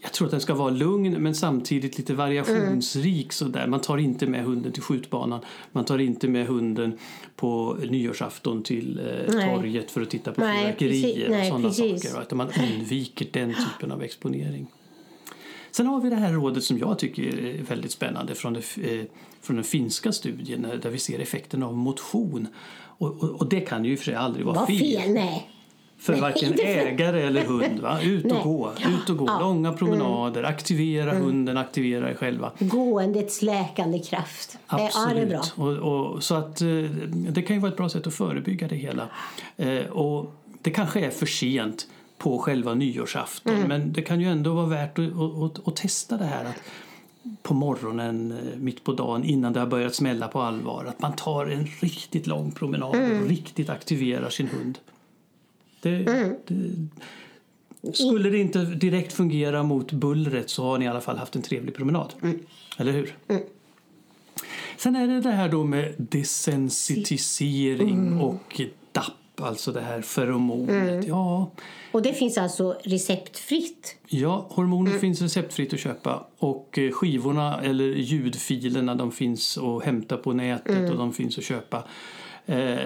Jag 0.03 0.13
tror 0.13 0.27
att 0.27 0.31
den 0.31 0.41
ska 0.41 0.55
vara 0.55 0.71
lugn 0.71 1.23
men 1.23 1.35
samtidigt 1.35 1.99
lite 1.99 2.15
variationsrik. 2.15 3.33
Sådär. 3.33 3.67
Man 3.67 3.81
tar 3.81 3.99
inte 3.99 4.27
med 4.27 4.45
hunden 4.45 4.73
till 4.73 4.83
skjutbanan. 4.83 5.41
Man 5.73 5.85
tar 5.85 5.99
inte 5.99 6.29
med 6.29 6.47
hunden 6.47 6.99
på 7.37 7.77
nyårsafton 7.89 8.63
till 8.63 9.01
eh, 9.29 9.33
torget 9.33 9.91
för 9.91 10.03
att 10.03 10.11
titta 10.11 10.33
på 10.33 10.41
fyrverkerier 10.41 11.41
och 11.41 11.47
sådana 11.47 11.73
saker. 11.73 12.23
Utan 12.23 12.39
man 12.39 12.49
undviker 12.73 13.27
den 13.33 13.55
typen 13.55 13.93
av 13.93 14.03
exponering. 14.03 14.67
Sen 15.71 15.87
har 15.87 16.01
vi 16.01 16.11
det 16.11 16.17
här 16.17 16.33
rådet 16.33 16.65
som 16.65 16.79
jag 16.79 16.99
tycker 16.99 17.23
är 17.23 17.63
väldigt 17.63 17.93
spännande 17.93 18.35
från, 18.35 18.53
det, 18.53 18.61
eh, 18.77 19.05
från 19.43 19.57
den 19.57 19.65
finska 19.65 20.13
studien 20.13 20.65
eh, 20.65 20.73
där 20.75 20.91
vi 20.91 20.99
ser 20.99 21.19
effekten 21.19 21.63
av 21.63 21.77
motion. 21.77 22.49
Och, 22.83 23.23
och, 23.23 23.31
och 23.31 23.49
det 23.49 23.61
kan 23.61 23.85
ju 23.85 23.97
för 23.97 24.05
sig 24.05 24.15
aldrig 24.15 24.47
vara 24.47 24.57
Vad 24.59 24.67
fel. 24.67 24.79
fel, 24.79 25.13
nej. 25.13 25.51
För 25.99 26.13
Nej, 26.13 26.23
varken 26.23 26.55
för- 26.55 26.63
ägare 26.65 27.23
eller 27.23 27.45
hund. 27.45 27.81
Va? 27.81 28.01
Ut 28.05 28.25
och 28.25 28.31
Nej. 28.33 28.43
gå, 28.45 28.73
ut 29.03 29.11
och 29.11 29.17
gå. 29.17 29.27
Långa 29.41 29.73
promenader, 29.73 30.43
aktivera 30.43 31.19
hunden, 31.19 31.57
aktivera 31.57 32.11
er 32.11 32.15
själva. 32.15 32.53
Gåendets 32.59 33.43
läkande 33.43 33.99
kraft. 33.99 34.59
Eh, 34.73 34.79
Ja, 34.95 35.11
det 35.15 35.21
är 35.21 35.27
bra. 35.27 35.43
Och, 35.57 35.73
och, 36.13 36.23
så 36.25 36.35
att, 36.35 36.61
eh, 36.61 36.69
det 37.09 37.43
kan 37.43 37.57
ju 37.57 37.61
vara 37.63 37.71
ett 37.71 37.77
bra 37.77 37.89
sätt 37.89 38.07
att 38.07 38.15
förebygga 38.15 38.69
det 38.69 38.77
hela. 38.77 39.09
Och 39.91 40.35
det 40.63 40.71
kanske 40.71 41.01
är 41.07 41.11
för 41.11 41.27
sent 41.27 41.87
på 42.21 42.39
själva 42.39 42.75
nyårsafton 42.75 43.55
Mm. 43.55 43.69
men 43.69 43.93
det 43.93 44.03
kan 44.03 44.21
ju 44.21 44.27
ändå 44.29 44.55
vara 44.55 44.67
värt 44.67 44.99
att, 44.99 45.13
att, 45.43 45.69
att, 45.69 45.77
testa 45.77 46.17
det 46.17 46.25
här. 46.25 46.45
Att 46.45 46.57
på 47.43 47.55
morgonen, 47.55 48.33
eh, 48.33 48.39
mitt 48.59 48.85
på 48.85 48.93
dagen, 48.93 49.25
innan 49.25 49.53
det 49.53 49.61
har 49.61 49.67
börjat 49.67 49.95
smälla 49.95 50.29
på 50.29 50.41
allvar. 50.41 50.85
Att 50.85 51.01
man 51.03 51.17
tar 51.17 51.47
en 51.47 51.67
riktigt 51.81 52.27
lång 52.27 52.53
promenad 52.53 52.95
Mm. 52.95 53.23
och 53.23 53.29
riktigt 53.29 53.71
aktiverar 53.71 54.31
sin 54.31 54.49
hund. 54.49 54.79
Det, 55.83 55.97
Mm. 55.97 56.35
det, 56.47 56.89
skulle 57.97 58.31
det 58.31 58.39
inte 58.39 58.65
direkt 58.65 59.13
fungera 59.13 59.63
mot 59.63 59.93
bullret 59.93 60.51
så 60.51 60.65
har 60.65 60.79
ni 60.79 60.85
i 60.85 60.89
alla 60.89 61.01
fall 61.01 61.17
haft 61.19 61.37
en 61.37 61.43
trevlig 61.43 61.75
promenad. 61.75 62.13
Mm. 62.23 62.39
Eller 62.79 62.93
hur? 62.93 63.15
Sen 64.77 64.97
är 64.97 65.09
det 65.09 65.21
det 65.21 65.31
här 65.31 65.49
då 65.49 65.65
med 65.65 65.95
desensitisering 65.99 67.99
Mm. 67.99 68.21
och 68.21 68.61
DAP, 68.93 69.41
alltså 69.41 69.73
det 69.73 69.81
här 69.81 70.03
feromonet. 70.03 70.71
Mm. 70.95 71.09
Ja, 71.09 71.51
Och 71.93 72.03
det 72.03 72.13
finns 72.15 72.39
alltså 72.39 72.79
receptfritt. 72.85 73.97
ja, 74.09 74.47
hormoner 74.51 74.91
Mm. 74.91 75.01
finns 75.01 75.23
receptfritt 75.23 75.73
att 75.75 75.81
köpa 75.81 76.27
och 76.39 76.79
eh, 76.79 76.91
skivorna 76.93 77.61
eller 77.61 77.85
ljudfilerna 77.85 78.95
de 78.95 79.13
finns 79.13 79.59
att 79.59 79.85
hämta 79.85 80.17
på 80.17 80.33
nätet 80.33 80.77
Mm. 80.79 80.91
och 80.93 80.99
de 80.99 81.13
finns 81.13 81.39
att 81.39 81.45
köpa. 81.45 81.85
Eh, 82.47 82.79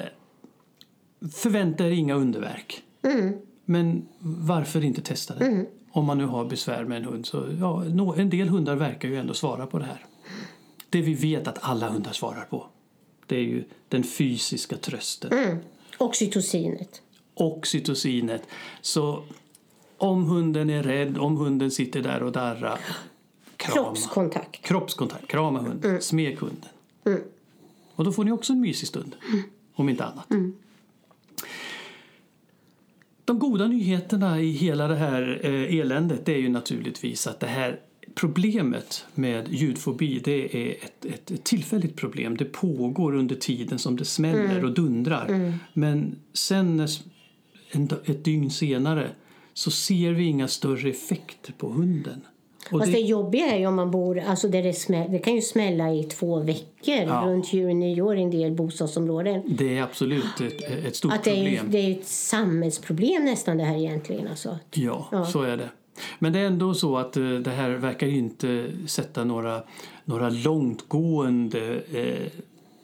förvänta 1.33 1.87
er 1.87 1.91
inga 1.91 2.15
underverk. 2.15 2.83
Mm. 3.03 3.35
Men 3.65 4.07
varför 4.21 4.85
inte 4.85 5.03
testa 5.03 5.35
det? 5.35 5.67
Om 5.93 6.05
man 6.05 6.19
nu 6.19 6.25
har 6.25 6.45
besvär 6.45 6.85
med 6.85 6.97
en 6.99 7.05
hund. 7.05 7.27
Så, 7.27 7.45
ja, 7.61 7.85
en 8.17 8.31
del 8.31 8.49
hundar 8.49 8.77
verkar 8.77 9.09
ju 9.09 9.17
ändå 9.17 9.35
svara 9.35 9.67
på 9.67 9.79
det 9.79 9.85
här. 9.85 10.05
Det 10.91 11.01
vi 11.03 11.15
vet 11.15 11.49
att 11.49 11.59
alla 11.61 11.89
hundar 11.89 12.13
svarar 12.13 12.45
på. 12.51 12.67
Det 13.27 13.37
är 13.37 13.41
ju 13.43 13.65
den 13.89 14.05
fysiska 14.05 14.77
trösten. 14.77 15.33
Mm. 15.33 15.59
Oxytocinet. 15.99 17.03
Oxytocinet. 17.35 18.43
Så 18.81 19.23
om 19.99 20.25
hunden 20.25 20.71
är 20.71 20.83
rädd, 20.83 21.19
om 21.19 21.37
hunden 21.37 21.71
sitter 21.71 22.03
där 22.03 22.23
och 22.23 22.33
darrar. 22.33 22.81
Krama. 23.57 23.75
Kroppskontakt. 23.75 24.63
Kroppskontakt. 24.63 25.27
Krama 25.27 25.61
hunden. 25.61 26.03
Smek 26.03 26.41
hunden. 26.41 26.69
Och 27.95 28.05
då 28.05 28.13
får 28.13 28.25
ni 28.25 28.33
också 28.33 28.53
en 28.53 28.61
mysig 28.61 28.89
stund. 28.89 29.17
Om 29.75 29.89
inte 29.89 30.05
annat. 30.05 30.29
De 33.25 33.39
goda 33.39 33.67
nyheterna 33.67 34.41
i 34.41 34.51
hela 34.51 34.89
det 34.89 34.97
här 34.97 35.41
eh, 35.43 35.79
eländet 35.79 36.27
det 36.27 36.35
är 36.35 36.39
ju 36.39 36.49
naturligtvis 36.49 37.27
att 37.27 37.41
det 37.41 37.47
här 37.47 37.81
problemet 38.15 39.07
med 39.15 39.53
ljudfobi 39.53 40.21
det 40.25 40.57
är 40.57 40.77
ett, 40.85 41.05
ett, 41.05 41.45
tillfälligt 41.45 41.97
problem. 41.97 42.37
Det 42.37 42.45
pågår 42.45 43.15
under 43.15 43.35
tiden 43.35 43.79
som 43.79 43.97
det 43.97 44.05
smäller 44.05 44.65
och 44.65 44.75
dundrar. 44.75 45.53
Men 45.73 46.17
sen 46.33 46.77
när 46.77 46.91
en, 47.77 47.89
ett 48.05 48.25
dygn 48.25 48.51
senare 48.51 49.09
så 49.55 49.71
ser 49.71 50.13
vi 50.13 50.25
inga 50.25 50.49
större 50.49 50.91
effekter 50.91 51.53
på 51.59 51.69
hunden. 51.69 52.21
Och 52.73 52.79
Fast 52.81 52.93
det- 52.93 52.99
det 52.99 53.05
jobbiga 53.05 53.47
är 53.53 53.59
ju 53.59 53.67
om 53.67 53.75
man 53.75 53.91
bor, 53.91 54.19
alltså 54.19 54.49
där 54.49 54.63
det, 54.63 54.73
smäll, 54.73 55.13
det 55.13 55.19
kan 55.19 55.35
ju 55.35 55.41
smälla 55.41 55.93
i 55.93 56.05
två 56.05 56.41
veckor 56.41 56.65
Ja. 57.07 57.23
runt 57.27 57.53
jul 57.53 57.71
och 57.71 57.77
nyår 57.77 58.17
i 58.17 58.23
en 58.23 58.31
del 58.31 58.53
bostadsområden. 58.53 59.43
Det 59.47 59.79
är 59.79 59.83
absolut 59.83 60.41
ett, 60.41 60.63
ett 60.87 60.97
stort 60.97 61.13
Att 61.13 61.25
det 61.25 61.31
är, 61.31 61.45
problem. 61.45 61.71
det 61.71 61.79
är 61.79 61.91
ett 61.91 62.07
samhällsproblem 62.07 63.25
nästan 63.25 63.57
det 63.57 63.65
här 63.65 63.77
egentligen. 63.77 64.29
Alltså. 64.29 64.59
Ja, 64.75 65.27
så 65.33 65.43
är 65.43 65.57
det. 65.57 65.69
Men 66.19 66.33
det 66.33 66.39
är 66.39 66.47
ändå 66.47 66.75
så 66.75 66.97
att 66.97 67.17
eh, 67.17 67.23
det 67.31 67.51
här 67.51 67.71
verkar 67.71 68.07
ju 68.07 68.17
inte 68.19 68.71
sätta 68.87 69.25
några, 69.25 69.63
några 70.05 70.31
långtgående 70.31 71.83
eh, 71.93 72.33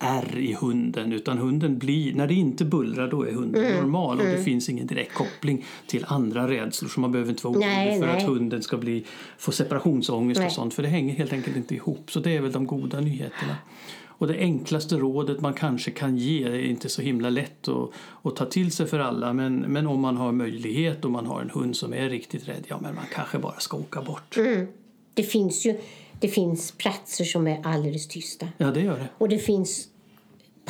ärr 0.00 0.38
i 0.38 0.52
hunden. 0.60 1.12
Utan 1.12 1.38
hunden 1.38 1.78
blir, 1.78 2.14
när 2.14 2.26
det 2.26 2.34
inte 2.34 2.64
bullrar 2.64 3.08
då 3.08 3.22
är 3.22 3.32
hunden 3.32 3.64
Mm. 3.64 3.76
normal 3.76 4.20
och 4.20 4.26
det 4.26 4.44
finns 4.44 4.68
ingen 4.68 4.86
direkt 4.86 5.14
koppling 5.14 5.64
till 5.86 6.04
andra 6.08 6.48
rädslor. 6.48 6.88
Så 6.88 7.00
man 7.00 7.12
behöver 7.12 7.30
inte 7.30 7.46
vara 7.46 7.58
orolig 7.58 7.98
för 8.00 8.06
nej. 8.06 8.16
att 8.16 8.22
hunden 8.22 8.62
ska 8.62 8.76
bli, 8.76 9.04
få 9.38 9.52
separationsångest 9.52 10.38
Nej. 10.38 10.46
och 10.46 10.52
sånt. 10.52 10.74
För 10.74 10.82
det 10.82 10.88
hänger 10.88 11.14
helt 11.14 11.32
enkelt 11.32 11.56
inte 11.56 11.74
ihop. 11.74 12.12
Så 12.12 12.20
det 12.20 12.36
är 12.36 12.40
väl 12.40 12.52
de 12.52 12.66
goda 12.66 13.00
nyheterna. 13.00 13.56
Och 14.06 14.26
det 14.26 14.38
enklaste 14.38 14.96
rådet 14.96 15.40
man 15.40 15.54
kanske 15.54 15.90
kan 15.90 16.16
ge 16.16 16.44
är 16.44 16.60
inte 16.60 16.88
så 16.88 17.02
himla 17.02 17.30
lätt 17.30 17.68
att, 17.68 17.90
att 18.22 18.36
ta 18.36 18.44
till 18.44 18.72
sig 18.72 18.86
för 18.86 18.98
alla. 18.98 19.32
Men, 19.32 19.56
men 19.56 19.86
om 19.86 20.00
man 20.00 20.16
har 20.16 20.32
möjlighet 20.32 21.04
och 21.04 21.10
man 21.10 21.26
har 21.26 21.40
en 21.40 21.50
hund 21.50 21.76
som 21.76 21.94
är 21.94 22.08
riktigt 22.08 22.48
rädd, 22.48 22.64
ja 22.68 22.78
men 22.82 22.94
man 22.94 23.04
kanske 23.14 23.38
bara 23.38 23.58
ska 23.58 23.76
åka 23.76 24.02
bort. 24.02 24.36
Det 25.14 25.22
finns 25.22 25.66
ju 25.66 25.80
det 26.20 26.28
finns 26.28 26.72
platser 26.72 27.24
som 27.24 27.46
är 27.46 27.66
alldeles 27.66 28.08
tysta. 28.08 28.48
Ja, 28.58 28.70
det 28.70 28.80
gör 28.80 28.98
det. 28.98 29.08
Och 29.18 29.28
det 29.28 29.38
finns 29.38 29.88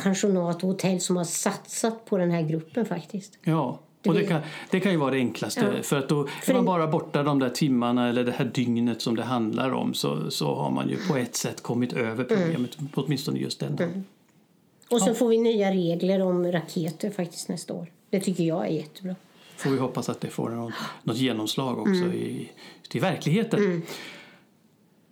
pensionat 0.03 0.63
och 0.63 0.69
hotell 0.69 1.01
som 1.01 1.17
har 1.17 1.23
satsat 1.23 2.05
på 2.05 2.17
den 2.17 2.31
här 2.31 2.41
gruppen 2.41 2.85
faktiskt. 2.85 3.37
Ja, 3.43 3.79
och 4.05 4.13
det 4.13 4.23
kan, 4.23 4.41
det 4.71 4.79
kan 4.79 4.91
ju 4.91 4.97
vara 4.97 5.11
det 5.11 5.17
enklaste. 5.17 5.73
Ja. 5.77 5.83
För 5.83 5.99
att 5.99 6.09
då 6.09 6.27
är 6.47 6.53
man 6.53 6.65
bara 6.65 6.87
borta 6.87 7.23
de 7.23 7.39
där 7.39 7.49
timmarna 7.49 8.09
eller 8.09 8.23
det 8.23 8.31
här 8.31 8.45
dygnet 8.45 9.01
som 9.01 9.15
det 9.15 9.23
handlar 9.23 9.71
om 9.71 9.93
så, 9.93 10.31
så 10.31 10.55
har 10.55 10.71
man 10.71 10.89
ju 10.89 10.97
på 11.07 11.17
ett 11.17 11.35
sätt 11.35 11.63
kommit 11.63 11.93
över 11.93 12.23
problemet, 12.23 12.77
åtminstone 12.93 13.39
just 13.39 13.59
den 13.59 13.75
dagen. 13.75 14.05
Och 14.89 15.01
så 15.01 15.13
får 15.13 15.27
vi 15.27 15.37
nya 15.37 15.71
regler 15.71 16.21
om 16.21 16.51
raketer 16.51 17.09
faktiskt 17.09 17.49
nästa 17.49 17.73
år. 17.73 17.87
Det 18.09 18.19
tycker 18.19 18.43
jag 18.43 18.67
är 18.67 18.71
jättebra. 18.71 19.15
Får 19.57 19.69
vi 19.69 19.77
hoppas 19.77 20.09
att 20.09 20.21
det 20.21 20.27
får 20.27 20.49
något, 20.49 20.73
något 21.03 21.17
genomslag 21.17 21.79
också 21.79 21.93
i, 21.93 22.51
till 22.89 23.01
verkligheten. 23.01 23.83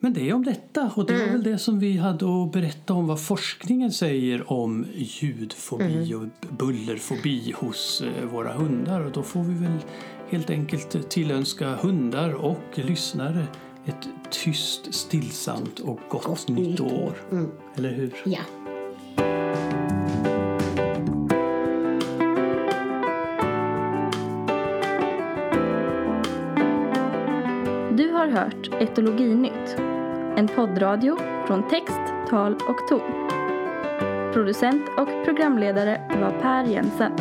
Men 0.02 0.14
det 0.14 0.30
är 0.30 0.34
om 0.34 0.44
detta 0.44 0.92
och 0.96 1.06
det 1.06 1.14
var 1.14 1.26
väl 1.26 1.44
det 1.44 1.58
som 1.58 1.80
vi 1.80 1.98
hade 1.98 2.44
att 2.44 2.52
berätta 2.52 2.94
om 2.94 3.08
vad 3.08 3.22
forskningen 3.22 3.92
säger 3.92 4.52
om 4.52 4.86
ljudfobi 4.96 6.14
och 6.14 6.56
bullerfobi 6.58 7.54
hos 7.58 8.02
eh, 8.02 8.26
våra 8.26 8.54
hundar. 8.54 9.02
Och 9.02 9.12
då 9.12 9.24
får 9.24 9.44
vi 9.44 9.54
väl 9.54 9.78
helt 10.30 10.50
enkelt 10.50 11.10
tillönska 11.10 11.76
hundar 11.76 12.34
och 12.34 12.64
lyssnare 12.74 13.48
ett 13.86 14.10
tyst, 14.30 14.94
stillsamt 14.94 15.80
och 15.80 16.00
gott, 16.10 16.24
Gott 16.24 16.48
nytt 16.48 16.80
år. 16.80 16.92
år. 17.32 17.50
Eller 17.76 17.92
hur? 17.94 18.14
Ja. 18.26 18.40
Du 27.98 28.12
har 28.12 28.28
hört 28.28 28.82
Etologinytt, 28.82 29.89
en 30.40 30.48
poddradio 30.48 31.18
från 31.48 31.68
text, 31.68 32.02
tal 32.30 32.54
och 32.54 32.88
ton. 32.90 33.30
Producent 34.34 34.84
och 34.98 35.26
programledare 35.26 36.02
var 36.22 36.32
Per 36.42 36.64
Jensen. 36.64 37.12